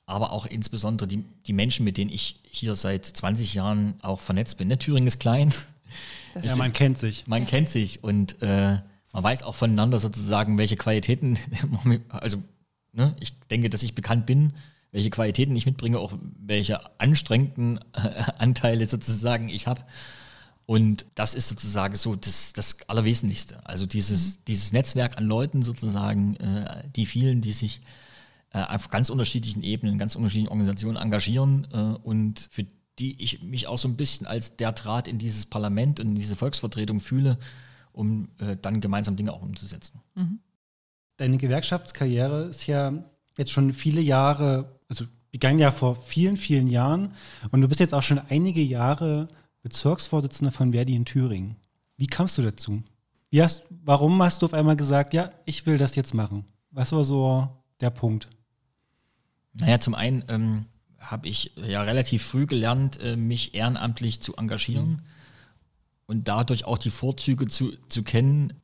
Aber 0.06 0.32
auch 0.32 0.46
insbesondere 0.46 1.06
die, 1.06 1.24
die 1.46 1.52
Menschen, 1.52 1.84
mit 1.84 1.98
denen 1.98 2.10
ich 2.10 2.40
hier 2.44 2.74
seit 2.74 3.04
20 3.04 3.52
Jahren 3.52 3.94
auch 4.00 4.20
vernetzt 4.20 4.56
bin. 4.56 4.68
Ne, 4.68 4.78
Thüringen 4.78 5.06
ist 5.06 5.20
klein, 5.20 5.52
das 6.34 6.46
ja, 6.46 6.56
man 6.56 6.68
ist, 6.68 6.76
kennt 6.76 6.98
sich. 6.98 7.26
Man 7.26 7.46
kennt 7.46 7.68
sich 7.68 8.02
und 8.02 8.40
äh, 8.42 8.78
man 9.12 9.22
weiß 9.22 9.42
auch 9.42 9.54
voneinander 9.54 9.98
sozusagen, 9.98 10.58
welche 10.58 10.76
Qualitäten, 10.76 11.38
also 12.08 12.42
ne, 12.92 13.14
ich 13.20 13.38
denke, 13.50 13.70
dass 13.70 13.82
ich 13.82 13.94
bekannt 13.94 14.26
bin, 14.26 14.54
welche 14.90 15.10
Qualitäten 15.10 15.56
ich 15.56 15.66
mitbringe, 15.66 15.98
auch 15.98 16.12
welche 16.38 17.00
anstrengenden 17.00 17.80
äh, 17.94 18.24
Anteile 18.38 18.86
sozusagen 18.86 19.48
ich 19.48 19.66
habe. 19.66 19.82
Und 20.66 21.06
das 21.14 21.34
ist 21.34 21.48
sozusagen 21.48 21.94
so 21.96 22.14
das, 22.14 22.52
das 22.52 22.88
Allerwesentlichste. 22.88 23.66
Also 23.66 23.86
dieses, 23.86 24.36
mhm. 24.36 24.42
dieses 24.48 24.72
Netzwerk 24.72 25.18
an 25.18 25.24
Leuten 25.24 25.62
sozusagen, 25.62 26.36
äh, 26.36 26.88
die 26.94 27.06
vielen, 27.06 27.40
die 27.40 27.52
sich 27.52 27.80
äh, 28.52 28.62
auf 28.62 28.88
ganz 28.88 29.10
unterschiedlichen 29.10 29.62
Ebenen, 29.62 29.98
ganz 29.98 30.14
unterschiedlichen 30.14 30.48
Organisationen 30.48 30.96
engagieren 30.96 31.66
äh, 31.72 31.76
und 31.76 32.48
für 32.50 32.66
die 32.98 33.22
ich 33.22 33.42
mich 33.42 33.66
auch 33.66 33.78
so 33.78 33.88
ein 33.88 33.96
bisschen 33.96 34.26
als 34.26 34.56
der 34.56 34.72
Draht 34.72 35.08
in 35.08 35.18
dieses 35.18 35.46
Parlament 35.46 36.00
und 36.00 36.08
in 36.08 36.14
diese 36.14 36.36
Volksvertretung 36.36 37.00
fühle, 37.00 37.38
um 37.92 38.28
äh, 38.38 38.56
dann 38.60 38.80
gemeinsam 38.80 39.16
Dinge 39.16 39.32
auch 39.32 39.42
umzusetzen. 39.42 40.00
Mhm. 40.14 40.40
Deine 41.16 41.38
Gewerkschaftskarriere 41.38 42.44
ist 42.44 42.66
ja 42.66 42.92
jetzt 43.36 43.52
schon 43.52 43.72
viele 43.72 44.00
Jahre, 44.00 44.80
also 44.88 45.04
begann 45.30 45.58
ja 45.58 45.72
vor 45.72 45.96
vielen, 45.96 46.36
vielen 46.36 46.66
Jahren 46.66 47.14
und 47.50 47.62
du 47.62 47.68
bist 47.68 47.80
jetzt 47.80 47.94
auch 47.94 48.02
schon 48.02 48.18
einige 48.18 48.62
Jahre 48.62 49.28
Bezirksvorsitzender 49.62 50.52
von 50.52 50.72
Verdi 50.72 50.94
in 50.94 51.04
Thüringen. 51.04 51.56
Wie 51.96 52.06
kamst 52.06 52.36
du 52.36 52.42
dazu? 52.42 52.82
Wie 53.30 53.42
hast, 53.42 53.62
warum 53.70 54.22
hast 54.22 54.42
du 54.42 54.46
auf 54.46 54.54
einmal 54.54 54.76
gesagt, 54.76 55.14
ja, 55.14 55.30
ich 55.46 55.64
will 55.64 55.78
das 55.78 55.96
jetzt 55.96 56.12
machen? 56.12 56.44
Was 56.70 56.92
war 56.92 57.04
so 57.04 57.48
der 57.80 57.90
Punkt? 57.90 58.28
Naja, 59.54 59.80
zum 59.80 59.94
einen 59.94 60.24
ähm, 60.28 60.66
habe 61.02 61.28
ich 61.28 61.52
ja 61.56 61.82
relativ 61.82 62.22
früh 62.22 62.46
gelernt, 62.46 63.00
äh, 63.00 63.16
mich 63.16 63.54
ehrenamtlich 63.54 64.20
zu 64.20 64.36
engagieren 64.36 64.90
mhm. 64.90 65.02
und 66.06 66.28
dadurch 66.28 66.64
auch 66.64 66.78
die 66.78 66.90
Vorzüge 66.90 67.46
zu, 67.48 67.72
zu 67.88 68.02
kennen, 68.02 68.54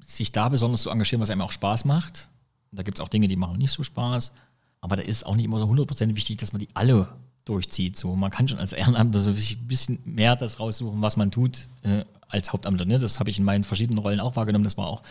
sich 0.00 0.32
da 0.32 0.48
besonders 0.48 0.82
zu 0.82 0.90
engagieren, 0.90 1.20
was 1.20 1.30
einem 1.30 1.42
auch 1.42 1.52
Spaß 1.52 1.84
macht. 1.84 2.28
Da 2.72 2.82
gibt 2.82 2.98
es 2.98 3.04
auch 3.04 3.08
Dinge, 3.08 3.28
die 3.28 3.36
machen 3.36 3.58
nicht 3.58 3.72
so 3.72 3.82
Spaß. 3.82 4.32
Aber 4.80 4.96
da 4.96 5.02
ist 5.02 5.24
auch 5.24 5.36
nicht 5.36 5.44
immer 5.44 5.58
so 5.58 5.66
100% 5.66 6.16
wichtig, 6.16 6.38
dass 6.38 6.52
man 6.52 6.58
die 6.58 6.68
alle 6.74 7.08
durchzieht. 7.44 7.96
So, 7.96 8.16
man 8.16 8.30
kann 8.30 8.48
schon 8.48 8.58
als 8.58 8.72
Ehrenamtler 8.72 9.20
so 9.20 9.30
ein 9.30 9.68
bisschen 9.68 9.98
mehr 10.04 10.36
das 10.36 10.58
raussuchen, 10.58 11.00
was 11.02 11.16
man 11.16 11.30
tut, 11.30 11.68
äh, 11.82 12.04
als 12.28 12.52
Hauptamtler. 12.52 12.84
Ne? 12.84 12.98
Das 12.98 13.20
habe 13.20 13.30
ich 13.30 13.38
in 13.38 13.44
meinen 13.44 13.64
verschiedenen 13.64 13.98
Rollen 13.98 14.20
auch 14.20 14.36
wahrgenommen. 14.36 14.64
Das 14.64 14.76
war 14.76 14.86
auch 14.86 15.02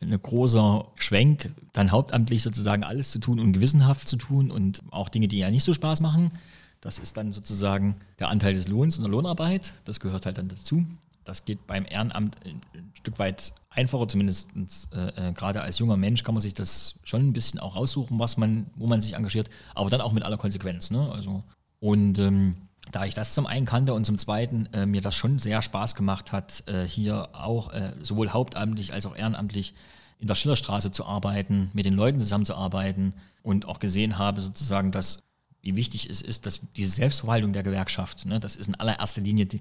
ein 0.00 0.10
großer 0.10 0.86
Schwenk, 0.96 1.52
dann 1.72 1.90
hauptamtlich 1.90 2.42
sozusagen 2.42 2.84
alles 2.84 3.10
zu 3.10 3.18
tun 3.18 3.38
und 3.38 3.52
gewissenhaft 3.52 4.08
zu 4.08 4.16
tun 4.16 4.50
und 4.50 4.82
auch 4.90 5.08
Dinge, 5.08 5.28
die 5.28 5.38
ja 5.38 5.50
nicht 5.50 5.64
so 5.64 5.74
Spaß 5.74 6.00
machen. 6.00 6.32
Das 6.80 6.98
ist 6.98 7.16
dann 7.16 7.32
sozusagen 7.32 7.96
der 8.18 8.28
Anteil 8.28 8.54
des 8.54 8.68
Lohns 8.68 8.96
und 8.96 9.04
der 9.04 9.10
Lohnarbeit. 9.10 9.74
Das 9.84 10.00
gehört 10.00 10.24
halt 10.24 10.38
dann 10.38 10.48
dazu. 10.48 10.86
Das 11.24 11.44
geht 11.44 11.66
beim 11.66 11.84
Ehrenamt 11.86 12.36
ein 12.46 12.60
Stück 12.94 13.18
weit 13.18 13.52
einfacher, 13.68 14.08
zumindest 14.08 14.50
äh, 14.92 15.28
äh, 15.28 15.32
gerade 15.32 15.60
als 15.60 15.78
junger 15.78 15.98
Mensch 15.98 16.24
kann 16.24 16.34
man 16.34 16.40
sich 16.40 16.54
das 16.54 16.98
schon 17.04 17.28
ein 17.28 17.32
bisschen 17.34 17.60
auch 17.60 17.76
raussuchen, 17.76 18.18
was 18.18 18.38
man, 18.38 18.66
wo 18.76 18.86
man 18.86 19.02
sich 19.02 19.12
engagiert, 19.12 19.50
aber 19.74 19.90
dann 19.90 20.00
auch 20.00 20.12
mit 20.12 20.22
aller 20.22 20.38
Konsequenz. 20.38 20.90
Ne? 20.90 21.12
Also, 21.12 21.44
und 21.78 22.18
ähm, 22.18 22.56
da 22.92 23.04
ich 23.04 23.14
das 23.14 23.34
zum 23.34 23.46
einen 23.46 23.66
kannte 23.66 23.94
und 23.94 24.04
zum 24.04 24.18
zweiten 24.18 24.66
äh, 24.72 24.86
mir 24.86 25.00
das 25.00 25.14
schon 25.14 25.38
sehr 25.38 25.62
Spaß 25.62 25.94
gemacht 25.94 26.32
hat, 26.32 26.64
äh, 26.66 26.86
hier 26.86 27.28
auch 27.32 27.72
äh, 27.72 27.92
sowohl 28.00 28.30
hauptamtlich 28.30 28.92
als 28.92 29.06
auch 29.06 29.16
ehrenamtlich 29.16 29.74
in 30.18 30.26
der 30.26 30.34
Schillerstraße 30.34 30.90
zu 30.90 31.04
arbeiten, 31.04 31.70
mit 31.72 31.86
den 31.86 31.94
Leuten 31.94 32.20
zusammenzuarbeiten 32.20 33.14
und 33.42 33.66
auch 33.66 33.78
gesehen 33.78 34.18
habe 34.18 34.40
sozusagen, 34.40 34.92
dass 34.92 35.22
wie 35.62 35.76
wichtig 35.76 36.08
es 36.08 36.22
ist, 36.22 36.46
dass 36.46 36.60
diese 36.76 36.90
Selbstverwaltung 36.90 37.52
der 37.52 37.62
Gewerkschaft, 37.62 38.26
ne, 38.26 38.40
das 38.40 38.56
ist 38.56 38.68
in 38.68 38.74
allererster 38.74 39.20
Linie 39.20 39.46
die, 39.46 39.60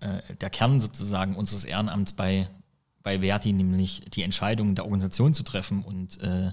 äh, 0.00 0.34
der 0.40 0.50
Kern 0.50 0.80
sozusagen 0.80 1.36
unseres 1.36 1.64
Ehrenamts 1.64 2.12
bei, 2.12 2.48
bei 3.02 3.20
Verti, 3.20 3.52
nämlich 3.52 4.02
die 4.12 4.22
Entscheidungen 4.22 4.74
der 4.74 4.84
Organisation 4.84 5.34
zu 5.34 5.42
treffen 5.42 5.82
und 5.82 6.20
äh, 6.20 6.52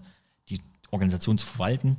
die 0.49 0.61
Organisation 0.91 1.37
zu 1.37 1.45
verwalten, 1.45 1.97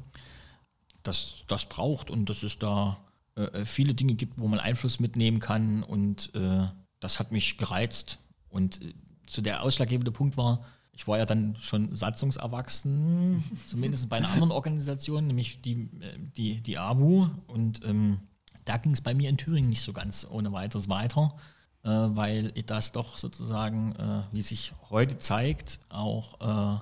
dass 1.03 1.45
das 1.49 1.67
braucht 1.67 2.11
und 2.11 2.29
dass 2.31 2.43
es 2.43 2.59
da 2.59 2.97
äh, 3.37 3.65
viele 3.65 3.95
Dinge 3.95 4.15
gibt, 4.15 4.39
wo 4.39 4.49
man 4.49 4.61
Einfluss 4.61 5.01
mitnehmen 5.01 5.41
kann 5.41 5.83
und 5.83 6.35
äh, 6.35 6.67
das 7.01 7.19
hat 7.19 7.33
mich 7.33 7.59
gereizt 7.59 8.19
und 8.49 8.83
äh, 8.83 8.95
zu 9.27 9.43
der 9.43 9.63
ausschlaggebende 9.63 10.13
Punkt 10.13 10.37
war, 10.37 10.65
ich 10.97 11.09
war 11.09 11.19
ja 11.19 11.27
dann 11.27 11.57
schon 11.57 11.95
satzungserwachsen, 11.95 13.43
zumindest 13.67 14.09
bei 14.09 14.17
einer 14.17 14.31
anderen 14.31 14.53
Organisation, 14.53 15.27
nämlich 15.27 15.61
die, 15.61 15.89
äh, 16.01 16.19
die, 16.37 16.61
die 16.61 16.79
ABU. 16.79 17.29
Und 17.47 17.85
ähm, 17.85 18.21
da 18.65 18.77
ging 18.77 18.93
es 18.93 19.01
bei 19.01 19.15
mir 19.15 19.29
in 19.29 19.37
Thüringen 19.37 19.69
nicht 19.69 19.83
so 19.83 19.93
ganz 19.93 20.27
ohne 20.31 20.53
weiteres 20.53 20.89
weiter, 20.89 21.35
äh, 21.83 21.89
weil 21.89 22.53
das 22.53 22.93
doch 22.93 23.19
sozusagen, 23.19 23.95
äh, 23.97 24.23
wie 24.33 24.43
sich 24.43 24.73
heute 24.91 25.19
zeigt, 25.19 25.81
auch 25.89 26.77
äh, 26.77 26.81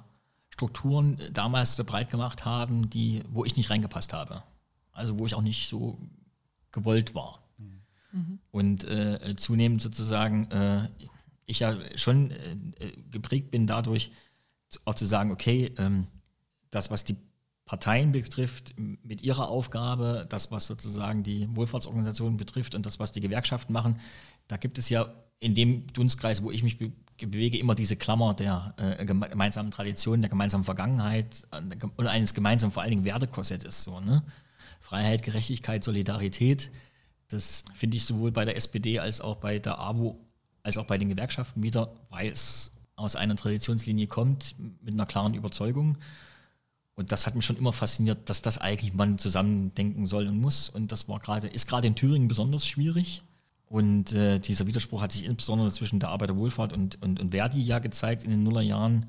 Strukturen 0.50 1.18
damals 1.32 1.76
so 1.76 1.84
breit 1.84 2.11
gemacht 2.11 2.44
haben, 2.44 2.90
die, 2.90 3.24
wo 3.30 3.44
ich 3.44 3.57
nicht 3.57 3.70
reingepasst 3.70 4.12
habe. 4.12 4.42
Also 4.92 5.18
wo 5.18 5.24
ich 5.24 5.34
auch 5.34 5.42
nicht 5.42 5.68
so 5.68 5.96
gewollt 6.72 7.14
war. 7.14 7.42
Mhm. 8.12 8.38
Und 8.50 8.84
äh, 8.84 9.36
zunehmend 9.36 9.80
sozusagen 9.80 10.50
äh, 10.50 10.88
ich 11.46 11.60
ja 11.60 11.76
schon 11.96 12.30
äh, 12.30 12.56
geprägt 13.10 13.50
bin 13.50 13.66
dadurch, 13.66 14.10
auch 14.84 14.94
zu 14.94 15.06
sagen, 15.06 15.30
okay, 15.30 15.74
ähm, 15.78 16.06
das, 16.70 16.90
was 16.90 17.04
die 17.04 17.16
Parteien 17.64 18.12
betrifft, 18.12 18.74
mit 18.76 19.22
ihrer 19.22 19.48
Aufgabe, 19.48 20.26
das, 20.28 20.50
was 20.50 20.66
sozusagen 20.66 21.22
die 21.22 21.48
Wohlfahrtsorganisationen 21.54 22.36
betrifft 22.36 22.74
und 22.74 22.84
das, 22.86 22.98
was 22.98 23.12
die 23.12 23.20
Gewerkschaften 23.20 23.72
machen, 23.72 24.00
da 24.48 24.56
gibt 24.56 24.78
es 24.78 24.88
ja 24.88 25.12
in 25.38 25.54
dem 25.54 25.86
Dunstkreis, 25.88 26.42
wo 26.42 26.50
ich 26.50 26.62
mich 26.62 26.78
be 26.78 26.92
bewege, 27.18 27.56
immer 27.58 27.76
diese 27.76 27.94
Klammer 27.94 28.34
der 28.34 28.74
äh, 28.78 29.04
gemeinsamen 29.04 29.70
Tradition, 29.70 30.22
der 30.22 30.30
gemeinsamen 30.30 30.64
Vergangenheit 30.64 31.46
äh, 31.52 31.60
und 31.96 32.06
eines 32.08 32.34
gemeinsamen, 32.34 32.72
vor 32.72 32.82
allen 32.82 32.90
Dingen 32.90 33.04
Wertekossetts. 33.04 33.84
So, 33.84 34.00
ne? 34.00 34.24
Freiheit, 34.82 35.22
Gerechtigkeit, 35.22 35.82
Solidarität. 35.84 36.70
Das 37.28 37.64
finde 37.74 37.96
ich 37.96 38.04
sowohl 38.04 38.30
bei 38.30 38.44
der 38.44 38.56
SPD 38.56 38.98
als 38.98 39.20
auch 39.20 39.36
bei 39.36 39.58
der 39.58 39.78
AWO 39.78 40.18
als 40.62 40.76
auch 40.76 40.86
bei 40.86 40.98
den 40.98 41.08
Gewerkschaften 41.08 41.62
wieder, 41.62 41.92
weil 42.10 42.30
es 42.30 42.70
aus 42.96 43.16
einer 43.16 43.36
Traditionslinie 43.36 44.06
kommt, 44.06 44.54
mit 44.82 44.94
einer 44.94 45.06
klaren 45.06 45.34
Überzeugung. 45.34 45.98
Und 46.94 47.10
das 47.10 47.26
hat 47.26 47.34
mich 47.34 47.44
schon 47.44 47.56
immer 47.56 47.72
fasziniert, 47.72 48.28
dass 48.28 48.42
das 48.42 48.58
eigentlich 48.58 48.92
man 48.92 49.18
zusammendenken 49.18 50.06
soll 50.06 50.26
und 50.26 50.40
muss. 50.40 50.68
Und 50.68 50.92
das 50.92 51.08
war 51.08 51.18
gerade, 51.18 51.48
ist 51.48 51.66
gerade 51.66 51.86
in 51.86 51.94
Thüringen 51.94 52.28
besonders 52.28 52.66
schwierig. 52.66 53.22
Und 53.66 54.12
äh, 54.12 54.38
dieser 54.38 54.66
Widerspruch 54.66 55.00
hat 55.00 55.12
sich 55.12 55.24
insbesondere 55.24 55.72
zwischen 55.72 55.98
der 55.98 56.10
Arbeiterwohlfahrt 56.10 56.74
und, 56.74 57.02
und, 57.02 57.18
und 57.18 57.30
Verdi 57.30 57.62
ja 57.62 57.78
gezeigt 57.78 58.24
in 58.24 58.30
den 58.30 58.42
Nullerjahren. 58.42 59.06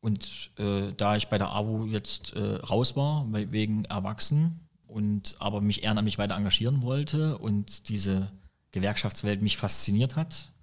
Und 0.00 0.52
äh, 0.56 0.92
da 0.96 1.16
ich 1.16 1.26
bei 1.26 1.38
der 1.38 1.50
AWO 1.50 1.86
jetzt 1.86 2.32
äh, 2.34 2.56
raus 2.56 2.94
war, 2.94 3.26
wegen 3.30 3.84
Erwachsen, 3.86 4.60
und 4.94 5.36
aber 5.40 5.60
mich 5.60 5.82
ehrenamtlich 5.82 6.18
weiter 6.18 6.36
engagieren 6.36 6.82
wollte 6.82 7.36
und 7.38 7.88
diese 7.88 8.30
Gewerkschaftswelt 8.72 9.42
mich 9.42 9.56
fasziniert 9.56 10.16
hat, 10.16 10.54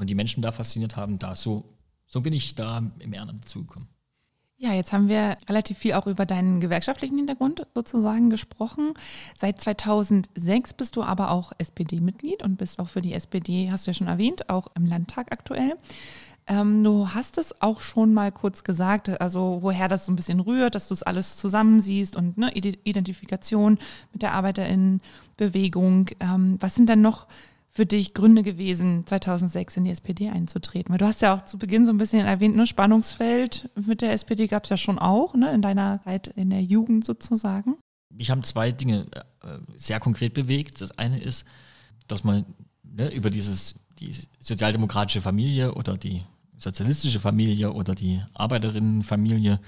und 0.00 0.08
die 0.08 0.14
Menschen 0.14 0.40
da 0.40 0.50
fasziniert 0.50 0.96
haben, 0.96 1.18
da 1.18 1.36
so, 1.36 1.76
so 2.06 2.22
bin 2.22 2.32
ich 2.32 2.54
da 2.54 2.82
im 3.00 3.12
Ehrenamt 3.12 3.44
dazugekommen. 3.44 3.86
Ja, 4.56 4.72
jetzt 4.72 4.94
haben 4.94 5.08
wir 5.08 5.36
relativ 5.46 5.76
viel 5.76 5.92
auch 5.92 6.06
über 6.06 6.24
deinen 6.24 6.60
gewerkschaftlichen 6.60 7.18
Hintergrund 7.18 7.66
sozusagen 7.74 8.30
gesprochen. 8.30 8.94
Seit 9.38 9.60
2006 9.60 10.72
bist 10.72 10.96
du 10.96 11.02
aber 11.02 11.30
auch 11.30 11.52
SPD-Mitglied 11.58 12.42
und 12.42 12.56
bist 12.56 12.78
auch 12.78 12.88
für 12.88 13.02
die 13.02 13.12
SPD, 13.12 13.70
hast 13.70 13.86
du 13.86 13.90
ja 13.90 13.94
schon 13.94 14.06
erwähnt, 14.06 14.48
auch 14.48 14.68
im 14.74 14.86
Landtag 14.86 15.32
aktuell. 15.32 15.76
Ähm, 16.50 16.82
du 16.82 17.08
hast 17.14 17.38
es 17.38 17.62
auch 17.62 17.80
schon 17.80 18.12
mal 18.12 18.32
kurz 18.32 18.64
gesagt, 18.64 19.20
also 19.20 19.58
woher 19.60 19.86
das 19.86 20.06
so 20.06 20.12
ein 20.12 20.16
bisschen 20.16 20.40
rührt, 20.40 20.74
dass 20.74 20.88
du 20.88 20.94
es 20.94 21.04
alles 21.04 21.36
zusammensiehst 21.36 22.16
und 22.16 22.38
ne, 22.38 22.52
Identifikation 22.52 23.78
mit 24.12 24.22
der 24.22 24.32
Arbeiterinnenbewegung. 24.32 26.10
Ähm, 26.18 26.56
was 26.58 26.74
sind 26.74 26.88
denn 26.88 27.02
noch 27.02 27.28
für 27.68 27.86
dich 27.86 28.14
Gründe 28.14 28.42
gewesen, 28.42 29.06
2006 29.06 29.76
in 29.76 29.84
die 29.84 29.92
SPD 29.92 30.28
einzutreten? 30.28 30.90
Weil 30.90 30.98
du 30.98 31.06
hast 31.06 31.22
ja 31.22 31.36
auch 31.36 31.44
zu 31.44 31.56
Beginn 31.56 31.86
so 31.86 31.92
ein 31.92 31.98
bisschen 31.98 32.26
erwähnt, 32.26 32.56
ne, 32.56 32.66
Spannungsfeld 32.66 33.70
mit 33.86 34.02
der 34.02 34.12
SPD 34.12 34.48
gab 34.48 34.64
es 34.64 34.70
ja 34.70 34.76
schon 34.76 34.98
auch, 34.98 35.34
ne, 35.34 35.52
in 35.52 35.62
deiner 35.62 36.02
Zeit 36.02 36.26
in 36.26 36.50
der 36.50 36.62
Jugend 36.62 37.04
sozusagen. 37.04 37.76
Mich 38.12 38.32
haben 38.32 38.42
zwei 38.42 38.72
Dinge 38.72 39.06
äh, 39.12 39.58
sehr 39.76 40.00
konkret 40.00 40.34
bewegt. 40.34 40.80
Das 40.80 40.98
eine 40.98 41.20
ist, 41.22 41.44
dass 42.08 42.24
man 42.24 42.44
ne, 42.82 43.14
über 43.14 43.30
dieses, 43.30 43.76
die 44.00 44.12
sozialdemokratische 44.40 45.20
Familie 45.20 45.74
oder 45.74 45.96
die 45.96 46.24
sozialistische 46.60 47.20
Familie 47.20 47.72
oder 47.72 47.94
die 47.94 48.22
Arbeiterinnenfamilie 48.34 49.58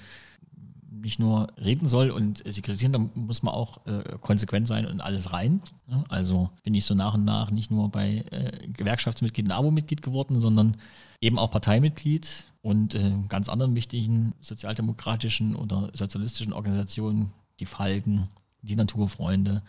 nicht 1.03 1.19
nur 1.19 1.47
reden 1.57 1.87
soll 1.87 2.11
und 2.11 2.41
sie 2.45 2.61
kritisieren, 2.61 2.93
dann 2.93 3.11
muss 3.13 3.43
man 3.43 3.53
auch 3.53 3.85
äh, 3.85 4.17
konsequent 4.21 4.69
sein 4.69 4.85
und 4.85 5.01
alles 5.01 5.33
rein. 5.33 5.61
Also 6.07 6.49
bin 6.63 6.73
ich 6.73 6.85
so 6.85 6.95
nach 6.95 7.15
und 7.15 7.25
nach 7.25 7.51
nicht 7.51 7.71
nur 7.71 7.89
bei 7.89 8.23
äh, 8.31 8.67
Gewerkschaftsmitglied 8.69 9.47
und 9.47 9.51
Abo-Mitglied 9.51 10.01
geworden, 10.01 10.39
sondern 10.39 10.77
eben 11.19 11.37
auch 11.37 11.51
Parteimitglied 11.51 12.45
und 12.61 12.95
äh, 12.95 13.11
ganz 13.27 13.49
anderen 13.49 13.75
wichtigen 13.75 14.33
sozialdemokratischen 14.39 15.55
oder 15.55 15.89
sozialistischen 15.93 16.53
Organisationen, 16.53 17.33
die 17.59 17.65
Falken, 17.65 18.29
die 18.61 18.77
Naturfreunde. 18.77 19.61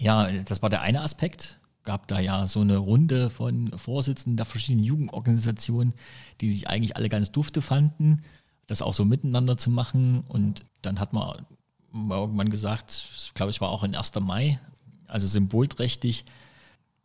Ja, 0.00 0.30
das 0.44 0.62
war 0.62 0.70
der 0.70 0.80
eine 0.80 1.02
Aspekt. 1.02 1.58
Gab 1.88 2.06
da 2.06 2.20
ja 2.20 2.46
so 2.46 2.60
eine 2.60 2.76
Runde 2.76 3.30
von 3.30 3.72
Vorsitzenden 3.76 4.36
der 4.36 4.44
verschiedenen 4.44 4.84
Jugendorganisationen, 4.84 5.94
die 6.40 6.50
sich 6.50 6.68
eigentlich 6.68 6.96
alle 6.96 7.08
ganz 7.08 7.32
dufte 7.32 7.62
fanden 7.62 8.22
das 8.68 8.82
auch 8.82 8.94
so 8.94 9.04
miteinander 9.04 9.56
zu 9.56 9.70
machen. 9.70 10.20
Und 10.28 10.64
dann 10.82 11.00
hat 11.00 11.12
man 11.12 11.46
irgendwann 11.92 12.50
gesagt, 12.50 13.32
glaube 13.34 13.50
ich 13.50 13.60
war 13.60 13.70
auch 13.70 13.82
in 13.82 13.96
1. 13.96 14.14
Mai, 14.20 14.60
also 15.08 15.26
symbolträchtig, 15.26 16.24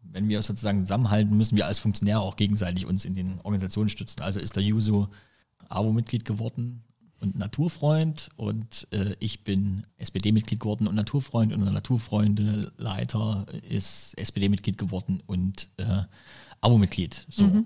wenn 0.04 0.30
wir 0.30 0.44
sozusagen 0.44 0.82
zusammenhalten, 0.82 1.36
müssen 1.36 1.56
wir 1.56 1.66
als 1.66 1.80
Funktionäre 1.80 2.20
auch 2.20 2.36
gegenseitig 2.36 2.86
uns 2.86 3.06
in 3.06 3.16
den 3.16 3.40
Organisationen 3.40 3.90
stützen. 3.90 4.22
Also 4.22 4.40
ist 4.40 4.56
der 4.56 4.64
Juso 4.64 5.08
AWO-Mitglied 5.70 6.26
geworden 6.26 6.84
und 7.24 7.38
Naturfreund 7.38 8.30
und 8.36 8.88
äh, 8.92 9.16
ich 9.20 9.44
bin 9.44 9.88
SPD-Mitglied 9.98 10.60
geworden 10.60 10.88
und 10.88 10.96
Naturfreund 10.96 11.54
und 11.54 11.64
der 11.64 11.72
Naturfreunde-Leiter 11.72 13.46
ist 13.68 14.18
SPD-Mitglied 14.18 14.78
geworden 14.78 15.24
und 15.26 15.70
äh, 15.78 16.04
AWO-Mitglied. 16.62 17.26
So. 17.30 17.46
Mhm. 17.46 17.66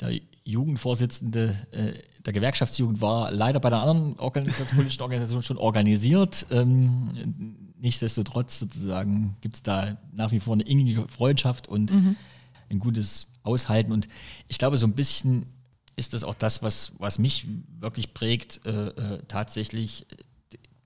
Der 0.00 0.18
Jugendvorsitzende 0.44 1.56
äh, 1.70 1.92
der 2.24 2.32
Gewerkschaftsjugend 2.32 3.00
war 3.00 3.30
leider 3.30 3.60
bei 3.60 3.70
der 3.70 3.80
anderen 3.80 4.18
Organisation, 4.18 4.66
politischen 4.68 5.02
Organisation 5.02 5.42
schon 5.42 5.58
organisiert. 5.58 6.46
Ähm, 6.50 7.72
nichtsdestotrotz 7.78 8.58
sozusagen 8.58 9.36
gibt 9.40 9.56
es 9.56 9.62
da 9.62 9.98
nach 10.12 10.32
wie 10.32 10.40
vor 10.40 10.54
eine 10.54 10.62
innige 10.62 11.06
Freundschaft 11.08 11.68
und 11.68 11.92
mhm. 11.92 12.16
ein 12.70 12.78
gutes 12.78 13.28
Aushalten. 13.42 13.92
Und 13.92 14.08
ich 14.48 14.58
glaube, 14.58 14.78
so 14.78 14.86
ein 14.86 14.94
bisschen 14.94 15.46
ist 15.98 16.14
das 16.14 16.24
auch 16.24 16.34
das, 16.34 16.62
was, 16.62 16.92
was 16.98 17.18
mich 17.18 17.46
wirklich 17.78 18.14
prägt. 18.14 18.64
Äh, 18.64 18.88
äh, 18.88 19.22
tatsächlich, 19.28 20.06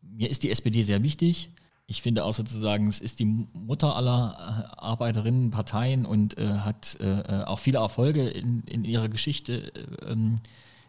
mir 0.02 0.30
ist 0.30 0.42
die 0.42 0.50
SPD 0.50 0.82
sehr 0.82 1.02
wichtig 1.02 1.50
ich 1.92 2.00
finde 2.00 2.24
auch 2.24 2.32
sozusagen, 2.32 2.86
es 2.86 3.00
ist 3.00 3.20
die 3.20 3.26
Mutter 3.26 3.94
aller 3.96 4.72
äh, 4.74 4.80
Arbeiterinnenparteien 4.80 6.06
und 6.06 6.38
äh, 6.38 6.48
hat 6.58 6.96
äh, 7.00 7.20
äh, 7.20 7.44
auch 7.44 7.58
viele 7.58 7.80
Erfolge 7.80 8.28
in, 8.28 8.62
in 8.62 8.84
ihrer 8.84 9.08
Geschichte 9.08 9.74
äh, 9.74 10.10
ähm, 10.10 10.36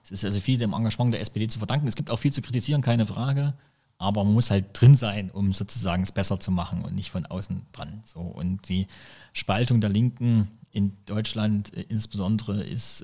Es 0.03 0.11
ist 0.11 0.23
also 0.23 0.39
viel 0.39 0.57
dem 0.57 0.71
Engagement 0.71 1.13
der 1.13 1.19
SPD 1.19 1.47
zu 1.47 1.59
verdanken. 1.59 1.87
Es 1.87 1.95
gibt 1.95 2.09
auch 2.09 2.19
viel 2.19 2.31
zu 2.31 2.41
kritisieren, 2.41 2.81
keine 2.81 3.05
Frage. 3.05 3.53
Aber 3.97 4.23
man 4.23 4.33
muss 4.33 4.49
halt 4.49 4.65
drin 4.73 4.95
sein, 4.95 5.29
um 5.29 5.51
sozusagen 5.51 6.03
es 6.03 6.13
besser 6.13 6.39
zu 6.39 6.51
machen 6.51 6.83
und 6.83 6.95
nicht 6.95 7.11
von 7.11 7.25
außen 7.25 7.65
dran. 7.73 8.01
So. 8.05 8.19
Und 8.19 8.67
die 8.69 8.87
Spaltung 9.33 9.81
der 9.81 9.89
Linken 9.89 10.49
in 10.71 10.93
Deutschland 11.05 11.69
insbesondere 11.69 12.63
ist, 12.63 13.03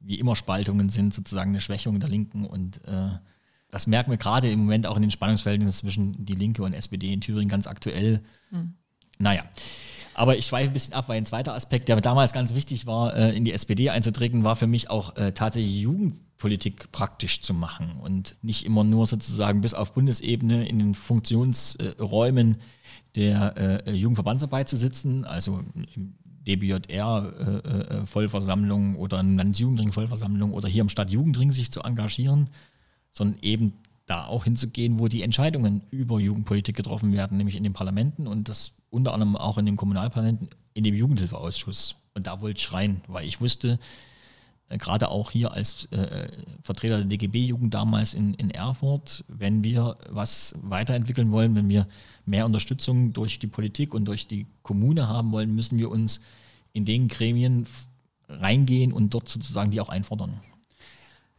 wie 0.00 0.18
immer 0.18 0.36
Spaltungen 0.36 0.88
sind, 0.88 1.14
sozusagen 1.14 1.50
eine 1.50 1.60
Schwächung 1.60 2.00
der 2.00 2.08
Linken. 2.08 2.44
Und 2.44 2.84
äh, 2.86 3.10
das 3.70 3.86
merken 3.86 4.10
wir 4.10 4.18
gerade 4.18 4.50
im 4.50 4.60
Moment 4.60 4.86
auch 4.86 4.96
in 4.96 5.02
den 5.02 5.10
Spannungsverhältnissen 5.10 5.78
zwischen 5.78 6.24
die 6.24 6.34
Linke 6.34 6.62
und 6.62 6.72
SPD 6.72 7.12
in 7.12 7.20
Thüringen 7.20 7.48
ganz 7.48 7.66
aktuell. 7.66 8.22
Mhm. 8.50 8.74
Naja. 9.18 9.44
Aber 10.14 10.36
ich 10.36 10.46
schweife 10.46 10.70
ein 10.70 10.72
bisschen 10.72 10.94
ab, 10.94 11.08
weil 11.08 11.18
ein 11.18 11.24
zweiter 11.24 11.54
Aspekt, 11.54 11.88
der 11.88 12.00
damals 12.00 12.32
ganz 12.32 12.54
wichtig 12.54 12.86
war, 12.86 13.14
äh, 13.14 13.34
in 13.34 13.44
die 13.44 13.52
SPD 13.52 13.90
einzutreten, 13.90 14.44
war 14.44 14.56
für 14.56 14.66
mich 14.66 14.90
auch 14.90 15.16
äh, 15.16 15.32
tatsächlich 15.32 15.80
Jugendpolitik 15.80 16.90
praktisch 16.92 17.42
zu 17.42 17.54
machen 17.54 17.96
und 18.00 18.36
nicht 18.42 18.66
immer 18.66 18.84
nur 18.84 19.06
sozusagen 19.06 19.60
bis 19.60 19.72
auf 19.72 19.94
Bundesebene 19.94 20.68
in 20.68 20.78
den 20.78 20.94
Funktionsräumen 20.94 22.56
der 23.14 23.86
äh, 23.86 23.92
Jugendverbandsarbeit 23.92 24.68
zu 24.68 24.76
sitzen, 24.76 25.24
also 25.24 25.62
im 25.94 26.14
DBJR-Vollversammlung 26.46 28.96
oder 28.96 29.20
in 29.20 29.36
Landesjugendring-Vollversammlung 29.36 30.52
oder 30.52 30.68
hier 30.68 30.80
im 30.82 30.88
Stadtjugendring 30.88 31.52
sich 31.52 31.70
zu 31.70 31.82
engagieren, 31.82 32.48
sondern 33.12 33.38
eben 33.42 33.74
da 34.06 34.24
auch 34.26 34.44
hinzugehen, 34.44 34.98
wo 34.98 35.08
die 35.08 35.20
Entscheidungen 35.22 35.82
über 35.90 36.18
Jugendpolitik 36.18 36.76
getroffen 36.76 37.12
werden, 37.12 37.36
nämlich 37.36 37.56
in 37.56 37.62
den 37.62 37.74
Parlamenten 37.74 38.26
und 38.26 38.48
das 38.48 38.72
unter 38.90 39.12
anderem 39.14 39.36
auch 39.36 39.58
in 39.58 39.66
den 39.66 39.76
Kommunalparlamenten, 39.76 40.48
in 40.74 40.84
dem 40.84 40.94
Jugendhilfeausschuss. 40.94 41.96
Und 42.14 42.26
da 42.26 42.40
wollte 42.40 42.58
ich 42.58 42.72
rein, 42.72 43.02
weil 43.06 43.26
ich 43.26 43.40
wusste, 43.40 43.74
äh, 43.74 43.78
gerade 44.78 45.10
auch 45.10 45.30
hier 45.30 45.52
als 45.52 45.86
äh, 45.92 46.28
Vertreter 46.62 46.98
der 46.98 47.06
DGB-Jugend 47.06 47.74
damals 47.74 48.14
in, 48.14 48.34
in 48.34 48.50
Erfurt, 48.50 49.24
wenn 49.28 49.64
wir 49.64 49.96
was 50.08 50.54
weiterentwickeln 50.62 51.32
wollen, 51.32 51.54
wenn 51.54 51.68
wir 51.68 51.86
mehr 52.24 52.46
Unterstützung 52.46 53.12
durch 53.12 53.38
die 53.38 53.48
Politik 53.48 53.94
und 53.94 54.04
durch 54.04 54.28
die 54.28 54.46
Kommune 54.62 55.08
haben 55.08 55.32
wollen, 55.32 55.54
müssen 55.54 55.78
wir 55.78 55.90
uns 55.90 56.20
in 56.72 56.84
den 56.84 57.08
Gremien 57.08 57.66
reingehen 58.28 58.92
und 58.92 59.12
dort 59.12 59.28
sozusagen 59.28 59.70
die 59.70 59.80
auch 59.80 59.88
einfordern. 59.88 60.40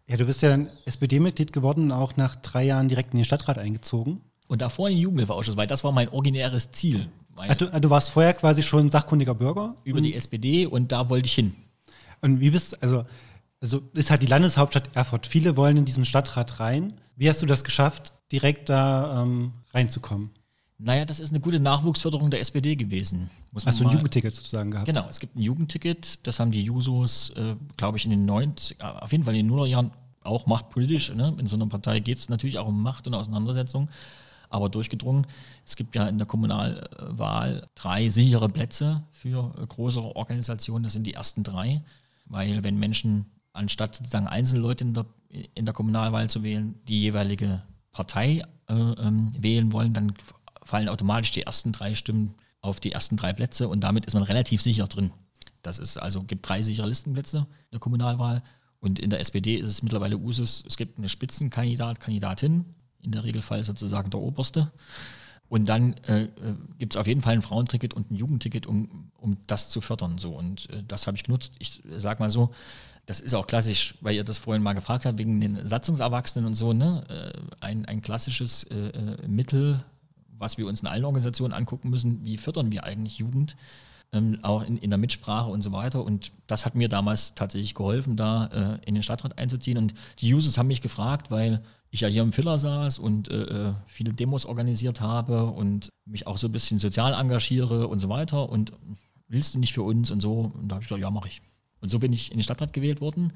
Ja, 0.07 0.17
du 0.17 0.25
bist 0.25 0.41
ja 0.41 0.49
dann 0.49 0.69
SPD-Mitglied 0.85 1.53
geworden 1.53 1.85
und 1.85 1.91
auch 1.93 2.17
nach 2.17 2.35
drei 2.35 2.63
Jahren 2.63 2.89
direkt 2.89 3.13
in 3.13 3.17
den 3.17 3.25
Stadtrat 3.25 3.57
eingezogen. 3.57 4.19
Und 4.49 4.61
davor 4.61 4.89
in 4.89 4.95
den 4.95 5.03
Jugendhilfeausschuss, 5.03 5.55
weil 5.55 5.67
das 5.67 5.85
war 5.85 5.93
mein 5.93 6.09
originäres 6.09 6.71
Ziel. 6.71 7.07
Ach, 7.37 7.55
du, 7.55 7.67
du, 7.67 7.89
warst 7.89 8.09
vorher 8.09 8.33
quasi 8.33 8.61
schon 8.61 8.89
sachkundiger 8.89 9.33
Bürger? 9.33 9.77
Über 9.85 10.01
die 10.01 10.13
SPD 10.13 10.65
und 10.65 10.91
da 10.91 11.09
wollte 11.09 11.27
ich 11.27 11.33
hin. 11.33 11.55
Und 12.21 12.39
wie 12.39 12.51
bist 12.51 12.81
also 12.81 13.05
also 13.61 13.83
ist 13.93 14.09
halt 14.09 14.23
die 14.23 14.27
Landeshauptstadt 14.27 14.95
Erfurt. 14.95 15.27
Viele 15.27 15.55
wollen 15.55 15.77
in 15.77 15.85
diesen 15.85 16.03
Stadtrat 16.03 16.59
rein. 16.59 16.93
Wie 17.15 17.29
hast 17.29 17.41
du 17.43 17.45
das 17.45 17.63
geschafft, 17.63 18.11
direkt 18.31 18.69
da 18.69 19.21
ähm, 19.21 19.53
reinzukommen? 19.71 20.31
Naja, 20.79 21.05
das 21.05 21.19
ist 21.19 21.29
eine 21.29 21.39
gute 21.39 21.59
Nachwuchsförderung 21.59 22.31
der 22.31 22.39
SPD 22.39 22.75
gewesen. 22.75 23.29
Muss 23.51 23.67
Hast 23.67 23.79
du 23.79 23.87
ein 23.87 23.91
Jugendticket 23.91 24.33
sozusagen 24.33 24.71
gehabt? 24.71 24.87
Genau, 24.87 25.05
es 25.07 25.19
gibt 25.19 25.35
ein 25.35 25.41
Jugendticket. 25.41 26.25
Das 26.25 26.39
haben 26.39 26.49
die 26.49 26.63
Jusos, 26.63 27.29
äh, 27.35 27.55
glaube 27.77 27.99
ich, 27.99 28.05
in 28.05 28.09
den 28.09 28.25
90, 28.25 28.81
auf 28.81 29.11
jeden 29.11 29.23
Fall 29.25 29.35
in 29.35 29.45
den 29.45 29.47
Nullerjahren 29.47 29.91
auch 30.23 30.47
machtpolitisch. 30.47 31.13
Ne? 31.13 31.35
In 31.37 31.45
so 31.45 31.55
einer 31.55 31.67
Partei 31.67 31.99
geht 31.99 32.17
es 32.17 32.29
natürlich 32.29 32.57
auch 32.57 32.67
um 32.67 32.81
Macht 32.81 33.05
und 33.05 33.13
Auseinandersetzung, 33.13 33.89
aber 34.49 34.69
durchgedrungen. 34.69 35.27
Es 35.67 35.75
gibt 35.75 35.95
ja 35.95 36.07
in 36.07 36.17
der 36.17 36.25
Kommunalwahl 36.25 37.67
drei 37.75 38.09
sichere 38.09 38.49
Plätze 38.49 39.03
für 39.11 39.53
äh, 39.61 39.67
größere 39.67 40.15
Organisationen. 40.15 40.83
Das 40.83 40.93
sind 40.93 41.05
die 41.05 41.13
ersten 41.13 41.43
drei, 41.43 41.83
weil 42.25 42.63
wenn 42.63 42.79
Menschen 42.79 43.25
anstatt 43.53 43.95
sozusagen 43.95 44.27
einzelne 44.27 44.61
Leute 44.61 44.83
in 44.83 44.93
der, 44.93 45.05
in 45.29 45.65
der 45.65 45.73
Kommunalwahl 45.73 46.29
zu 46.29 46.43
wählen, 46.43 46.75
die 46.87 47.01
jeweilige 47.01 47.63
Partei 47.91 48.43
äh, 48.67 48.73
ähm, 48.73 49.31
wählen 49.37 49.71
wollen, 49.71 49.93
dann 49.93 50.13
fallen 50.63 50.89
automatisch 50.89 51.31
die 51.31 51.43
ersten 51.43 51.71
drei 51.71 51.95
Stimmen 51.95 52.35
auf 52.61 52.79
die 52.79 52.91
ersten 52.91 53.17
drei 53.17 53.33
Plätze 53.33 53.67
und 53.67 53.81
damit 53.81 54.05
ist 54.05 54.13
man 54.13 54.23
relativ 54.23 54.61
sicher 54.61 54.87
drin. 54.87 55.11
Das 55.61 55.79
ist 55.79 55.97
also, 55.97 56.23
gibt 56.23 56.47
drei 56.47 56.61
sichere 56.61 56.87
Listenplätze 56.87 57.39
in 57.39 57.71
der 57.71 57.79
Kommunalwahl 57.79 58.43
und 58.79 58.99
in 58.99 59.09
der 59.09 59.19
SPD 59.19 59.55
ist 59.55 59.67
es 59.67 59.83
mittlerweile 59.83 60.17
Usus, 60.17 60.63
es 60.67 60.77
gibt 60.77 60.97
eine 60.97 61.09
Spitzenkandidat, 61.09 61.99
Kandidatin, 61.99 62.65
in 63.01 63.11
der 63.11 63.23
Regelfall 63.23 63.63
sozusagen 63.63 64.09
der 64.09 64.19
Oberste. 64.19 64.71
Und 65.51 65.67
dann 65.67 65.95
äh, 66.07 66.23
äh 66.23 66.29
gibt 66.79 66.93
es 66.93 66.97
auf 66.97 67.07
jeden 67.07 67.21
Fall 67.21 67.33
ein 67.33 67.41
Frauenticket 67.41 67.93
und 67.93 68.09
ein 68.09 68.15
Jugendticket, 68.15 68.65
um, 68.65 69.11
um 69.19 69.35
das 69.47 69.69
zu 69.69 69.81
fördern. 69.81 70.17
So. 70.17 70.31
Und 70.31 70.69
äh, 70.69 70.81
das 70.87 71.07
habe 71.07 71.17
ich 71.17 71.23
genutzt. 71.23 71.55
Ich 71.59 71.83
sage 71.97 72.23
mal 72.23 72.31
so, 72.31 72.51
das 73.05 73.19
ist 73.19 73.33
auch 73.33 73.47
klassisch, 73.47 73.95
weil 73.99 74.15
ihr 74.15 74.23
das 74.23 74.37
vorhin 74.37 74.63
mal 74.63 74.71
gefragt 74.71 75.05
habt, 75.05 75.17
wegen 75.17 75.41
den 75.41 75.67
Satzungserwachsenen 75.67 76.45
und 76.47 76.53
so, 76.53 76.71
ne? 76.71 77.03
Äh, 77.09 77.39
ein, 77.59 77.85
ein 77.85 78.01
klassisches 78.01 78.63
äh, 78.63 78.75
äh, 78.77 79.27
Mittel, 79.27 79.83
was 80.37 80.57
wir 80.57 80.67
uns 80.67 80.83
in 80.83 80.87
allen 80.87 81.03
Organisationen 81.03 81.53
angucken 81.53 81.89
müssen, 81.89 82.23
wie 82.23 82.37
fördern 82.37 82.71
wir 82.71 82.85
eigentlich 82.85 83.17
Jugend, 83.17 83.57
ähm, 84.13 84.39
auch 84.41 84.63
in, 84.63 84.77
in 84.77 84.89
der 84.89 84.99
Mitsprache 84.99 85.49
und 85.49 85.61
so 85.61 85.71
weiter. 85.71 86.03
Und 86.03 86.31
das 86.47 86.65
hat 86.65 86.75
mir 86.75 86.89
damals 86.89 87.35
tatsächlich 87.35 87.75
geholfen, 87.75 88.17
da 88.17 88.45
äh, 88.47 88.79
in 88.85 88.93
den 88.93 89.03
Stadtrat 89.03 89.37
einzuziehen. 89.37 89.77
Und 89.77 89.93
die 90.19 90.33
Users 90.33 90.57
haben 90.57 90.67
mich 90.67 90.81
gefragt, 90.81 91.31
weil 91.31 91.61
ich 91.89 92.01
ja 92.01 92.07
hier 92.07 92.21
im 92.21 92.31
Filler 92.31 92.57
saß 92.57 92.99
und 92.99 93.29
äh, 93.29 93.69
äh, 93.69 93.73
viele 93.87 94.13
Demos 94.13 94.45
organisiert 94.45 95.01
habe 95.01 95.45
und 95.45 95.89
mich 96.05 96.25
auch 96.25 96.37
so 96.37 96.47
ein 96.47 96.51
bisschen 96.51 96.79
sozial 96.79 97.13
engagiere 97.13 97.87
und 97.87 97.99
so 97.99 98.09
weiter. 98.09 98.49
Und 98.49 98.71
willst 99.27 99.53
du 99.53 99.59
nicht 99.59 99.73
für 99.73 99.83
uns 99.83 100.11
und 100.11 100.21
so? 100.21 100.51
Und 100.53 100.69
da 100.69 100.75
habe 100.75 100.83
ich 100.83 100.89
gesagt, 100.89 101.01
ja, 101.01 101.11
mache 101.11 101.27
ich. 101.27 101.41
Und 101.81 101.89
so 101.89 101.99
bin 101.99 102.13
ich 102.13 102.31
in 102.31 102.37
den 102.37 102.43
Stadtrat 102.43 102.73
gewählt 102.73 103.01
worden. 103.01 103.33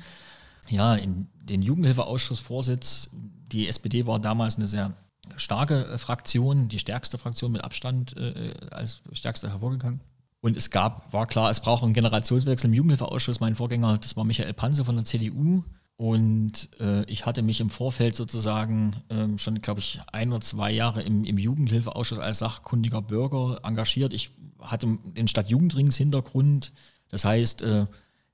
Ja, 0.69 0.95
in 0.95 1.27
den 1.35 1.61
Jugendhilfeausschussvorsitz, 1.61 3.09
die 3.13 3.67
SPD 3.67 4.07
war 4.07 4.19
damals 4.19 4.55
eine 4.55 4.67
sehr 4.67 4.93
starke 5.35 5.85
äh, 5.85 5.97
Fraktion, 5.97 6.69
die 6.69 6.79
stärkste 6.79 7.17
Fraktion 7.17 7.51
mit 7.51 7.63
Abstand 7.63 8.15
äh, 8.17 8.53
als 8.71 9.01
stärkste 9.11 9.49
hervorgegangen. 9.49 9.99
Und 10.45 10.55
es 10.55 10.69
gab, 10.69 11.11
war 11.11 11.25
klar, 11.25 11.49
es 11.49 11.59
braucht 11.59 11.83
einen 11.83 11.93
Generationswechsel 11.93 12.69
im 12.69 12.75
Jugendhilfeausschuss. 12.75 13.39
Mein 13.39 13.55
Vorgänger, 13.55 13.97
das 13.97 14.15
war 14.15 14.25
Michael 14.25 14.53
Panse 14.53 14.85
von 14.85 14.95
der 14.95 15.03
CDU. 15.03 15.63
Und 15.97 16.69
äh, 16.79 17.03
ich 17.05 17.25
hatte 17.25 17.41
mich 17.41 17.61
im 17.61 17.71
Vorfeld 17.71 18.15
sozusagen 18.15 18.95
ähm, 19.09 19.39
schon, 19.39 19.59
glaube 19.61 19.79
ich, 19.79 20.01
ein 20.11 20.29
oder 20.29 20.41
zwei 20.41 20.71
Jahre 20.71 21.01
im, 21.01 21.23
im 21.23 21.39
Jugendhilfeausschuss 21.39 22.19
als 22.19 22.37
sachkundiger 22.37 23.01
Bürger 23.01 23.61
engagiert. 23.63 24.13
Ich 24.13 24.29
hatte 24.61 24.99
den 25.17 25.27
Stadtjugendrings-Hintergrund. 25.27 26.73
Das 27.09 27.25
heißt, 27.25 27.63
äh, 27.63 27.87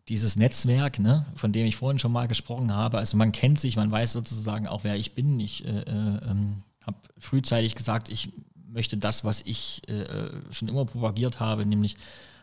dieses 0.10 0.36
Netzwerk, 0.36 1.00
ne, 1.00 1.26
von 1.38 1.54
dem 1.54 1.66
ich 1.66 1.78
vorhin 1.78 2.00
schon 2.00 2.12
mal 2.12 2.28
gesprochen 2.28 2.76
habe, 2.76 2.98
also 2.98 3.16
man 3.16 3.32
kennt 3.32 3.62
sich, 3.62 3.78
man 3.78 3.90
weiß 3.90 4.12
sozusagen 4.12 4.68
auch, 4.68 4.84
wer 4.84 4.98
ich 4.98 5.14
bin. 5.14 5.40
Ich 5.40 5.64
äh, 5.64 5.80
äh, 5.80 6.30
ähm, 6.30 6.64
habe 6.86 6.98
frühzeitig 7.20 7.76
gesagt, 7.76 8.10
ich 8.10 8.34
möchte 8.72 8.98
das, 8.98 9.24
was 9.24 9.42
ich 9.42 9.88
äh, 9.90 10.30
schon 10.52 10.68
immer 10.68 10.86
propagiert 10.86 11.40
habe, 11.40 11.66
nämlich 11.66 11.98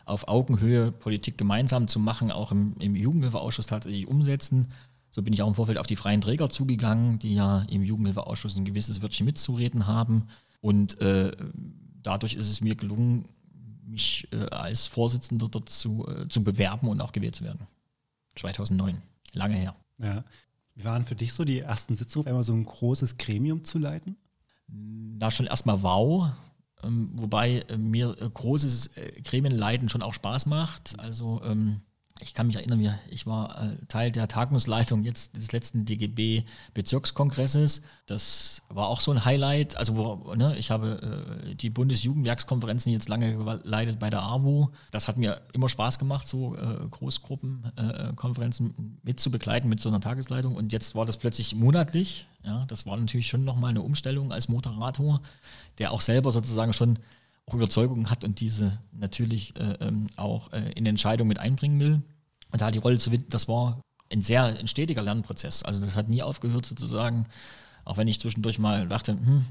auf 0.04 0.28
Augenhöhe 0.28 0.90
Politik 0.90 1.36
gemeinsam 1.36 1.86
zu 1.86 2.00
machen, 2.00 2.30
auch 2.30 2.52
im, 2.52 2.74
im 2.78 2.96
Jugendhilfeausschuss 2.96 3.66
tatsächlich 3.66 4.06
umsetzen. 4.06 4.68
So 5.10 5.22
bin 5.22 5.32
ich 5.32 5.42
auch 5.42 5.48
im 5.48 5.54
Vorfeld 5.54 5.78
auf 5.78 5.86
die 5.86 5.96
freien 5.96 6.20
Träger 6.20 6.50
zugegangen, 6.50 7.18
die 7.18 7.34
ja 7.34 7.62
im 7.62 7.82
Jugendhilfeausschuss 7.82 8.56
ein 8.56 8.64
gewisses 8.64 9.02
Wörtchen 9.02 9.26
mitzureden 9.26 9.86
haben. 9.86 10.28
Und 10.60 11.00
äh, 11.00 11.36
dadurch 12.02 12.34
ist 12.34 12.48
es 12.48 12.60
mir 12.60 12.74
gelungen, 12.74 13.28
mich 13.86 14.28
äh, 14.32 14.46
als 14.50 14.86
Vorsitzender 14.86 15.48
dazu 15.48 16.06
äh, 16.06 16.28
zu 16.28 16.42
bewerben 16.44 16.88
und 16.88 17.00
auch 17.00 17.12
gewählt 17.12 17.36
zu 17.36 17.44
werden. 17.44 17.66
2009, 18.36 19.02
lange 19.32 19.56
her. 19.56 19.74
Ja. 19.98 20.24
Wie 20.74 20.84
waren 20.84 21.04
für 21.04 21.16
dich 21.16 21.32
so 21.32 21.44
die 21.44 21.60
ersten 21.60 21.94
Sitzungen, 21.94 22.28
einmal 22.28 22.44
so 22.44 22.52
ein 22.52 22.64
großes 22.64 23.16
Gremium 23.18 23.64
zu 23.64 23.78
leiten? 23.78 24.16
Na, 24.68 25.30
schon 25.30 25.46
erstmal 25.46 25.82
wow. 25.82 26.30
Ähm, 26.82 27.10
wobei 27.14 27.60
äh, 27.68 27.76
mir 27.76 28.16
äh, 28.20 28.30
großes 28.30 28.96
äh, 28.96 29.20
Gremienleiten 29.22 29.88
schon 29.88 30.02
auch 30.02 30.14
Spaß 30.14 30.46
macht. 30.46 30.98
Also 30.98 31.40
ähm, 31.44 31.80
ich 32.20 32.34
kann 32.34 32.46
mich 32.46 32.56
erinnern, 32.56 32.98
ich 33.10 33.26
war 33.26 33.62
äh, 33.62 33.76
Teil 33.86 34.10
der 34.10 34.28
Tagungsleitung 34.28 35.04
jetzt 35.04 35.36
des 35.36 35.52
letzten 35.52 35.84
DGB-Bezirkskongresses. 35.84 37.82
Das 38.06 38.62
war 38.68 38.88
auch 38.88 39.00
so 39.00 39.12
ein 39.12 39.24
Highlight. 39.24 39.76
Also 39.76 39.96
wo, 39.96 40.34
ne, 40.34 40.56
ich 40.56 40.70
habe 40.70 41.44
äh, 41.48 41.54
die 41.54 41.70
Bundesjugendwerkskonferenzen 41.70 42.92
jetzt 42.92 43.08
lange 43.08 43.36
geleitet 43.36 43.98
bei 43.98 44.10
der 44.10 44.22
AWO. 44.22 44.70
Das 44.90 45.08
hat 45.08 45.16
mir 45.16 45.40
immer 45.52 45.68
Spaß 45.68 45.98
gemacht, 45.98 46.26
so 46.26 46.56
äh, 46.56 46.88
Großgruppenkonferenzen 46.90 48.70
äh, 48.70 48.82
mit 49.02 49.20
zu 49.20 49.30
begleiten 49.30 49.68
mit 49.68 49.80
so 49.80 49.88
einer 49.88 50.00
Tagesleitung. 50.00 50.56
Und 50.56 50.72
jetzt 50.72 50.94
war 50.94 51.06
das 51.06 51.16
plötzlich 51.16 51.54
monatlich. 51.54 52.26
Ja, 52.44 52.64
das 52.66 52.86
war 52.86 52.96
natürlich 52.96 53.28
schon 53.28 53.44
nochmal 53.44 53.70
eine 53.70 53.82
Umstellung 53.82 54.32
als 54.32 54.48
Moderator, 54.48 55.20
der 55.78 55.92
auch 55.92 56.00
selber 56.00 56.32
sozusagen 56.32 56.72
schon 56.72 56.98
auch 57.48 57.54
Überzeugungen 57.54 58.10
hat 58.10 58.24
und 58.24 58.40
diese 58.40 58.78
natürlich 58.92 59.56
äh, 59.56 59.76
ähm, 59.80 60.06
auch 60.16 60.52
äh, 60.52 60.72
in 60.72 60.86
Entscheidungen 60.86 61.28
mit 61.28 61.38
einbringen 61.38 61.80
will. 61.80 62.02
Und 62.50 62.60
da 62.60 62.70
die 62.70 62.78
Rolle 62.78 62.98
zu 62.98 63.10
winden, 63.10 63.30
das 63.30 63.48
war 63.48 63.80
ein 64.12 64.22
sehr 64.22 64.44
ein 64.44 64.68
stetiger 64.68 65.02
Lernprozess. 65.02 65.62
Also 65.62 65.80
das 65.80 65.96
hat 65.96 66.08
nie 66.08 66.22
aufgehört 66.22 66.66
sozusagen, 66.66 67.26
auch 67.84 67.96
wenn 67.96 68.08
ich 68.08 68.20
zwischendurch 68.20 68.58
mal 68.58 68.86
dachte, 68.86 69.12
hm, 69.12 69.44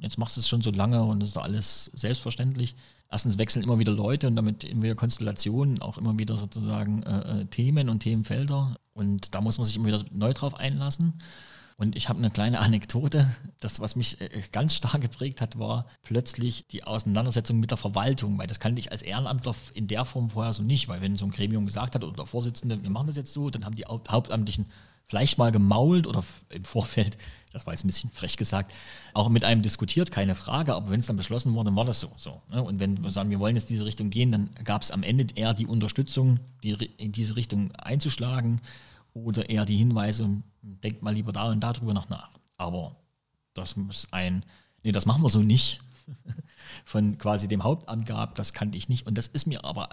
jetzt 0.00 0.18
machst 0.18 0.36
du 0.36 0.40
es 0.40 0.48
schon 0.48 0.62
so 0.62 0.70
lange 0.70 1.02
und 1.02 1.20
das 1.20 1.30
ist 1.30 1.36
doch 1.36 1.42
alles 1.42 1.90
selbstverständlich. 1.94 2.74
Erstens 3.10 3.38
wechseln 3.38 3.62
immer 3.62 3.78
wieder 3.78 3.92
Leute 3.92 4.26
und 4.26 4.34
damit 4.36 4.64
immer 4.64 4.82
wieder 4.82 4.94
Konstellationen, 4.96 5.80
auch 5.80 5.98
immer 5.98 6.18
wieder 6.18 6.36
sozusagen 6.36 7.02
äh, 7.04 7.42
äh 7.42 7.44
Themen 7.46 7.88
und 7.88 8.00
Themenfelder. 8.00 8.76
Und 8.92 9.34
da 9.34 9.40
muss 9.40 9.58
man 9.58 9.64
sich 9.64 9.76
immer 9.76 9.86
wieder 9.86 10.04
neu 10.10 10.32
drauf 10.32 10.54
einlassen. 10.54 11.14
Und 11.76 11.96
ich 11.96 12.08
habe 12.08 12.20
eine 12.20 12.30
kleine 12.30 12.60
Anekdote. 12.60 13.34
Das, 13.58 13.80
was 13.80 13.96
mich 13.96 14.20
äh, 14.20 14.42
ganz 14.52 14.74
stark 14.74 15.00
geprägt 15.00 15.40
hat, 15.40 15.58
war 15.58 15.86
plötzlich 16.02 16.66
die 16.68 16.84
Auseinandersetzung 16.84 17.58
mit 17.58 17.70
der 17.70 17.78
Verwaltung, 17.78 18.38
weil 18.38 18.46
das 18.46 18.60
kannte 18.60 18.78
ich 18.78 18.92
als 18.92 19.02
Ehrenamtler 19.02 19.54
in 19.74 19.88
der 19.88 20.04
Form 20.04 20.30
vorher 20.30 20.52
so 20.52 20.62
nicht, 20.62 20.88
weil 20.88 21.00
wenn 21.00 21.16
so 21.16 21.24
ein 21.24 21.32
Gremium 21.32 21.66
gesagt 21.66 21.96
hat 21.96 22.04
oder 22.04 22.14
der 22.14 22.26
Vorsitzende, 22.26 22.82
wir 22.82 22.90
machen 22.90 23.08
das 23.08 23.16
jetzt 23.16 23.32
so, 23.32 23.50
dann 23.50 23.64
haben 23.64 23.74
die 23.74 23.84
Hauptamtlichen 23.86 24.66
vielleicht 25.06 25.36
mal 25.36 25.52
gemault 25.52 26.06
oder 26.06 26.24
im 26.50 26.64
Vorfeld, 26.64 27.16
das 27.52 27.66
war 27.66 27.74
jetzt 27.74 27.84
ein 27.84 27.88
bisschen 27.88 28.10
frech 28.10 28.36
gesagt, 28.36 28.72
auch 29.12 29.28
mit 29.28 29.44
einem 29.44 29.62
diskutiert, 29.62 30.10
keine 30.10 30.34
Frage, 30.34 30.74
aber 30.74 30.90
wenn 30.90 31.00
es 31.00 31.06
dann 31.06 31.16
beschlossen 31.16 31.54
wurde, 31.54 31.74
war 31.76 31.84
das 31.84 32.00
so. 32.00 32.12
so 32.16 32.40
ne? 32.50 32.62
Und 32.62 32.80
wenn 32.80 33.02
wir 33.02 33.10
sagen, 33.10 33.30
wir 33.30 33.40
wollen 33.40 33.56
jetzt 33.56 33.68
diese 33.68 33.84
Richtung 33.84 34.10
gehen, 34.10 34.32
dann 34.32 34.50
gab 34.64 34.82
es 34.82 34.90
am 34.90 35.02
Ende 35.02 35.26
eher 35.34 35.54
die 35.54 35.66
Unterstützung, 35.66 36.40
die, 36.62 36.72
in 36.96 37.12
diese 37.12 37.36
Richtung 37.36 37.72
einzuschlagen 37.72 38.60
oder 39.12 39.50
eher 39.50 39.64
die 39.64 39.76
Hinweise, 39.76 40.42
denkt 40.64 41.02
mal 41.02 41.14
lieber 41.14 41.32
da 41.32 41.50
und 41.50 41.60
da 41.60 41.72
drüber 41.72 41.94
noch 41.94 42.08
nach. 42.08 42.30
Aber 42.56 42.96
das 43.54 43.76
muss 43.76 44.08
ein, 44.10 44.44
nee, 44.82 44.92
das 44.92 45.06
machen 45.06 45.22
wir 45.22 45.28
so 45.28 45.40
nicht, 45.40 45.80
von 46.84 47.18
quasi 47.18 47.48
dem 47.48 47.62
Hauptamt 47.62 48.06
gab, 48.06 48.34
das 48.34 48.52
kannte 48.52 48.78
ich 48.78 48.88
nicht. 48.88 49.06
Und 49.06 49.16
das 49.18 49.28
ist 49.28 49.46
mir 49.46 49.64
aber 49.64 49.88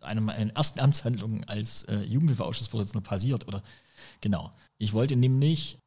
eine 0.00 0.20
meiner 0.20 0.52
ersten 0.52 0.80
Amtshandlungen 0.80 1.44
als 1.44 1.84
äh, 1.84 2.02
Jugendhilfeausschussvorsitzender 2.02 3.06
passiert. 3.06 3.46
Oder 3.46 3.62
genau. 4.20 4.52
Ich 4.78 4.92
wollte 4.92 5.16
nämlich 5.16 5.78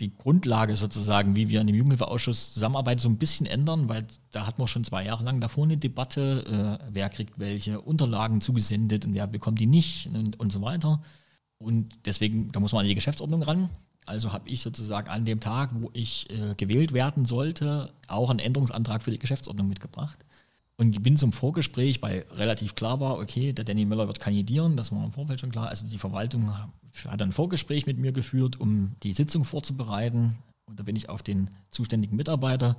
die 0.00 0.12
Grundlage 0.12 0.76
sozusagen, 0.76 1.36
wie 1.36 1.48
wir 1.48 1.60
in 1.60 1.66
dem 1.66 1.76
Jugendhilfeausschuss 1.76 2.54
zusammenarbeiten, 2.54 3.00
so 3.00 3.08
ein 3.08 3.18
bisschen 3.18 3.46
ändern, 3.46 3.88
weil 3.88 4.06
da 4.32 4.46
hatten 4.46 4.60
wir 4.60 4.66
schon 4.66 4.84
zwei 4.84 5.04
Jahre 5.04 5.22
lang 5.22 5.40
davor 5.40 5.64
eine 5.64 5.76
Debatte, 5.76 6.78
äh, 6.80 6.84
wer 6.90 7.08
kriegt 7.08 7.38
welche 7.38 7.80
Unterlagen 7.80 8.40
zugesendet 8.40 9.04
und 9.04 9.14
wer 9.14 9.26
bekommt 9.26 9.60
die 9.60 9.66
nicht 9.66 10.08
und, 10.08 10.40
und 10.40 10.50
so 10.50 10.62
weiter. 10.62 11.02
Und 11.62 11.88
deswegen, 12.06 12.50
da 12.52 12.60
muss 12.60 12.72
man 12.72 12.82
an 12.82 12.88
die 12.88 12.94
Geschäftsordnung 12.94 13.42
ran. 13.42 13.70
Also 14.04 14.32
habe 14.32 14.48
ich 14.48 14.62
sozusagen 14.62 15.08
an 15.08 15.24
dem 15.24 15.40
Tag, 15.40 15.70
wo 15.74 15.90
ich 15.92 16.28
äh, 16.30 16.54
gewählt 16.56 16.92
werden 16.92 17.24
sollte, 17.24 17.92
auch 18.08 18.30
einen 18.30 18.40
Änderungsantrag 18.40 19.02
für 19.02 19.12
die 19.12 19.18
Geschäftsordnung 19.18 19.68
mitgebracht. 19.68 20.18
Und 20.76 21.02
bin 21.02 21.16
zum 21.16 21.32
Vorgespräch, 21.32 22.02
weil 22.02 22.24
relativ 22.32 22.74
klar 22.74 22.98
war, 22.98 23.18
okay, 23.18 23.52
der 23.52 23.64
Danny 23.64 23.84
Müller 23.84 24.08
wird 24.08 24.18
kandidieren, 24.18 24.76
das 24.76 24.90
war 24.90 25.04
im 25.04 25.12
Vorfeld 25.12 25.38
schon 25.38 25.52
klar. 25.52 25.68
Also 25.68 25.86
die 25.86 25.98
Verwaltung 25.98 26.52
hat 27.06 27.22
ein 27.22 27.32
Vorgespräch 27.32 27.86
mit 27.86 27.98
mir 27.98 28.12
geführt, 28.12 28.58
um 28.58 28.96
die 29.04 29.12
Sitzung 29.12 29.44
vorzubereiten. 29.44 30.38
Und 30.64 30.80
da 30.80 30.82
bin 30.82 30.96
ich 30.96 31.08
auf 31.08 31.22
den 31.22 31.50
zuständigen 31.70 32.16
Mitarbeiter 32.16 32.76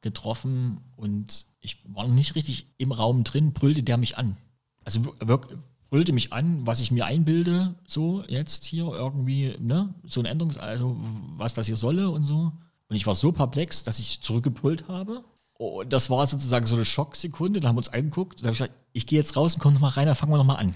getroffen 0.00 0.78
und 0.96 1.46
ich 1.60 1.78
war 1.84 2.06
noch 2.06 2.14
nicht 2.14 2.34
richtig 2.34 2.66
im 2.78 2.92
Raum 2.92 3.24
drin, 3.24 3.52
brüllte 3.52 3.82
der 3.82 3.96
mich 3.96 4.16
an. 4.16 4.36
Also 4.84 5.04
wirklich 5.20 5.58
brüllte 5.90 6.12
mich 6.12 6.32
an, 6.32 6.66
was 6.66 6.80
ich 6.80 6.90
mir 6.90 7.06
einbilde, 7.06 7.74
so 7.86 8.24
jetzt 8.28 8.64
hier 8.64 8.86
irgendwie, 8.86 9.56
ne, 9.60 9.94
so 10.04 10.20
ein 10.20 10.26
Änderungs-, 10.26 10.58
also 10.58 10.96
was 11.36 11.54
das 11.54 11.66
hier 11.66 11.76
solle 11.76 12.10
und 12.10 12.24
so. 12.24 12.52
Und 12.88 12.96
ich 12.96 13.06
war 13.06 13.14
so 13.14 13.32
perplex, 13.32 13.84
dass 13.84 13.98
ich 13.98 14.20
zurückgebrüllt 14.20 14.88
habe. 14.88 15.24
Und 15.54 15.92
das 15.92 16.10
war 16.10 16.26
sozusagen 16.26 16.66
so 16.66 16.74
eine 16.74 16.84
Schocksekunde, 16.84 17.60
da 17.60 17.68
haben 17.68 17.76
wir 17.76 17.78
uns 17.78 17.88
angeguckt, 17.88 18.40
da 18.40 18.46
habe 18.46 18.52
ich 18.52 18.58
gesagt, 18.58 18.74
ich 18.92 19.06
gehe 19.06 19.18
jetzt 19.18 19.36
raus 19.36 19.54
und 19.54 19.60
komm 19.60 19.72
nochmal 19.72 19.92
rein, 19.92 20.06
dann 20.06 20.14
fangen 20.14 20.32
wir 20.32 20.36
nochmal 20.36 20.58
an. 20.58 20.74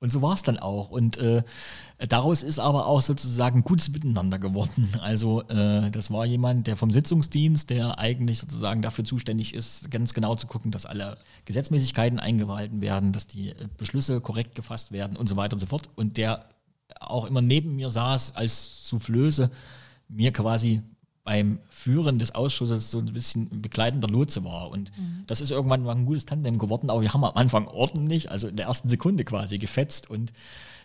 Und 0.00 0.10
so 0.12 0.22
war 0.22 0.34
es 0.34 0.44
dann 0.44 0.58
auch. 0.58 0.90
Und 0.90 1.16
äh, 1.16 1.42
daraus 1.98 2.44
ist 2.44 2.60
aber 2.60 2.86
auch 2.86 3.02
sozusagen 3.02 3.64
gutes 3.64 3.90
Miteinander 3.90 4.38
geworden. 4.38 4.88
Also 5.00 5.42
äh, 5.48 5.90
das 5.90 6.10
war 6.10 6.24
jemand, 6.26 6.66
der 6.66 6.76
vom 6.76 6.90
Sitzungsdienst, 6.90 7.70
der 7.70 7.98
eigentlich 7.98 8.38
sozusagen 8.38 8.82
dafür 8.82 9.04
zuständig 9.04 9.54
ist, 9.54 9.90
ganz 9.90 10.14
genau 10.14 10.36
zu 10.36 10.46
gucken, 10.46 10.70
dass 10.70 10.86
alle 10.86 11.18
Gesetzmäßigkeiten 11.46 12.20
eingehalten 12.20 12.80
werden, 12.80 13.12
dass 13.12 13.26
die 13.26 13.50
äh, 13.50 13.68
Beschlüsse 13.76 14.20
korrekt 14.20 14.54
gefasst 14.54 14.92
werden 14.92 15.16
und 15.16 15.28
so 15.28 15.36
weiter 15.36 15.54
und 15.54 15.60
so 15.60 15.66
fort. 15.66 15.90
Und 15.96 16.16
der 16.16 16.44
auch 17.00 17.26
immer 17.26 17.40
neben 17.40 17.76
mir 17.76 17.90
saß 17.90 18.36
als 18.36 18.88
Soufflöse, 18.88 19.50
mir 20.08 20.32
quasi 20.32 20.82
beim 21.28 21.58
Führen 21.68 22.18
des 22.18 22.34
Ausschusses 22.34 22.90
so 22.90 22.98
ein 22.98 23.12
bisschen 23.12 23.60
begleitender 23.60 24.08
Lotse 24.08 24.44
war. 24.44 24.70
Und 24.70 24.96
mhm. 24.96 25.24
das 25.26 25.42
ist 25.42 25.50
irgendwann 25.50 25.82
mal 25.82 25.94
ein 25.94 26.06
gutes 26.06 26.24
Tandem 26.24 26.56
geworden, 26.56 26.88
aber 26.88 27.02
wir 27.02 27.12
haben 27.12 27.22
am 27.22 27.36
Anfang 27.36 27.68
ordentlich, 27.68 28.30
also 28.30 28.48
in 28.48 28.56
der 28.56 28.64
ersten 28.64 28.88
Sekunde 28.88 29.26
quasi 29.26 29.58
gefetzt 29.58 30.08
und 30.08 30.32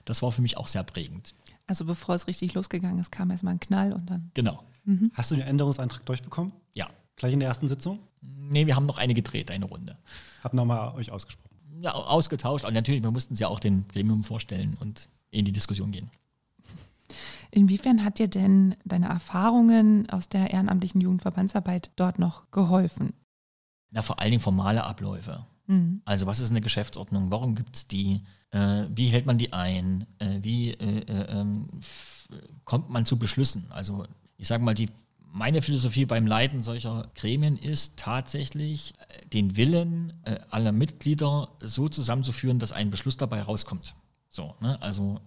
das 0.04 0.22
war 0.22 0.34
für 0.34 0.42
mich 0.42 0.58
auch 0.58 0.68
sehr 0.68 0.84
prägend. 0.84 1.34
Also 1.66 1.86
bevor 1.86 2.16
es 2.16 2.28
richtig 2.28 2.56
losgegangen 2.56 3.00
ist, 3.00 3.10
kam 3.10 3.32
erstmal 3.32 3.54
ein 3.54 3.62
Knall 3.62 3.94
und 3.94 4.10
dann. 4.10 4.32
Genau. 4.34 4.62
Mhm. 4.84 5.12
Hast 5.14 5.32
du 5.32 5.36
den 5.36 5.46
Änderungsantrag 5.48 6.06
durchbekommen? 6.06 6.52
Ja. 6.74 6.90
Gleich 7.16 7.32
in 7.32 7.40
der 7.40 7.48
ersten 7.48 7.70
Sitzung? 7.70 8.00
Nee, 8.20 8.68
wir 8.68 8.76
haben 8.76 8.84
noch 8.84 8.98
eine 8.98 9.14
gedreht, 9.14 9.50
eine 9.50 9.64
Runde. 9.64 9.98
Habt 10.44 10.56
nochmal 10.56 10.94
euch 10.96 11.10
ausgesprochen? 11.10 11.56
Ja, 11.80 11.94
ausgetauscht. 11.94 12.66
Und 12.66 12.74
natürlich, 12.74 13.02
wir 13.02 13.12
mussten 13.12 13.36
es 13.36 13.40
ja 13.40 13.48
auch 13.48 13.62
den 13.62 13.88
Gremium 13.88 14.26
vorstellen 14.26 14.76
und 14.82 15.08
in 15.32 15.46
die 15.46 15.54
Diskussion 15.54 15.94
gehen. 15.94 16.12
Inwiefern 17.54 18.04
hat 18.04 18.18
dir 18.18 18.28
denn 18.28 18.76
deine 18.84 19.10
Erfahrungen 19.10 20.10
aus 20.10 20.28
der 20.28 20.50
ehrenamtlichen 20.50 21.02
Jugendverbandsarbeit 21.02 21.92
dort 21.96 22.18
noch 22.18 22.50
geholfen? 22.50 23.14
Na, 23.92 24.02
vor 24.02 24.20
allen 24.20 24.32
Dingen 24.32 24.42
formale 24.42 24.84
Abläufe. 24.84 25.46
Mhm. 25.68 26.02
Also 26.04 26.26
was 26.26 26.40
ist 26.40 26.50
eine 26.50 26.62
Geschäftsordnung? 26.62 27.30
Warum 27.30 27.54
gibt 27.54 27.76
es 27.76 27.88
die? 27.88 28.22
Äh, 28.50 28.86
wie 28.90 29.06
hält 29.06 29.28
man 29.28 29.38
die 29.38 29.54
ein? 29.54 30.08
Äh, 30.18 30.40
wie 30.42 30.72
äh, 30.72 31.02
äh 31.02 31.40
ähm, 31.42 31.70
kommt 32.66 32.90
man 32.90 33.06
zu 33.06 33.20
Beschlüssen? 33.20 33.68
Also 33.70 34.08
ich 34.38 34.48
sage 34.48 34.64
mal, 34.64 34.74
die, 34.74 34.90
meine 35.20 35.62
Philosophie 35.62 36.08
beim 36.08 36.26
Leiten 36.26 36.64
solcher 36.64 37.12
Gremien 37.14 37.56
ist 37.56 37.98
tatsächlich, 37.98 38.96
äh, 39.10 39.28
den 39.28 39.58
Willen 39.58 40.14
äh, 40.24 40.40
aller 40.50 40.72
Mitglieder 40.72 41.50
so 41.60 41.88
zusammenzuführen, 41.88 42.58
dass 42.58 42.72
ein 42.72 42.90
Beschluss 42.90 43.18
dabei 43.18 43.44
rauskommt. 43.44 43.94
So, 44.28 44.56
ne? 44.60 44.82
Also 44.82 45.22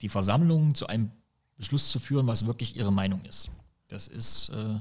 die 0.00 0.08
Versammlung 0.08 0.74
zu 0.74 0.86
einem 0.86 1.10
Beschluss 1.56 1.90
zu 1.90 1.98
führen, 1.98 2.26
was 2.26 2.46
wirklich 2.46 2.76
ihre 2.76 2.92
Meinung 2.92 3.22
ist. 3.24 3.50
Das 3.88 4.08
ist, 4.08 4.50
äh, 4.50 4.80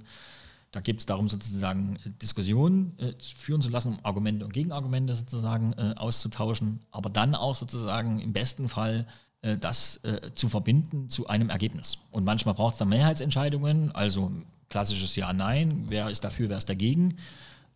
da 0.72 0.82
geht 0.82 1.00
es 1.00 1.06
darum, 1.06 1.30
sozusagen 1.30 1.98
äh, 2.06 2.10
Diskussionen 2.22 2.98
äh, 3.00 3.14
führen 3.20 3.62
zu 3.62 3.70
lassen, 3.70 3.94
um 3.94 4.00
Argumente 4.04 4.46
und 4.46 4.54
Gegenargumente 4.54 5.16
sozusagen 5.16 5.74
äh, 5.74 5.94
auszutauschen, 5.96 6.82
aber 6.92 7.10
dann 7.10 7.36
auch 7.36 7.56
sozusagen 7.56 8.20
im 8.20 8.34
besten 8.34 8.68
Fall 8.68 9.08
äh, 9.42 9.58
das 9.58 9.98
äh, 10.04 10.32
zu 10.34 10.50
verbinden 10.50 11.10
zu 11.10 11.28
einem 11.28 11.50
Ergebnis. 11.50 11.98
Und 12.12 12.24
manchmal 12.24 12.56
braucht 12.56 12.74
es 12.74 12.80
dann 12.80 12.90
Mehrheitsentscheidungen, 12.90 13.92
also 13.92 14.32
klassisches 14.70 15.16
Ja, 15.16 15.32
Nein, 15.34 15.86
wer 15.88 16.10
ist 16.10 16.24
dafür, 16.24 16.50
wer 16.50 16.58
ist 16.58 16.70
dagegen. 16.70 17.18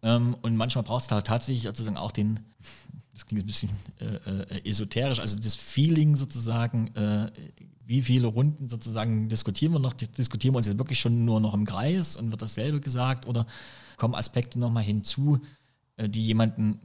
Ähm, 0.01 0.35
und 0.41 0.55
manchmal 0.55 0.83
braucht 0.83 1.03
es 1.03 1.07
da 1.07 1.21
tatsächlich 1.21 1.63
sozusagen 1.63 1.97
auch 1.97 2.11
den, 2.11 2.39
das 3.20 3.28
klingt 3.28 3.43
ein 3.43 3.47
bisschen 3.47 3.70
esoterisch, 4.63 5.20
also 5.20 5.38
das 5.38 5.55
Feeling 5.55 6.15
sozusagen, 6.15 6.91
wie 7.89 8.03
viele 8.03 8.28
Runden 8.28 8.67
sozusagen 8.67 9.30
diskutieren 9.30 9.74
wir 9.74 9.80
noch? 9.80 9.93
Diskutieren 9.93 10.53
wir 10.53 10.57
uns 10.57 10.67
jetzt 10.67 10.78
wirklich 10.78 10.99
schon 10.99 11.26
nur 11.26 11.39
noch 11.39 11.55
im 11.55 11.65
Kreis 11.65 12.15
und 12.15 12.30
wird 12.30 12.39
dasselbe 12.39 12.82
gesagt 12.82 13.26
oder 13.26 13.47
kommen 13.97 14.13
Aspekte 14.13 14.59
nochmal 14.59 14.84
hinzu, 14.84 15.39
äh, 15.97 16.07
die 16.07 16.24
jemanden, 16.24 16.80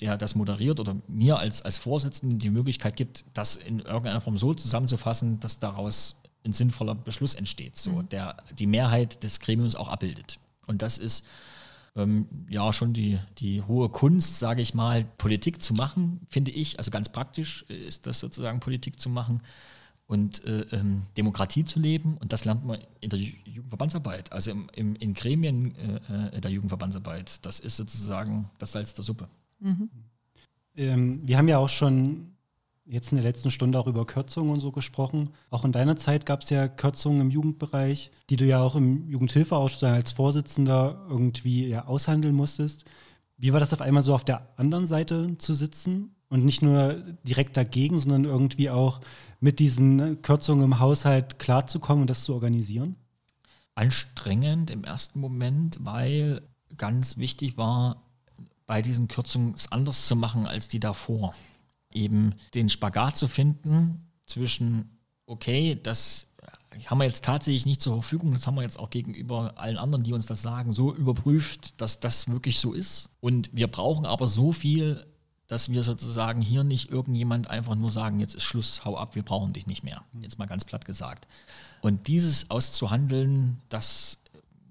der 0.00 0.16
das 0.16 0.34
moderiert 0.34 0.80
oder 0.80 0.96
mir 1.06 1.38
als, 1.38 1.62
als 1.62 1.78
Vorsitzenden 1.78 2.40
die 2.40 2.50
Möglichkeit 2.50 2.96
gibt, 2.96 3.24
das 3.34 3.54
in 3.54 3.78
irgendeiner 3.78 4.20
Form 4.20 4.36
so 4.36 4.52
zusammenzufassen, 4.52 5.38
dass 5.38 5.60
daraus 5.60 6.20
ein 6.44 6.52
sinnvoller 6.52 6.96
Beschluss 6.96 7.36
entsteht, 7.36 7.78
so 7.78 7.90
mhm. 7.92 8.08
der 8.08 8.36
die 8.58 8.66
Mehrheit 8.66 9.22
des 9.22 9.38
Gremiums 9.38 9.76
auch 9.76 9.88
abbildet. 9.88 10.40
Und 10.66 10.82
das 10.82 10.98
ist 10.98 11.24
ähm, 11.94 12.46
ja 12.48 12.72
schon 12.72 12.92
die, 12.92 13.18
die 13.38 13.62
hohe 13.62 13.88
Kunst, 13.88 14.38
sage 14.38 14.62
ich 14.62 14.74
mal, 14.74 15.04
Politik 15.18 15.62
zu 15.62 15.74
machen, 15.74 16.20
finde 16.28 16.50
ich. 16.50 16.78
Also 16.78 16.90
ganz 16.90 17.08
praktisch 17.10 17.62
ist 17.64 18.06
das 18.06 18.20
sozusagen 18.20 18.60
Politik 18.60 18.98
zu 18.98 19.10
machen 19.10 19.42
und 20.06 20.44
äh, 20.44 20.62
ähm, 20.72 21.02
Demokratie 21.16 21.64
zu 21.64 21.80
leben. 21.80 22.16
Und 22.18 22.32
das 22.32 22.44
lernt 22.44 22.64
man 22.64 22.80
in 23.00 23.10
der 23.10 23.18
Jugendverbandsarbeit, 23.18 24.32
also 24.32 24.50
im, 24.50 24.68
im, 24.74 24.96
in 24.96 25.14
Gremien 25.14 25.74
äh, 25.76 26.36
äh, 26.36 26.40
der 26.40 26.50
Jugendverbandsarbeit. 26.50 27.44
Das 27.44 27.60
ist 27.60 27.76
sozusagen 27.76 28.50
das 28.58 28.72
Salz 28.72 28.94
der 28.94 29.04
Suppe. 29.04 29.28
Mhm. 29.60 29.90
Ähm, 30.76 31.20
wir 31.26 31.36
haben 31.36 31.48
ja 31.48 31.58
auch 31.58 31.68
schon 31.68 32.31
jetzt 32.84 33.12
in 33.12 33.16
der 33.16 33.24
letzten 33.24 33.50
Stunde 33.50 33.78
auch 33.78 33.86
über 33.86 34.06
Kürzungen 34.06 34.52
und 34.52 34.60
so 34.60 34.72
gesprochen. 34.72 35.30
Auch 35.50 35.64
in 35.64 35.72
deiner 35.72 35.96
Zeit 35.96 36.26
gab 36.26 36.42
es 36.42 36.50
ja 36.50 36.68
Kürzungen 36.68 37.20
im 37.20 37.30
Jugendbereich, 37.30 38.10
die 38.28 38.36
du 38.36 38.44
ja 38.44 38.60
auch 38.60 38.74
im 38.74 39.08
Jugendhilfeausschuss 39.08 39.84
als 39.84 40.12
Vorsitzender 40.12 41.06
irgendwie 41.08 41.68
ja 41.68 41.86
aushandeln 41.86 42.34
musstest. 42.34 42.84
Wie 43.36 43.52
war 43.52 43.60
das 43.60 43.72
auf 43.72 43.80
einmal 43.80 44.02
so 44.02 44.14
auf 44.14 44.24
der 44.24 44.48
anderen 44.56 44.86
Seite 44.86 45.36
zu 45.38 45.54
sitzen 45.54 46.14
und 46.28 46.44
nicht 46.44 46.62
nur 46.62 46.94
direkt 47.24 47.56
dagegen, 47.56 47.98
sondern 47.98 48.24
irgendwie 48.24 48.70
auch 48.70 49.00
mit 49.40 49.58
diesen 49.58 50.22
Kürzungen 50.22 50.64
im 50.64 50.78
Haushalt 50.78 51.38
klarzukommen 51.38 52.02
und 52.02 52.10
das 52.10 52.24
zu 52.24 52.34
organisieren? 52.34 52.96
Anstrengend 53.74 54.70
im 54.70 54.84
ersten 54.84 55.18
Moment, 55.18 55.78
weil 55.80 56.42
ganz 56.76 57.16
wichtig 57.16 57.56
war, 57.56 58.02
bei 58.66 58.82
diesen 58.82 59.08
Kürzungen 59.08 59.54
es 59.54 59.70
anders 59.72 60.06
zu 60.06 60.16
machen 60.16 60.46
als 60.46 60.68
die 60.68 60.80
davor. 60.80 61.34
Eben 61.92 62.34
den 62.54 62.68
Spagat 62.68 63.16
zu 63.16 63.28
finden 63.28 64.10
zwischen, 64.26 64.98
okay, 65.26 65.78
das 65.82 66.28
haben 66.86 66.98
wir 66.98 67.04
jetzt 67.04 67.24
tatsächlich 67.24 67.66
nicht 67.66 67.82
zur 67.82 67.94
Verfügung. 67.94 68.32
Das 68.32 68.46
haben 68.46 68.54
wir 68.54 68.62
jetzt 68.62 68.78
auch 68.78 68.90
gegenüber 68.90 69.54
allen 69.56 69.78
anderen, 69.78 70.04
die 70.04 70.12
uns 70.12 70.26
das 70.26 70.42
sagen, 70.42 70.72
so 70.72 70.94
überprüft, 70.94 71.80
dass 71.80 72.00
das 72.00 72.28
wirklich 72.28 72.60
so 72.60 72.72
ist. 72.72 73.10
Und 73.20 73.50
wir 73.52 73.66
brauchen 73.66 74.06
aber 74.06 74.28
so 74.28 74.52
viel, 74.52 75.04
dass 75.46 75.70
wir 75.70 75.82
sozusagen 75.82 76.40
hier 76.40 76.64
nicht 76.64 76.90
irgendjemand 76.90 77.50
einfach 77.50 77.74
nur 77.74 77.90
sagen, 77.90 78.20
jetzt 78.20 78.34
ist 78.34 78.44
Schluss, 78.44 78.84
hau 78.84 78.96
ab, 78.96 79.14
wir 79.14 79.22
brauchen 79.22 79.52
dich 79.52 79.66
nicht 79.66 79.82
mehr. 79.82 80.02
Jetzt 80.20 80.38
mal 80.38 80.46
ganz 80.46 80.64
platt 80.64 80.84
gesagt. 80.84 81.26
Und 81.82 82.06
dieses 82.06 82.50
auszuhandeln, 82.50 83.58
das 83.68 84.18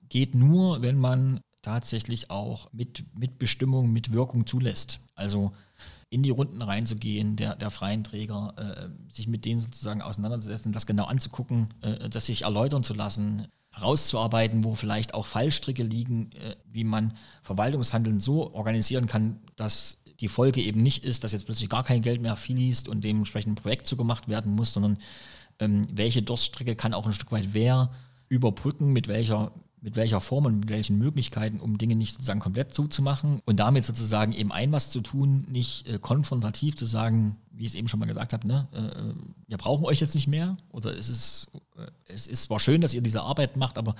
geht 0.09 0.33
nur, 0.33 0.81
wenn 0.81 0.97
man 0.97 1.39
tatsächlich 1.61 2.31
auch 2.31 2.67
mit, 2.73 3.03
mit 3.15 3.37
Bestimmung, 3.37 3.91
mit 3.91 4.11
Wirkung 4.11 4.47
zulässt. 4.47 4.99
Also 5.21 5.53
in 6.09 6.23
die 6.23 6.29
Runden 6.29 6.61
reinzugehen, 6.61 7.37
der, 7.37 7.55
der 7.55 7.71
freien 7.71 8.03
Träger, 8.03 8.53
äh, 8.57 9.13
sich 9.13 9.27
mit 9.27 9.45
denen 9.45 9.61
sozusagen 9.61 10.01
auseinanderzusetzen, 10.01 10.73
das 10.73 10.85
genau 10.85 11.05
anzugucken, 11.05 11.69
äh, 11.81 12.09
das 12.09 12.25
sich 12.25 12.41
erläutern 12.41 12.83
zu 12.83 12.93
lassen, 12.93 13.47
herauszuarbeiten, 13.71 14.65
wo 14.65 14.75
vielleicht 14.75 15.13
auch 15.13 15.25
Fallstricke 15.25 15.83
liegen, 15.83 16.31
äh, 16.33 16.57
wie 16.69 16.83
man 16.83 17.13
Verwaltungshandeln 17.43 18.19
so 18.19 18.53
organisieren 18.53 19.07
kann, 19.07 19.39
dass 19.55 19.99
die 20.19 20.27
Folge 20.27 20.61
eben 20.61 20.83
nicht 20.83 21.05
ist, 21.05 21.23
dass 21.23 21.31
jetzt 21.31 21.45
plötzlich 21.45 21.69
gar 21.69 21.83
kein 21.83 22.01
Geld 22.01 22.21
mehr 22.21 22.35
fließt 22.35 22.89
und 22.89 23.03
dementsprechend 23.05 23.53
ein 23.53 23.61
Projekt 23.61 23.87
zugemacht 23.87 24.27
werden 24.27 24.53
muss, 24.53 24.73
sondern 24.73 24.97
ähm, 25.59 25.87
welche 25.91 26.21
Durststrecke 26.21 26.75
kann 26.75 26.93
auch 26.93 27.05
ein 27.05 27.13
Stück 27.13 27.31
weit 27.31 27.53
wer 27.53 27.91
überbrücken, 28.27 28.91
mit 28.91 29.07
welcher 29.07 29.51
mit 29.81 29.95
welcher 29.95 30.21
Form 30.21 30.45
und 30.45 30.59
mit 30.59 30.69
welchen 30.69 30.99
Möglichkeiten, 30.99 31.59
um 31.59 31.77
Dinge 31.77 31.95
nicht 31.95 32.13
sozusagen 32.13 32.39
komplett 32.39 32.73
zuzumachen 32.73 33.41
und 33.45 33.59
damit 33.59 33.83
sozusagen 33.83 34.31
eben 34.31 34.51
ein 34.51 34.71
was 34.71 34.91
zu 34.91 35.01
tun, 35.01 35.45
nicht 35.49 35.87
äh, 35.87 35.97
konfrontativ 35.97 36.77
zu 36.77 36.85
sagen, 36.85 37.37
wie 37.51 37.63
ich 37.63 37.69
es 37.69 37.75
eben 37.75 37.87
schon 37.87 37.99
mal 37.99 38.05
gesagt 38.05 38.33
habe, 38.33 38.47
ne, 38.47 38.67
äh, 38.73 39.13
wir 39.47 39.57
brauchen 39.57 39.85
euch 39.85 39.99
jetzt 39.99 40.13
nicht 40.13 40.27
mehr 40.27 40.57
oder 40.69 40.95
es 40.95 41.09
ist, 41.09 41.51
äh, 41.77 41.87
es 42.05 42.27
ist 42.27 42.43
zwar 42.43 42.59
schön, 42.59 42.81
dass 42.81 42.93
ihr 42.93 43.01
diese 43.01 43.23
Arbeit 43.23 43.57
macht, 43.57 43.79
aber 43.79 43.95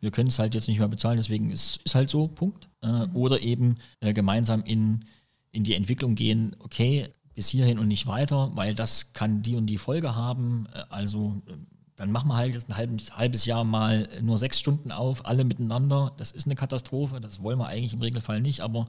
wir 0.00 0.10
können 0.10 0.28
es 0.28 0.38
halt 0.38 0.54
jetzt 0.54 0.68
nicht 0.68 0.78
mehr 0.78 0.88
bezahlen, 0.88 1.18
deswegen 1.18 1.50
ist 1.50 1.80
es 1.84 1.94
halt 1.94 2.08
so, 2.08 2.28
Punkt. 2.28 2.68
Äh, 2.82 3.06
mhm. 3.06 3.16
Oder 3.16 3.40
eben 3.42 3.76
äh, 4.00 4.12
gemeinsam 4.12 4.62
in, 4.62 5.04
in 5.52 5.64
die 5.64 5.74
Entwicklung 5.74 6.14
gehen, 6.14 6.56
okay, 6.60 7.08
bis 7.34 7.48
hierhin 7.48 7.78
und 7.78 7.88
nicht 7.88 8.06
weiter, 8.06 8.50
weil 8.54 8.74
das 8.74 9.12
kann 9.12 9.42
die 9.42 9.56
und 9.56 9.66
die 9.66 9.78
Folge 9.78 10.14
haben, 10.14 10.66
äh, 10.72 10.84
also 10.88 11.42
dann 11.98 12.12
machen 12.12 12.28
wir 12.28 12.36
halt 12.36 12.54
jetzt 12.54 12.70
ein 12.70 12.76
halbes, 12.76 13.16
halbes 13.16 13.44
Jahr 13.44 13.64
mal 13.64 14.08
nur 14.22 14.38
sechs 14.38 14.58
Stunden 14.58 14.92
auf, 14.92 15.26
alle 15.26 15.44
miteinander. 15.44 16.12
Das 16.16 16.30
ist 16.30 16.46
eine 16.46 16.54
Katastrophe, 16.54 17.20
das 17.20 17.42
wollen 17.42 17.58
wir 17.58 17.66
eigentlich 17.66 17.92
im 17.92 18.00
Regelfall 18.00 18.40
nicht, 18.40 18.60
aber 18.60 18.86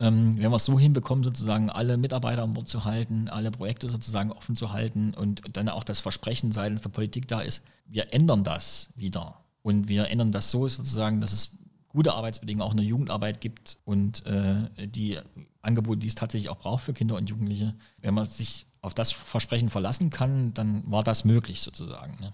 ähm, 0.00 0.36
wenn 0.36 0.50
wir 0.50 0.56
es 0.56 0.64
so 0.64 0.78
hinbekommen, 0.78 1.24
sozusagen 1.24 1.70
alle 1.70 1.96
Mitarbeiter 1.96 2.42
an 2.42 2.52
Bord 2.52 2.68
zu 2.68 2.84
halten, 2.84 3.28
alle 3.28 3.50
Projekte 3.50 3.88
sozusagen 3.88 4.30
offen 4.30 4.54
zu 4.54 4.72
halten 4.72 5.14
und 5.14 5.42
dann 5.56 5.68
auch 5.68 5.82
das 5.82 6.00
Versprechen 6.00 6.52
seitens 6.52 6.82
der 6.82 6.90
Politik 6.90 7.26
da 7.26 7.40
ist, 7.40 7.62
wir 7.86 8.12
ändern 8.12 8.44
das 8.44 8.90
wieder. 8.94 9.40
Und 9.62 9.88
wir 9.88 10.08
ändern 10.08 10.30
das 10.30 10.50
so 10.50 10.68
sozusagen, 10.68 11.20
dass 11.20 11.32
es 11.32 11.58
gute 11.88 12.14
Arbeitsbedingungen 12.14 12.66
auch 12.66 12.72
in 12.72 12.78
der 12.78 12.86
Jugendarbeit 12.86 13.40
gibt 13.40 13.78
und 13.84 14.24
äh, 14.24 14.68
die 14.86 15.18
Angebote, 15.62 15.98
die 15.98 16.08
es 16.08 16.14
tatsächlich 16.14 16.48
auch 16.48 16.58
braucht 16.58 16.84
für 16.84 16.92
Kinder 16.92 17.16
und 17.16 17.28
Jugendliche. 17.28 17.74
Wenn 18.00 18.14
man 18.14 18.24
sich 18.24 18.66
auf 18.80 18.94
das 18.94 19.12
Versprechen 19.12 19.70
verlassen 19.70 20.10
kann, 20.10 20.54
dann 20.54 20.82
war 20.86 21.02
das 21.02 21.24
möglich 21.24 21.60
sozusagen. 21.60 22.18
Ne? 22.20 22.32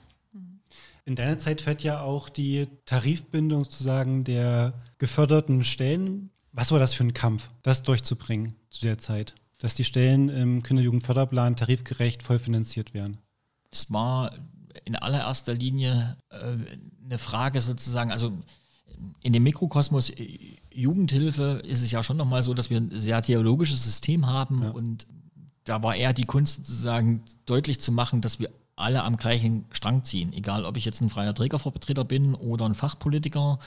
In 1.06 1.16
deiner 1.16 1.36
Zeit 1.36 1.60
fällt 1.60 1.82
ja 1.82 2.00
auch 2.00 2.28
die 2.28 2.66
Tarifbindung 2.86 3.64
sozusagen 3.64 4.24
der 4.24 4.72
geförderten 4.98 5.62
Stellen. 5.62 6.30
Was 6.52 6.72
war 6.72 6.78
das 6.78 6.94
für 6.94 7.04
ein 7.04 7.12
Kampf, 7.12 7.50
das 7.62 7.82
durchzubringen 7.82 8.54
zu 8.70 8.82
der 8.82 8.98
Zeit? 8.98 9.34
Dass 9.58 9.74
die 9.74 9.84
Stellen 9.84 10.28
im 10.28 10.62
Kinderjugendförderplan 10.62 11.56
tarifgerecht 11.56 12.22
vollfinanziert 12.22 12.94
werden? 12.94 13.18
Es 13.70 13.92
war 13.92 14.32
in 14.84 14.96
allererster 14.96 15.54
Linie 15.54 16.16
äh, 16.30 16.56
eine 17.04 17.18
Frage 17.18 17.60
sozusagen, 17.60 18.10
also 18.10 18.32
in 19.22 19.32
dem 19.32 19.42
Mikrokosmos 19.42 20.12
Jugendhilfe 20.72 21.62
ist 21.64 21.82
es 21.82 21.90
ja 21.90 22.02
schon 22.02 22.16
nochmal 22.16 22.42
so, 22.42 22.54
dass 22.54 22.70
wir 22.70 22.78
ein 22.78 22.90
sehr 22.92 23.20
theologisches 23.22 23.84
System 23.84 24.26
haben 24.26 24.62
ja. 24.62 24.70
und 24.70 25.06
da 25.64 25.82
war 25.82 25.96
eher 25.96 26.12
die 26.12 26.26
Kunst 26.26 26.56
sozusagen 26.56 27.22
deutlich 27.46 27.80
zu 27.80 27.92
machen, 27.92 28.20
dass 28.20 28.38
wir 28.38 28.50
alle 28.76 29.02
am 29.02 29.16
gleichen 29.16 29.64
Strang 29.70 30.04
ziehen. 30.04 30.32
Egal, 30.32 30.64
ob 30.64 30.76
ich 30.76 30.84
jetzt 30.84 31.00
ein 31.00 31.10
freier 31.10 31.34
Trägervertreter 31.34 32.04
bin 32.04 32.34
oder 32.34 32.66
ein 32.66 32.74
Fachpolitiker 32.74 33.58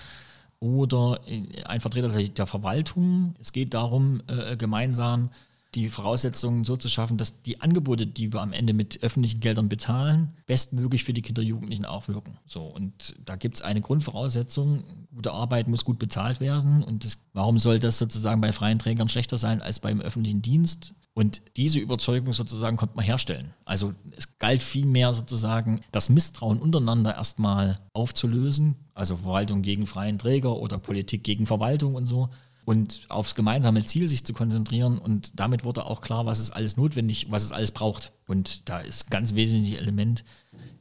oder 0.59 1.19
ein 1.65 1.81
Vertreter 1.81 2.09
der 2.09 2.47
Verwaltung. 2.47 3.35
Es 3.39 3.51
geht 3.51 3.73
darum, 3.73 4.21
äh, 4.27 4.57
gemeinsam 4.57 5.29
die 5.75 5.89
Voraussetzungen 5.89 6.63
so 6.63 6.77
zu 6.77 6.89
schaffen, 6.89 7.17
dass 7.17 7.43
die 7.43 7.61
Angebote, 7.61 8.07
die 8.07 8.31
wir 8.31 8.41
am 8.41 8.53
Ende 8.53 8.73
mit 8.73 9.03
öffentlichen 9.03 9.41
Geldern 9.41 9.69
bezahlen, 9.69 10.33
bestmöglich 10.45 11.03
für 11.03 11.13
die 11.13 11.21
Kinder 11.21 11.41
und 11.41 11.47
Jugendlichen 11.47 11.85
auch 11.85 12.07
wirken. 12.07 12.37
So, 12.47 12.63
und 12.63 13.15
da 13.23 13.35
gibt 13.35 13.57
es 13.57 13.61
eine 13.61 13.81
Grundvoraussetzung, 13.81 14.83
gute 15.13 15.33
Arbeit 15.33 15.67
muss 15.67 15.85
gut 15.85 15.99
bezahlt 15.99 16.39
werden. 16.39 16.83
Und 16.83 17.05
das, 17.05 17.19
warum 17.33 17.59
soll 17.59 17.79
das 17.79 17.97
sozusagen 17.97 18.41
bei 18.41 18.53
freien 18.53 18.79
Trägern 18.79 19.09
schlechter 19.09 19.37
sein 19.37 19.61
als 19.61 19.79
beim 19.79 20.01
öffentlichen 20.01 20.41
Dienst? 20.41 20.93
Und 21.17 21.41
diese 21.55 21.79
Überzeugung 21.79 22.31
sozusagen 22.31 22.77
konnte 22.77 22.95
man 22.95 23.03
herstellen. 23.03 23.51
Also 23.65 23.95
es 24.15 24.37
galt 24.37 24.61
vielmehr 24.61 25.13
sozusagen, 25.13 25.81
das 25.91 26.09
Misstrauen 26.09 26.59
untereinander 26.59 27.15
erstmal 27.15 27.79
aufzulösen, 27.91 28.75
also 28.93 29.17
Verwaltung 29.17 29.63
gegen 29.63 29.87
freien 29.87 30.19
Träger 30.19 30.57
oder 30.57 30.77
Politik 30.77 31.23
gegen 31.23 31.47
Verwaltung 31.47 31.95
und 31.95 32.05
so, 32.05 32.29
und 32.65 33.07
aufs 33.09 33.33
gemeinsame 33.33 33.83
Ziel 33.83 34.07
sich 34.07 34.25
zu 34.25 34.33
konzentrieren. 34.33 34.99
Und 34.99 35.39
damit 35.39 35.63
wurde 35.63 35.87
auch 35.87 36.01
klar, 36.01 36.27
was 36.27 36.37
ist 36.37 36.51
alles 36.51 36.77
notwendig, 36.77 37.31
was 37.31 37.43
es 37.43 37.51
alles 37.51 37.71
braucht. 37.71 38.11
Und 38.27 38.69
da 38.69 38.77
ist 38.77 39.09
ganz 39.09 39.33
wesentliches 39.33 39.79
Element, 39.79 40.23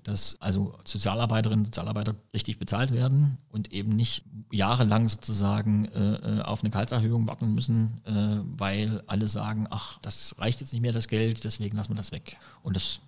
dass 0.07 0.41
also 0.41 0.79
Sozialarbeiterinnen 0.85 1.61
und 1.61 1.67
Sozialarbeiter 1.67 2.15
richtig 2.33 2.61
bezahlt 2.61 2.93
werden 2.93 3.39
und 3.51 3.73
eben 3.73 3.97
nicht 3.97 4.25
jahrelang 4.53 5.09
sozusagen 5.09 5.87
äh, 5.87 6.15
äh, 6.15 6.43
auf 6.43 6.61
eine 6.61 6.71
Gehaltserhöhung 6.71 7.27
warten 7.27 7.53
müssen, 7.55 8.01
äh, 8.05 8.39
weil 8.57 9.03
alle 9.09 9.27
sagen, 9.27 9.67
ach, 9.69 9.99
das 10.03 10.37
reicht 10.39 10.61
jetzt 10.61 10.73
nicht 10.73 10.83
mehr 10.83 10.93
das 10.93 11.09
Geld, 11.09 11.43
deswegen 11.43 11.77
lassen 11.77 11.91
wir 11.91 11.97
das 11.97 12.13
weg. 12.13 12.37
Und 12.63 12.77
das, 12.77 13.01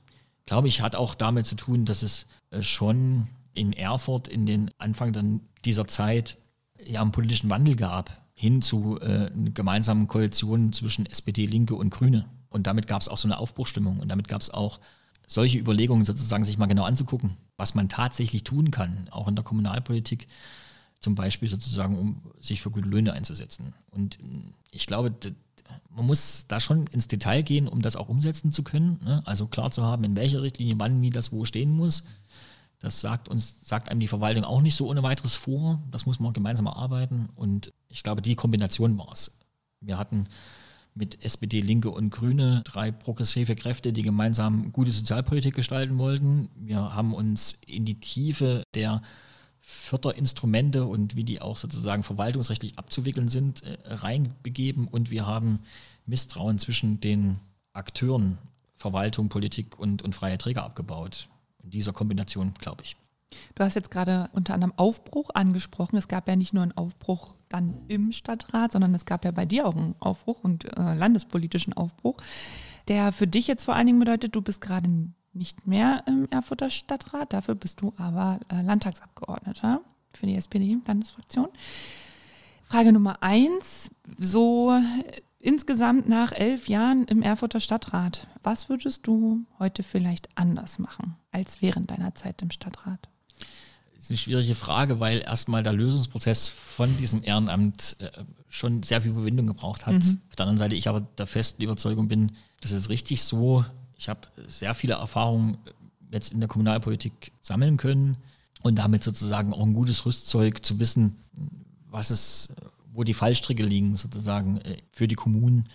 glaube 0.44 0.66
ich, 0.66 0.80
hat 0.80 0.96
auch 0.96 1.14
damit 1.14 1.46
zu 1.46 1.54
tun, 1.54 1.84
dass 1.84 2.02
es 2.02 2.26
äh, 2.50 2.62
schon 2.62 3.28
in 3.54 3.72
Erfurt 3.72 4.26
in 4.26 4.44
den 4.44 4.72
Anfang 4.78 5.12
dann 5.12 5.40
dieser 5.64 5.86
Zeit 5.86 6.36
ja 6.84 7.00
einen 7.00 7.12
politischen 7.12 7.48
Wandel 7.48 7.76
gab 7.76 8.10
hin 8.34 8.60
zu 8.60 8.98
äh, 9.00 9.30
einer 9.32 9.50
gemeinsamen 9.50 10.08
Koalition 10.08 10.72
zwischen 10.72 11.06
SPD, 11.06 11.46
Linke 11.46 11.76
und 11.76 11.90
Grüne. 11.90 12.26
Und 12.50 12.66
damit 12.66 12.88
gab 12.88 13.00
es 13.02 13.08
auch 13.08 13.18
so 13.18 13.28
eine 13.28 13.38
Aufbruchstimmung 13.38 14.00
und 14.00 14.08
damit 14.08 14.26
gab 14.26 14.40
es 14.40 14.50
auch 14.50 14.80
solche 15.28 15.58
Überlegungen 15.58 16.04
sozusagen, 16.04 16.44
sich 16.44 16.58
mal 16.58 16.66
genau 16.66 16.84
anzugucken, 16.84 17.36
was 17.56 17.74
man 17.74 17.88
tatsächlich 17.88 18.42
tun 18.42 18.72
kann, 18.72 19.08
auch 19.10 19.28
in 19.28 19.36
der 19.36 19.44
Kommunalpolitik, 19.44 20.26
zum 20.98 21.14
Beispiel 21.14 21.48
sozusagen, 21.48 21.96
um 21.96 22.22
sich 22.40 22.60
für 22.60 22.70
gute 22.70 22.88
Löhne 22.88 23.12
einzusetzen. 23.12 23.74
Und 23.90 24.18
ich 24.72 24.86
glaube, 24.86 25.14
man 25.90 26.06
muss 26.06 26.46
da 26.48 26.58
schon 26.58 26.86
ins 26.88 27.08
Detail 27.08 27.42
gehen, 27.42 27.68
um 27.68 27.82
das 27.82 27.94
auch 27.94 28.08
umsetzen 28.08 28.50
zu 28.50 28.64
können. 28.64 28.98
Ne? 29.04 29.22
Also 29.26 29.46
klar 29.46 29.70
zu 29.70 29.84
haben, 29.84 30.02
in 30.02 30.16
welcher 30.16 30.42
Richtlinie, 30.42 30.74
wann, 30.78 31.02
wie 31.02 31.10
das 31.10 31.30
wo 31.30 31.44
stehen 31.44 31.70
muss. 31.70 32.04
Das 32.80 33.00
sagt 33.00 33.28
uns, 33.28 33.60
sagt 33.64 33.90
einem 33.90 34.00
die 34.00 34.08
Verwaltung 34.08 34.44
auch 34.44 34.60
nicht 34.60 34.76
so 34.76 34.88
ohne 34.88 35.02
weiteres 35.02 35.36
vor. 35.36 35.82
Das 35.90 36.06
muss 36.06 36.20
man 36.20 36.32
gemeinsam 36.32 36.66
erarbeiten. 36.66 37.28
Und 37.36 37.72
ich 37.88 38.02
glaube, 38.02 38.22
die 38.22 38.34
Kombination 38.34 38.96
war 38.96 39.12
es. 39.12 39.36
Wir 39.80 39.98
hatten 39.98 40.26
mit 40.98 41.24
SPD, 41.24 41.60
Linke 41.60 41.90
und 41.90 42.10
Grüne 42.10 42.62
drei 42.64 42.90
progressive 42.90 43.56
Kräfte, 43.56 43.92
die 43.92 44.02
gemeinsam 44.02 44.72
gute 44.72 44.90
Sozialpolitik 44.90 45.54
gestalten 45.54 45.96
wollten. 45.98 46.50
Wir 46.56 46.94
haben 46.94 47.14
uns 47.14 47.58
in 47.66 47.84
die 47.84 48.00
Tiefe 48.00 48.64
der 48.74 49.00
Förderinstrumente 49.60 50.84
und 50.84 51.14
wie 51.14 51.24
die 51.24 51.40
auch 51.40 51.56
sozusagen 51.56 52.02
verwaltungsrechtlich 52.02 52.78
abzuwickeln 52.78 53.28
sind, 53.28 53.62
äh, 53.62 53.76
reinbegeben 53.84 54.88
und 54.88 55.10
wir 55.10 55.26
haben 55.26 55.60
Misstrauen 56.06 56.58
zwischen 56.58 57.00
den 57.00 57.38
Akteuren, 57.72 58.38
Verwaltung, 58.76 59.28
Politik 59.28 59.78
und, 59.78 60.02
und 60.02 60.14
freie 60.14 60.38
Träger 60.38 60.64
abgebaut 60.64 61.28
in 61.62 61.70
dieser 61.70 61.92
Kombination, 61.92 62.54
glaube 62.58 62.82
ich. 62.82 62.96
Du 63.54 63.64
hast 63.64 63.74
jetzt 63.74 63.90
gerade 63.90 64.30
unter 64.32 64.54
anderem 64.54 64.72
Aufbruch 64.76 65.30
angesprochen. 65.34 65.96
Es 65.96 66.08
gab 66.08 66.28
ja 66.28 66.36
nicht 66.36 66.54
nur 66.54 66.62
einen 66.62 66.76
Aufbruch 66.76 67.34
dann 67.48 67.74
im 67.88 68.12
Stadtrat, 68.12 68.72
sondern 68.72 68.94
es 68.94 69.04
gab 69.04 69.24
ja 69.24 69.30
bei 69.30 69.46
dir 69.46 69.66
auch 69.66 69.74
einen 69.74 69.94
Aufbruch 69.98 70.44
und 70.44 70.64
äh, 70.76 70.94
landespolitischen 70.94 71.72
Aufbruch, 71.72 72.16
der 72.88 73.12
für 73.12 73.26
dich 73.26 73.46
jetzt 73.46 73.64
vor 73.64 73.74
allen 73.74 73.86
Dingen 73.86 73.98
bedeutet, 73.98 74.36
du 74.36 74.42
bist 74.42 74.60
gerade 74.60 74.88
nicht 75.32 75.66
mehr 75.66 76.02
im 76.06 76.26
Erfurter 76.30 76.70
Stadtrat, 76.70 77.32
dafür 77.32 77.54
bist 77.54 77.80
du 77.80 77.92
aber 77.96 78.40
äh, 78.48 78.62
Landtagsabgeordneter 78.62 79.80
für 80.12 80.26
die 80.26 80.36
SPD-Landesfraktion. 80.36 81.48
Frage 82.64 82.92
Nummer 82.92 83.22
eins, 83.22 83.90
so 84.18 84.78
insgesamt 85.38 86.08
nach 86.08 86.32
elf 86.32 86.68
Jahren 86.68 87.04
im 87.04 87.22
Erfurter 87.22 87.60
Stadtrat, 87.60 88.26
was 88.42 88.68
würdest 88.68 89.06
du 89.06 89.44
heute 89.58 89.82
vielleicht 89.82 90.28
anders 90.34 90.78
machen 90.78 91.16
als 91.30 91.62
während 91.62 91.90
deiner 91.90 92.14
Zeit 92.14 92.42
im 92.42 92.50
Stadtrat? 92.50 93.08
Das 93.98 94.04
ist 94.04 94.10
eine 94.12 94.18
schwierige 94.18 94.54
Frage, 94.54 95.00
weil 95.00 95.22
erstmal 95.22 95.64
der 95.64 95.72
Lösungsprozess 95.72 96.48
von 96.48 96.96
diesem 96.98 97.24
Ehrenamt 97.24 97.96
äh, 97.98 98.10
schon 98.48 98.84
sehr 98.84 99.02
viel 99.02 99.10
Überwindung 99.10 99.48
gebraucht 99.48 99.86
hat. 99.86 99.94
Mhm. 99.94 100.20
Auf 100.28 100.36
der 100.36 100.46
anderen 100.46 100.58
Seite, 100.58 100.76
ich 100.76 100.88
aber 100.88 101.00
der 101.00 101.26
festen 101.26 101.62
Überzeugung 101.62 102.06
bin, 102.06 102.30
das 102.60 102.70
ist 102.70 102.90
richtig 102.90 103.24
so. 103.24 103.64
Ich 103.96 104.08
habe 104.08 104.20
sehr 104.46 104.76
viele 104.76 104.94
Erfahrungen 104.94 105.58
jetzt 106.12 106.32
in 106.32 106.38
der 106.38 106.48
Kommunalpolitik 106.48 107.32
sammeln 107.42 107.76
können 107.76 108.16
und 108.62 108.76
damit 108.76 109.02
sozusagen 109.02 109.52
auch 109.52 109.66
ein 109.66 109.74
gutes 109.74 110.06
Rüstzeug 110.06 110.64
zu 110.64 110.78
wissen, 110.78 111.16
was 111.90 112.10
es, 112.10 112.50
wo 112.92 113.02
die 113.02 113.14
Fallstricke 113.14 113.64
liegen, 113.64 113.96
sozusagen 113.96 114.58
äh, 114.58 114.76
für 114.92 115.08
die 115.08 115.16
Kommunen, 115.16 115.68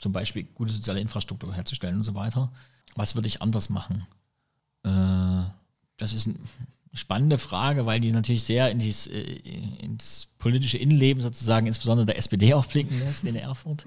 zum 0.00 0.12
Beispiel 0.12 0.48
gute 0.54 0.72
soziale 0.72 1.00
Infrastruktur 1.00 1.54
herzustellen 1.54 1.96
und 1.96 2.02
so 2.02 2.16
weiter. 2.16 2.50
Was 2.96 3.14
würde 3.14 3.28
ich 3.28 3.40
anders 3.40 3.70
machen? 3.70 4.04
Äh, 4.82 5.48
das 5.96 6.12
ist 6.12 6.26
eine 6.26 6.36
spannende 6.98 7.38
Frage, 7.38 7.86
weil 7.86 8.00
die 8.00 8.12
natürlich 8.12 8.42
sehr 8.42 8.70
in 8.70 8.78
dieses, 8.78 9.06
äh, 9.06 9.22
ins 9.80 10.28
politische 10.38 10.78
Innenleben 10.78 11.22
sozusagen, 11.22 11.66
insbesondere 11.66 12.06
der 12.06 12.18
SPD 12.18 12.54
auch 12.54 12.66
blicken 12.66 12.98
lässt 13.00 13.24
in 13.24 13.36
Erfurt. 13.36 13.86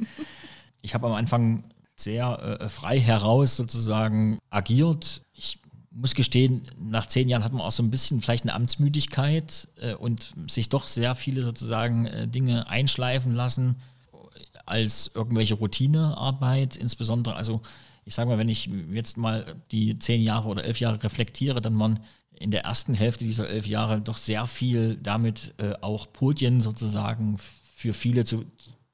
Ich 0.81 0.93
habe 0.93 1.07
am 1.07 1.13
Anfang 1.13 1.63
sehr 1.95 2.59
äh, 2.59 2.69
frei 2.69 2.99
heraus 2.99 3.55
sozusagen 3.55 4.39
agiert. 4.49 5.21
Ich 5.33 5.59
muss 5.91 6.15
gestehen, 6.15 6.63
nach 6.79 7.05
zehn 7.05 7.29
Jahren 7.29 7.43
hat 7.43 7.51
man 7.51 7.61
auch 7.61 7.71
so 7.71 7.83
ein 7.83 7.91
bisschen 7.91 8.21
vielleicht 8.21 8.45
eine 8.45 8.53
Amtsmüdigkeit 8.53 9.67
äh, 9.79 9.93
und 9.93 10.33
sich 10.47 10.69
doch 10.69 10.87
sehr 10.87 11.15
viele 11.15 11.43
sozusagen 11.43 12.07
äh, 12.07 12.27
Dinge 12.27 12.67
einschleifen 12.67 13.35
lassen 13.35 13.75
als 14.65 15.11
irgendwelche 15.13 15.55
Routinearbeit, 15.55 16.77
insbesondere, 16.77 17.35
also 17.35 17.61
ich 18.05 18.15
sage 18.15 18.29
mal, 18.29 18.37
wenn 18.37 18.49
ich 18.49 18.69
jetzt 18.91 19.17
mal 19.17 19.55
die 19.71 19.99
zehn 19.99 20.21
Jahre 20.21 20.47
oder 20.47 20.63
elf 20.63 20.79
Jahre 20.79 21.03
reflektiere, 21.03 21.61
dann 21.61 21.73
man 21.73 21.99
in 22.41 22.51
der 22.51 22.63
ersten 22.63 22.93
Hälfte 22.93 23.23
dieser 23.23 23.47
elf 23.47 23.67
Jahre 23.67 24.01
doch 24.01 24.17
sehr 24.17 24.47
viel 24.47 24.97
damit 24.97 25.53
äh, 25.57 25.73
auch 25.81 26.11
Podien 26.11 26.61
sozusagen 26.61 27.37
für 27.75 27.93
viele 27.93 28.25
zu, 28.25 28.45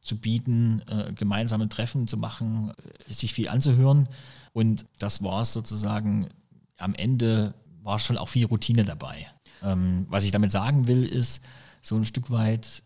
zu 0.01 0.17
bieten, 0.17 0.81
äh, 0.87 1.13
gemeinsame 1.13 1.69
Treffen 1.69 2.07
zu 2.07 2.17
machen, 2.17 2.71
äh, 3.07 3.13
sich 3.13 3.33
viel 3.33 3.49
anzuhören. 3.49 4.09
Und 4.53 4.85
das 4.99 5.23
war 5.23 5.41
es 5.41 5.53
sozusagen 5.53 6.29
am 6.77 6.93
Ende 6.93 7.53
war 7.81 7.99
schon 7.99 8.17
auch 8.17 8.27
viel 8.29 8.45
Routine 8.45 8.85
dabei. 8.85 9.27
Ähm, 9.63 10.05
was 10.09 10.23
ich 10.23 10.31
damit 10.31 10.51
sagen 10.51 10.87
will, 10.87 11.03
ist 11.03 11.41
so 11.81 11.95
ein 11.95 12.05
Stück 12.05 12.29
weit 12.29 12.83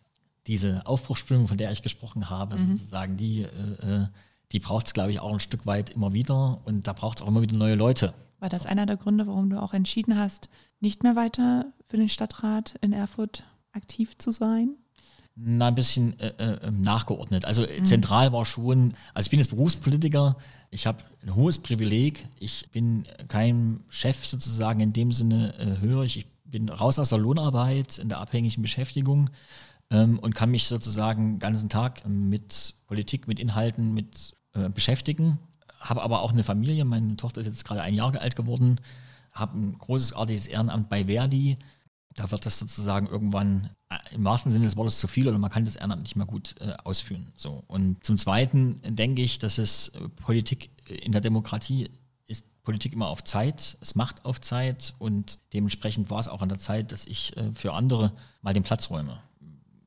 diese 0.47 0.86
Aufbruchsstimmung, 0.86 1.47
von 1.47 1.57
der 1.57 1.72
ich 1.72 1.82
gesprochen 1.82 2.30
habe, 2.30 2.57
mhm. 2.57 2.78
sozusagen, 2.78 3.18
die, 3.18 3.41
äh, 3.41 4.03
äh 4.03 4.07
die 4.52 4.60
braucht 4.60 4.88
es, 4.88 4.93
glaube 4.93 5.12
ich, 5.12 5.20
auch 5.20 5.34
ein 5.34 5.39
Stück 5.39 5.66
weit 5.66 5.91
immer 5.91 6.14
wieder 6.14 6.62
und 6.66 6.88
da 6.88 6.93
braucht 6.93 7.20
es 7.20 7.22
auch 7.24 7.28
immer 7.28 7.41
wieder 7.41 7.56
neue 7.56 7.76
Leute. 7.76 8.14
War 8.39 8.49
das 8.49 8.66
einer 8.66 8.86
der 8.86 8.97
Gründe, 8.97 9.28
warum 9.28 9.49
du 9.49 9.62
auch 9.62 9.74
entschieden 9.74 10.18
hast, 10.18 10.49
nicht 10.80 11.04
mehr 11.04 11.16
weiter 11.16 11.72
für 11.88 11.97
den 11.97 12.10
Stadtrat 12.10 12.76
in 12.82 12.91
Erfurt 12.91 13.43
aktiv 13.72 14.18
zu 14.18 14.32
sein? 14.32 14.76
Na, 15.36 15.68
ein 15.68 15.76
bisschen 15.76 16.20
äh, 16.20 16.28
äh, 16.38 16.72
nachgeordnet. 16.72 17.45
Also 17.45 17.62
mhm. 17.62 17.86
zentral 17.86 18.34
war 18.34 18.45
schon, 18.45 18.93
also 19.14 19.28
ich 19.28 19.30
bin 19.30 19.39
jetzt 19.39 19.49
Berufspolitiker, 19.49 20.38
ich 20.72 20.88
habe 20.88 21.04
ein 21.24 21.36
hohes 21.36 21.60
Privileg, 21.60 22.28
ich 22.39 22.70
bin 22.72 23.06
kein 23.28 23.82
Chef 23.88 24.26
sozusagen 24.26 24.82
in 24.82 24.91
dem 24.91 25.12
Sinne 25.12 25.54
äh, 25.58 25.80
höre 25.80 26.04
ich, 26.04 26.18
ich 26.18 26.28
bin 26.43 26.68
raus 26.68 26.99
aus 26.99 27.10
der 27.10 27.18
Lohnarbeit, 27.18 27.97
in 27.97 28.10
der 28.10 28.20
abhängigen 28.20 28.62
Beschäftigung 28.62 29.30
ähm, 29.89 30.20
und 30.20 30.36
kann 30.36 30.52
mich 30.52 30.66
sozusagen 30.66 31.34
den 31.34 31.39
ganzen 31.39 31.70
Tag 31.70 32.08
mit 32.08 32.76
Politik, 32.88 33.28
mit 33.28 33.39
Inhalten, 33.39 33.93
mit 33.93 34.36
äh, 34.54 34.70
beschäftigen. 34.70 35.39
Habe 35.80 36.04
aber 36.04 36.22
auch 36.22 36.32
eine 36.32 36.43
Familie, 36.43 36.86
meine 36.86 37.16
Tochter 37.16 37.41
ist 37.41 37.47
jetzt 37.47 37.66
gerade 37.66 37.82
ein 37.82 37.93
Jahr 37.93 38.16
alt 38.16 38.36
geworden, 38.36 38.80
habe 39.32 39.58
ein 39.58 39.78
großes 39.78 40.14
artiges 40.14 40.47
Ehrenamt 40.47 40.89
bei 40.89 41.06
Verdi, 41.06 41.58
da 42.16 42.30
wird 42.32 42.45
das 42.45 42.60
sozusagen 42.60 43.08
irgendwann 43.08 43.70
äh, 43.89 44.16
im 44.16 44.24
wahrsten 44.24 44.52
Sinne 44.52 44.66
des 44.66 44.76
Wortes 44.76 44.99
zu 44.99 45.08
viel 45.08 45.28
oder 45.28 45.38
man 45.38 45.49
kann 45.49 45.66
das 45.66 45.76
Ehrenamt 45.76 46.04
nicht 46.04 46.16
mehr 46.16 46.26
gut 46.26 46.56
äh, 46.60 46.74
ausführen. 46.84 47.32
So. 47.36 47.64
Und 47.68 48.04
zum 48.04 48.18
Zweiten 48.18 48.82
denke 48.84 49.22
ich, 49.22 49.39
dass 49.39 49.58
es 49.58 49.89
äh, 49.89 50.10
Politik 50.10 50.72
äh, 50.88 50.95
in 50.95 51.12
der 51.12 51.22
Demokratie 51.22 51.89
ist 52.28 52.45
Politik 52.64 52.93
immer 52.93 53.08
auf 53.08 53.24
Zeit, 53.24 53.78
es 53.82 53.95
macht 53.95 54.26
auf 54.26 54.41
Zeit 54.41 54.93
und 54.99 55.39
dementsprechend 55.54 56.10
war 56.10 56.20
es 56.20 56.28
auch 56.28 56.41
an 56.41 56.49
der 56.49 56.58
Zeit, 56.58 56.91
dass 56.91 57.06
ich 57.06 57.36
äh, 57.38 57.52
für 57.54 57.74
andere 57.74 58.14
mal 58.41 58.54
den 58.54 58.64
Platz 58.64 58.89
räume. 58.89 59.20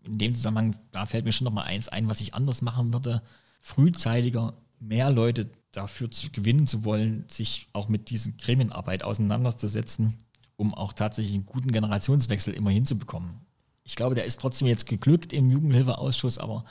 In 0.03 0.19
dem 0.19 0.35
Zusammenhang, 0.35 0.77
da 0.93 1.07
fällt 1.07 1.25
mir 1.25 1.33
schon 1.33 1.47
noch 1.47 1.53
mal 1.53 1.63
eins 1.63 1.89
ein, 1.89 2.09
was 2.09 2.21
ich 2.21 2.35
anders 2.35 2.63
machen 2.63 2.93
würde, 2.93 3.23
frühzeitiger 3.65 4.55
mehr 4.79 5.11
Leute 5.11 5.51
dafür 5.73 6.11
zu 6.11 6.31
gewinnen 6.31 6.67
zu 6.67 6.85
wollen, 6.85 7.25
sich 7.29 7.69
auch 7.73 7.89
mit 7.89 8.11
diesen 8.11 8.37
Gremienarbeit 8.37 9.03
auseinanderzusetzen 9.03 10.15
um 10.57 10.75
auch 10.75 10.93
tatsächlich 10.93 11.35
einen 11.35 11.47
guten 11.47 11.73
Generationswechsel 11.73 12.55
immer 12.55 12.71
hinzubekommen. 12.71 13.41
Ich 13.83 13.97
glaube, 13.97 14.15
der 14.15 14.25
ist 14.25 14.41
trotzdem 14.41 14.69
jetzt 14.69 14.87
geglückt 14.87 15.33
im 15.33 15.51
Jugendhilfeausschuss, 15.51 16.39
aber 16.39 16.65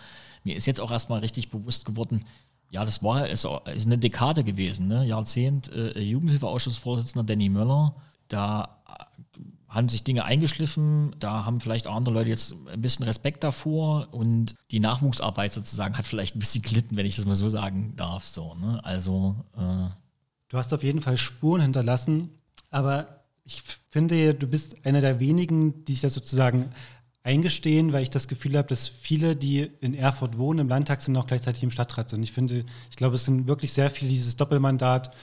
mir 0.44 0.56
ist 0.56 0.66
jetzt 0.66 0.80
auch 0.80 0.91
erstmal 0.91 1.20
richtig 1.20 1.50
bewusst 1.50 1.86
geworden, 1.86 2.26
ja, 2.72 2.84
das 2.86 3.04
war 3.04 3.30
ist, 3.30 3.46
ist 3.46 3.86
eine 3.86 4.00
Dekade 4.00 4.44
gewesen, 4.44 4.88
ne? 4.88 5.06
Jahrzehnt 5.06 5.72
äh, 5.72 6.00
Jugendhilfeausschussvorsitzender 6.00 7.24
Danny 7.24 7.48
Möller. 7.48 7.96
Da 8.30 8.82
haben 9.74 9.89
sich 9.89 10.03
Dinge 10.03 10.24
eingeschliffen, 10.24 11.15
da 11.19 11.45
haben 11.45 11.59
vielleicht 11.59 11.88
andere 11.88 12.13
Leute 12.13 12.30
jetzt 12.30 12.55
ein 12.71 12.82
bisschen 12.82 13.05
Respekt 13.05 13.43
davor 13.43 14.07
und 14.11 14.55
die 14.69 14.80
Nachwuchsarbeit 14.80 15.51
sozusagen 15.51 15.97
hat 15.97 16.07
vielleicht 16.07 16.36
ein 16.36 16.39
bisschen 16.39 16.61
glitten, 16.61 16.95
wenn 16.95 17.07
ich 17.07 17.15
das 17.15 17.26
mal 17.26 17.36
so 17.36 17.49
sagen 17.49 17.95
darf. 17.95 18.28
So, 18.28 18.53
ne? 18.55 18.80
Also 18.84 19.36
äh 19.57 19.89
du 20.49 20.57
hast 20.57 20.71
auf 20.74 20.84
jeden 20.84 21.01
Fall 21.01 21.17
Spuren 21.17 21.61
hinterlassen, 21.61 22.30
aber 22.69 23.24
ich 23.43 23.63
finde, 23.89 24.36
du 24.36 24.45
bist 24.45 24.86
einer 24.86 25.01
der 25.01 25.19
wenigen, 25.19 25.84
die 25.86 25.93
sich 25.93 26.03
ja 26.03 26.09
sozusagen 26.09 26.69
eingestehen, 27.24 27.91
weil 27.91 28.03
ich 28.03 28.11
das 28.11 28.28
Gefühl 28.28 28.57
habe, 28.57 28.67
dass 28.67 28.88
viele, 28.88 29.36
die 29.36 29.71
in 29.82 29.95
Erfurt 29.95 30.38
wohnen, 30.38 30.59
im 30.59 30.67
Landtag 30.67 31.01
sind, 31.01 31.17
auch 31.17 31.26
gleichzeitig 31.26 31.63
im 31.63 31.71
Stadtrat 31.71 32.09
sind. 32.09 32.21
Ich 32.21 32.34
finde, 32.34 32.65
ich 32.91 32.95
glaube, 32.95 33.15
es 33.15 33.26
sind 33.26 33.47
wirklich 33.47 33.74
sehr 33.74 33.89
viele, 33.89 34.09
die 34.09 34.17
dieses 34.17 34.36
Doppelmandat 34.36 35.13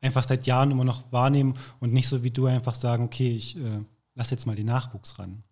einfach 0.00 0.24
seit 0.24 0.46
Jahren 0.46 0.70
immer 0.70 0.84
noch 0.84 1.10
wahrnehmen 1.12 1.54
und 1.80 1.92
nicht 1.92 2.08
so 2.08 2.22
wie 2.22 2.30
du 2.30 2.46
einfach 2.46 2.74
sagen, 2.74 3.04
okay, 3.04 3.34
ich 3.34 3.56
äh, 3.56 3.80
lass 4.14 4.30
jetzt 4.30 4.46
mal 4.46 4.56
den 4.56 4.66
Nachwuchs 4.66 5.18
ran. 5.18 5.42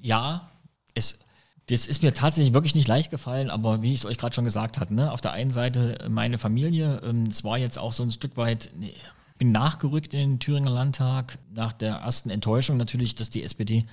Ja, 0.00 0.50
es, 0.94 1.18
das 1.66 1.86
ist 1.86 2.02
mir 2.02 2.14
tatsächlich 2.14 2.54
wirklich 2.54 2.74
nicht 2.74 2.88
leicht 2.88 3.10
gefallen, 3.10 3.50
aber 3.50 3.82
wie 3.82 3.92
ich 3.92 4.00
es 4.00 4.06
euch 4.06 4.18
gerade 4.18 4.34
schon 4.34 4.44
gesagt 4.44 4.78
hatte, 4.78 4.94
ne, 4.94 5.12
auf 5.12 5.20
der 5.20 5.32
einen 5.32 5.50
Seite 5.50 6.06
meine 6.08 6.38
Familie, 6.38 7.00
ähm, 7.04 7.24
es 7.24 7.44
war 7.44 7.58
jetzt 7.58 7.78
auch 7.78 7.92
so 7.92 8.02
ein 8.02 8.10
Stück 8.10 8.36
weit, 8.36 8.70
nee, 8.76 8.94
bin 9.36 9.52
nachgerückt 9.52 10.14
in 10.14 10.20
den 10.20 10.40
Thüringer 10.40 10.70
Landtag 10.70 11.38
nach 11.52 11.72
der 11.72 11.96
ersten 11.96 12.30
Enttäuschung 12.30 12.76
natürlich, 12.76 13.14
dass 13.14 13.30
die 13.30 13.42
SPD 13.42 13.86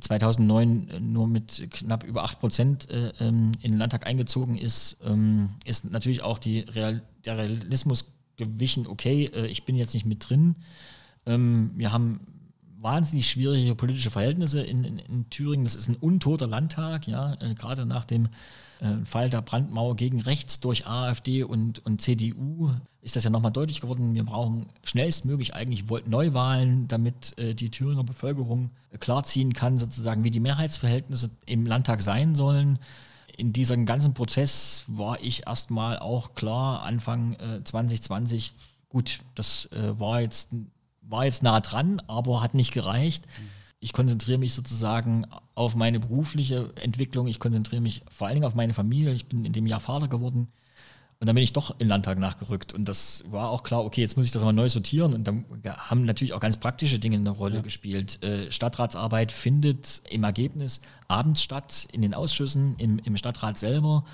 2009 0.00 1.12
nur 1.12 1.28
mit 1.28 1.68
knapp 1.70 2.02
über 2.02 2.24
8 2.24 2.40
Prozent 2.40 2.90
äh, 2.90 3.12
ähm, 3.20 3.52
in 3.60 3.72
den 3.72 3.78
Landtag 3.78 4.06
eingezogen 4.06 4.58
ist, 4.58 4.96
ähm, 5.04 5.50
ist 5.64 5.90
natürlich 5.90 6.22
auch 6.22 6.38
die 6.38 6.60
Real, 6.60 7.02
der 7.24 7.38
Realismus 7.38 8.12
gewichen, 8.36 8.88
okay, 8.88 9.26
äh, 9.26 9.46
ich 9.46 9.64
bin 9.64 9.76
jetzt 9.76 9.94
nicht 9.94 10.06
mit 10.06 10.28
drin. 10.28 10.56
Ähm, 11.26 11.70
wir 11.76 11.92
haben 11.92 12.20
wahnsinnig 12.84 13.28
schwierige 13.28 13.74
politische 13.74 14.10
Verhältnisse 14.10 14.60
in, 14.60 14.84
in, 14.84 14.98
in 14.98 15.30
Thüringen. 15.30 15.64
Das 15.64 15.74
ist 15.74 15.88
ein 15.88 15.96
untoter 15.96 16.46
Landtag, 16.46 17.08
ja, 17.08 17.34
äh, 17.40 17.54
gerade 17.54 17.86
nach 17.86 18.04
dem 18.04 18.28
äh, 18.80 19.04
Fall 19.04 19.30
der 19.30 19.42
Brandmauer 19.42 19.96
gegen 19.96 20.20
rechts 20.20 20.60
durch 20.60 20.86
AfD 20.86 21.42
und, 21.42 21.84
und 21.86 22.02
CDU 22.02 22.70
ist 23.00 23.16
das 23.16 23.24
ja 23.24 23.30
nochmal 23.30 23.52
deutlich 23.52 23.80
geworden. 23.80 24.14
Wir 24.14 24.24
brauchen 24.24 24.66
schnellstmöglich 24.84 25.54
eigentlich 25.54 25.84
Neuwahlen, 26.06 26.86
damit 26.86 27.36
äh, 27.38 27.54
die 27.54 27.70
Thüringer 27.70 28.04
Bevölkerung 28.04 28.70
klarziehen 29.00 29.54
kann, 29.54 29.78
sozusagen, 29.78 30.22
wie 30.22 30.30
die 30.30 30.40
Mehrheitsverhältnisse 30.40 31.30
im 31.46 31.66
Landtag 31.66 32.02
sein 32.02 32.34
sollen. 32.34 32.78
In 33.36 33.52
diesem 33.52 33.86
ganzen 33.86 34.14
Prozess 34.14 34.84
war 34.86 35.20
ich 35.22 35.46
erstmal 35.46 35.98
auch 35.98 36.34
klar, 36.34 36.82
Anfang 36.82 37.32
äh, 37.34 37.64
2020, 37.64 38.52
gut, 38.90 39.20
das 39.34 39.66
äh, 39.72 39.98
war, 39.98 40.20
jetzt, 40.20 40.50
war 41.08 41.24
jetzt 41.24 41.42
nah 41.42 41.60
dran, 41.60 42.00
aber 42.06 42.42
hat 42.42 42.54
nicht 42.54 42.72
gereicht. 42.72 43.26
Ich 43.80 43.92
konzentriere 43.92 44.38
mich 44.38 44.54
sozusagen 44.54 45.26
auf 45.54 45.76
meine 45.76 46.00
berufliche 46.00 46.72
Entwicklung, 46.76 47.26
ich 47.26 47.38
konzentriere 47.38 47.82
mich 47.82 48.02
vor 48.08 48.26
allen 48.26 48.36
Dingen 48.36 48.46
auf 48.46 48.54
meine 48.54 48.72
Familie. 48.72 49.12
Ich 49.12 49.26
bin 49.26 49.44
in 49.44 49.52
dem 49.52 49.66
Jahr 49.66 49.80
Vater 49.80 50.08
geworden. 50.08 50.48
Und 51.20 51.28
dann 51.28 51.36
bin 51.36 51.44
ich 51.44 51.52
doch 51.52 51.70
in 51.70 51.78
den 51.78 51.88
Landtag 51.88 52.18
nachgerückt. 52.18 52.74
Und 52.74 52.86
das 52.86 53.24
war 53.30 53.48
auch 53.48 53.62
klar, 53.62 53.84
okay, 53.84 54.00
jetzt 54.00 54.16
muss 54.16 54.26
ich 54.26 54.32
das 54.32 54.42
mal 54.42 54.52
neu 54.52 54.68
sortieren. 54.68 55.14
Und 55.14 55.24
dann 55.24 55.44
haben 55.66 56.04
natürlich 56.04 56.34
auch 56.34 56.40
ganz 56.40 56.56
praktische 56.56 56.98
Dinge 56.98 57.16
eine 57.16 57.30
Rolle 57.30 57.56
ja. 57.56 57.62
gespielt. 57.62 58.22
Äh, 58.22 58.50
Stadtratsarbeit 58.50 59.32
findet 59.32 60.02
im 60.10 60.24
Ergebnis 60.24 60.80
abends 61.08 61.42
statt, 61.42 61.88
in 61.92 62.02
den 62.02 62.14
Ausschüssen, 62.14 62.74
im, 62.78 62.98
im 62.98 63.16
Stadtrat 63.16 63.58
selber. 63.58 64.04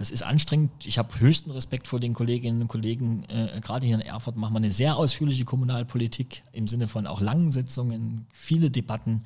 Das 0.00 0.10
ist 0.10 0.22
anstrengend. 0.22 0.70
Ich 0.86 0.96
habe 0.96 1.20
höchsten 1.20 1.50
Respekt 1.50 1.86
vor 1.86 2.00
den 2.00 2.14
Kolleginnen 2.14 2.62
und 2.62 2.68
Kollegen. 2.68 3.24
Äh, 3.24 3.60
gerade 3.60 3.84
hier 3.84 3.96
in 3.96 4.00
Erfurt 4.00 4.34
machen 4.34 4.54
wir 4.54 4.56
eine 4.56 4.70
sehr 4.70 4.96
ausführliche 4.96 5.44
Kommunalpolitik 5.44 6.42
im 6.52 6.66
Sinne 6.66 6.88
von 6.88 7.06
auch 7.06 7.20
langen 7.20 7.50
Sitzungen, 7.50 8.26
viele 8.32 8.70
Debatten. 8.70 9.24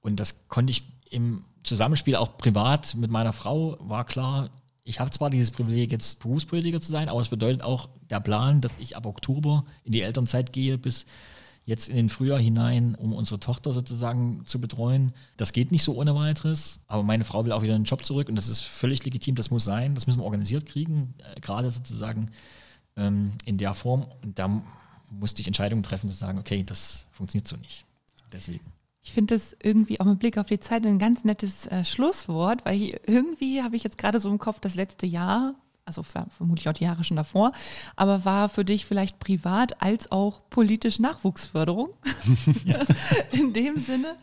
Und 0.00 0.18
das 0.18 0.48
konnte 0.48 0.70
ich 0.70 0.84
im 1.10 1.44
Zusammenspiel 1.64 2.16
auch 2.16 2.38
privat 2.38 2.94
mit 2.94 3.10
meiner 3.10 3.34
Frau, 3.34 3.76
war 3.78 4.06
klar, 4.06 4.48
ich 4.84 5.00
habe 5.00 5.10
zwar 5.10 5.28
dieses 5.28 5.50
Privileg, 5.50 5.92
jetzt 5.92 6.20
Berufspolitiker 6.20 6.80
zu 6.80 6.90
sein, 6.90 7.10
aber 7.10 7.20
es 7.20 7.28
bedeutet 7.28 7.60
auch 7.60 7.90
der 8.08 8.20
Plan, 8.20 8.62
dass 8.62 8.78
ich 8.78 8.96
ab 8.96 9.04
Oktober 9.04 9.66
in 9.84 9.92
die 9.92 10.00
Elternzeit 10.00 10.54
gehe 10.54 10.78
bis 10.78 11.04
jetzt 11.70 11.88
in 11.88 11.94
den 11.94 12.08
Frühjahr 12.08 12.40
hinein, 12.40 12.96
um 12.96 13.12
unsere 13.12 13.38
Tochter 13.38 13.72
sozusagen 13.72 14.42
zu 14.44 14.60
betreuen. 14.60 15.12
Das 15.36 15.52
geht 15.52 15.70
nicht 15.70 15.84
so 15.84 15.94
ohne 15.94 16.16
weiteres, 16.16 16.80
aber 16.88 17.04
meine 17.04 17.22
Frau 17.22 17.44
will 17.44 17.52
auch 17.52 17.62
wieder 17.62 17.76
in 17.76 17.82
den 17.82 17.86
Job 17.86 18.04
zurück 18.04 18.28
und 18.28 18.34
das 18.34 18.48
ist 18.48 18.62
völlig 18.62 19.04
legitim, 19.04 19.36
das 19.36 19.52
muss 19.52 19.64
sein, 19.64 19.94
das 19.94 20.08
müssen 20.08 20.18
wir 20.18 20.24
organisiert 20.24 20.66
kriegen, 20.66 21.14
äh, 21.18 21.40
gerade 21.40 21.70
sozusagen 21.70 22.32
ähm, 22.96 23.32
in 23.44 23.56
der 23.56 23.72
Form. 23.74 24.04
Und 24.22 24.38
da 24.40 24.62
musste 25.10 25.42
ich 25.42 25.46
Entscheidungen 25.46 25.84
treffen, 25.84 26.08
zu 26.08 26.16
sagen, 26.16 26.40
okay, 26.40 26.64
das 26.64 27.06
funktioniert 27.12 27.46
so 27.46 27.56
nicht. 27.56 27.86
Deswegen. 28.32 28.64
Ich 29.02 29.12
finde 29.12 29.34
das 29.36 29.56
irgendwie 29.62 30.00
auch 30.00 30.06
mit 30.06 30.18
Blick 30.18 30.38
auf 30.38 30.48
die 30.48 30.58
Zeit 30.58 30.84
ein 30.84 30.98
ganz 30.98 31.24
nettes 31.24 31.66
äh, 31.66 31.84
Schlusswort, 31.84 32.64
weil 32.64 32.82
ich, 32.82 33.00
irgendwie 33.06 33.62
habe 33.62 33.76
ich 33.76 33.84
jetzt 33.84 33.96
gerade 33.96 34.18
so 34.18 34.28
im 34.28 34.38
Kopf 34.38 34.58
das 34.58 34.74
letzte 34.74 35.06
Jahr, 35.06 35.54
also 35.84 36.02
vermutlich 36.02 36.68
auch 36.68 36.72
die 36.72 36.84
Jahre 36.84 37.04
schon 37.04 37.16
davor, 37.16 37.52
aber 37.96 38.24
war 38.24 38.48
für 38.48 38.64
dich 38.64 38.86
vielleicht 38.86 39.18
privat 39.18 39.82
als 39.82 40.12
auch 40.12 40.40
politisch 40.50 40.98
Nachwuchsförderung 40.98 41.90
in 43.32 43.52
dem 43.52 43.76
Sinne. 43.76 44.16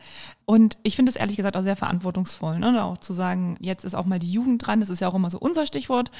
Und 0.45 0.77
ich 0.83 0.95
finde 0.95 1.09
es 1.09 1.15
ehrlich 1.15 1.35
gesagt 1.35 1.57
auch 1.57 1.63
sehr 1.63 1.75
verantwortungsvoll, 1.75 2.59
ne? 2.59 2.83
auch 2.83 2.97
zu 2.97 3.13
sagen, 3.13 3.57
jetzt 3.59 3.83
ist 3.83 3.95
auch 3.95 4.05
mal 4.05 4.19
die 4.19 4.31
Jugend 4.31 4.65
dran, 4.65 4.79
das 4.79 4.89
ist 4.89 5.01
ja 5.01 5.07
auch 5.07 5.15
immer 5.15 5.29
so 5.29 5.39
unser 5.39 5.65
Stichwort. 5.65 6.11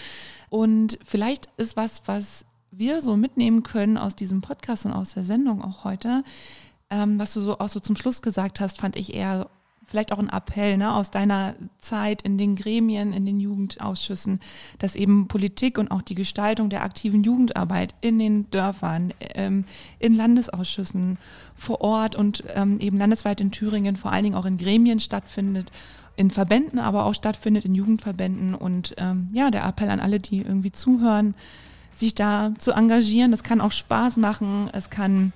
Und 0.49 0.99
vielleicht 1.03 1.49
ist 1.57 1.77
was, 1.77 2.01
was 2.07 2.45
wir 2.71 3.01
so 3.01 3.15
mitnehmen 3.15 3.63
können 3.63 3.97
aus 3.97 4.15
diesem 4.15 4.41
Podcast 4.41 4.85
und 4.85 4.93
aus 4.93 5.13
der 5.13 5.23
Sendung 5.23 5.63
auch 5.63 5.83
heute, 5.83 6.23
ähm, 6.89 7.19
was 7.19 7.33
du 7.33 7.41
so 7.41 7.59
auch 7.59 7.69
so 7.69 7.79
zum 7.79 7.95
Schluss 7.95 8.21
gesagt 8.21 8.59
hast, 8.59 8.79
fand 8.79 8.95
ich 8.95 9.13
eher 9.13 9.49
vielleicht 9.87 10.11
auch 10.11 10.19
ein 10.19 10.29
Appell 10.29 10.77
ne, 10.77 10.93
aus 10.93 11.11
deiner 11.11 11.55
Zeit 11.79 12.21
in 12.21 12.37
den 12.37 12.55
Gremien, 12.55 13.13
in 13.13 13.25
den 13.25 13.39
Jugendausschüssen, 13.39 14.41
dass 14.79 14.95
eben 14.95 15.27
Politik 15.27 15.77
und 15.77 15.89
auch 15.89 16.01
die 16.01 16.15
Gestaltung 16.15 16.69
der 16.69 16.83
aktiven 16.83 17.23
Jugendarbeit 17.23 17.95
in 18.01 18.19
den 18.19 18.51
Dörfern, 18.51 19.13
ähm, 19.33 19.63
in 19.99 20.13
Landesausschüssen 20.15 21.17
vor 21.55 21.81
Ort 21.81 22.15
und 22.15 22.43
ähm, 22.53 22.79
eben 22.79 22.97
landesweit 22.97 23.39
in 23.39 23.51
Thüringen, 23.51 23.95
vor 23.95 24.11
allen 24.11 24.25
Dingen 24.25 24.35
auch 24.35 24.45
in 24.45 24.57
Gremien 24.57 24.99
stattfindet, 24.99 25.71
in 26.17 26.31
Verbänden 26.31 26.79
aber 26.79 27.05
auch 27.05 27.13
stattfindet, 27.13 27.63
in 27.63 27.73
Jugendverbänden. 27.73 28.55
Und 28.55 28.93
ähm, 28.97 29.29
ja, 29.31 29.51
der 29.51 29.65
Appell 29.65 29.89
an 29.89 30.01
alle, 30.01 30.19
die 30.19 30.41
irgendwie 30.41 30.71
zuhören, 30.71 31.33
sich 31.95 32.13
da 32.13 32.51
zu 32.57 32.73
engagieren. 32.73 33.31
Das 33.31 33.43
kann 33.43 33.61
auch 33.61 33.71
Spaß 33.71 34.17
machen. 34.17 34.69
Es 34.73 34.89
kann 34.89 35.31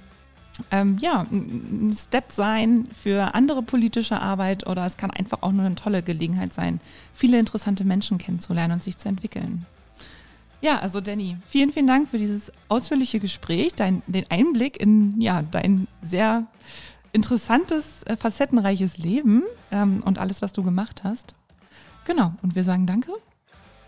ähm, 0.70 0.98
ja, 1.00 1.26
ein 1.32 1.94
Step 1.94 2.32
sein 2.32 2.88
für 2.94 3.34
andere 3.36 3.64
politische 3.64 4.20
Arbeit 4.20 4.68
oder 4.68 4.86
es 4.86 4.98
kann 4.98 5.12
einfach 5.12 5.42
auch 5.42 5.52
nur 5.52 5.66
eine 5.66 5.76
tolle 5.76 6.04
Gelegenheit 6.04 6.54
sein, 6.54 6.80
viele 7.14 7.40
interessante 7.40 7.84
Menschen 7.84 8.18
kennenzulernen 8.18 8.74
und 8.74 8.84
sich 8.84 8.98
zu 8.98 9.08
entwickeln. 9.08 9.66
Ja, 10.62 10.80
also 10.80 11.02
Danny, 11.02 11.38
vielen, 11.48 11.72
vielen 11.72 11.88
Dank 11.88 12.08
für 12.08 12.20
dieses 12.20 12.52
ausführliche 12.70 13.20
Gespräch, 13.20 13.74
dein, 13.74 14.04
den 14.06 14.30
Einblick 14.30 14.80
in 14.80 15.20
ja, 15.20 15.42
dein 15.42 15.88
sehr 16.04 16.46
interessantes, 17.14 18.04
äh, 18.04 18.16
facettenreiches 18.16 18.98
Leben 19.00 19.44
ähm, 19.72 20.04
und 20.06 20.20
alles, 20.20 20.42
was 20.42 20.54
du 20.54 20.64
gemacht 20.64 21.04
hast. 21.04 21.34
Genau, 22.06 22.34
und 22.42 22.56
wir 22.56 22.64
sagen 22.64 22.86
danke 22.86 23.12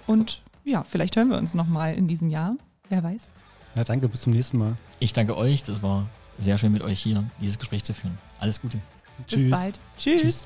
und 0.07 0.41
ja, 0.63 0.83
vielleicht 0.83 1.15
hören 1.15 1.29
wir 1.29 1.37
uns 1.37 1.53
nochmal 1.53 1.93
in 1.93 2.07
diesem 2.07 2.29
Jahr, 2.29 2.55
wer 2.89 3.03
weiß. 3.03 3.31
Ja, 3.75 3.83
danke, 3.83 4.07
bis 4.07 4.21
zum 4.21 4.33
nächsten 4.33 4.57
Mal. 4.57 4.77
Ich 4.99 5.13
danke 5.13 5.35
euch, 5.37 5.63
das 5.63 5.83
war 5.83 6.07
sehr 6.37 6.57
schön 6.57 6.71
mit 6.71 6.81
euch 6.81 6.99
hier 6.99 7.23
dieses 7.41 7.57
Gespräch 7.57 7.83
zu 7.83 7.93
führen. 7.93 8.17
Alles 8.39 8.61
Gute. 8.61 8.79
Bis 9.29 9.41
Tschüss. 9.41 9.51
bald. 9.51 9.79
Tschüss. 9.97 10.21
Tschüss. 10.21 10.45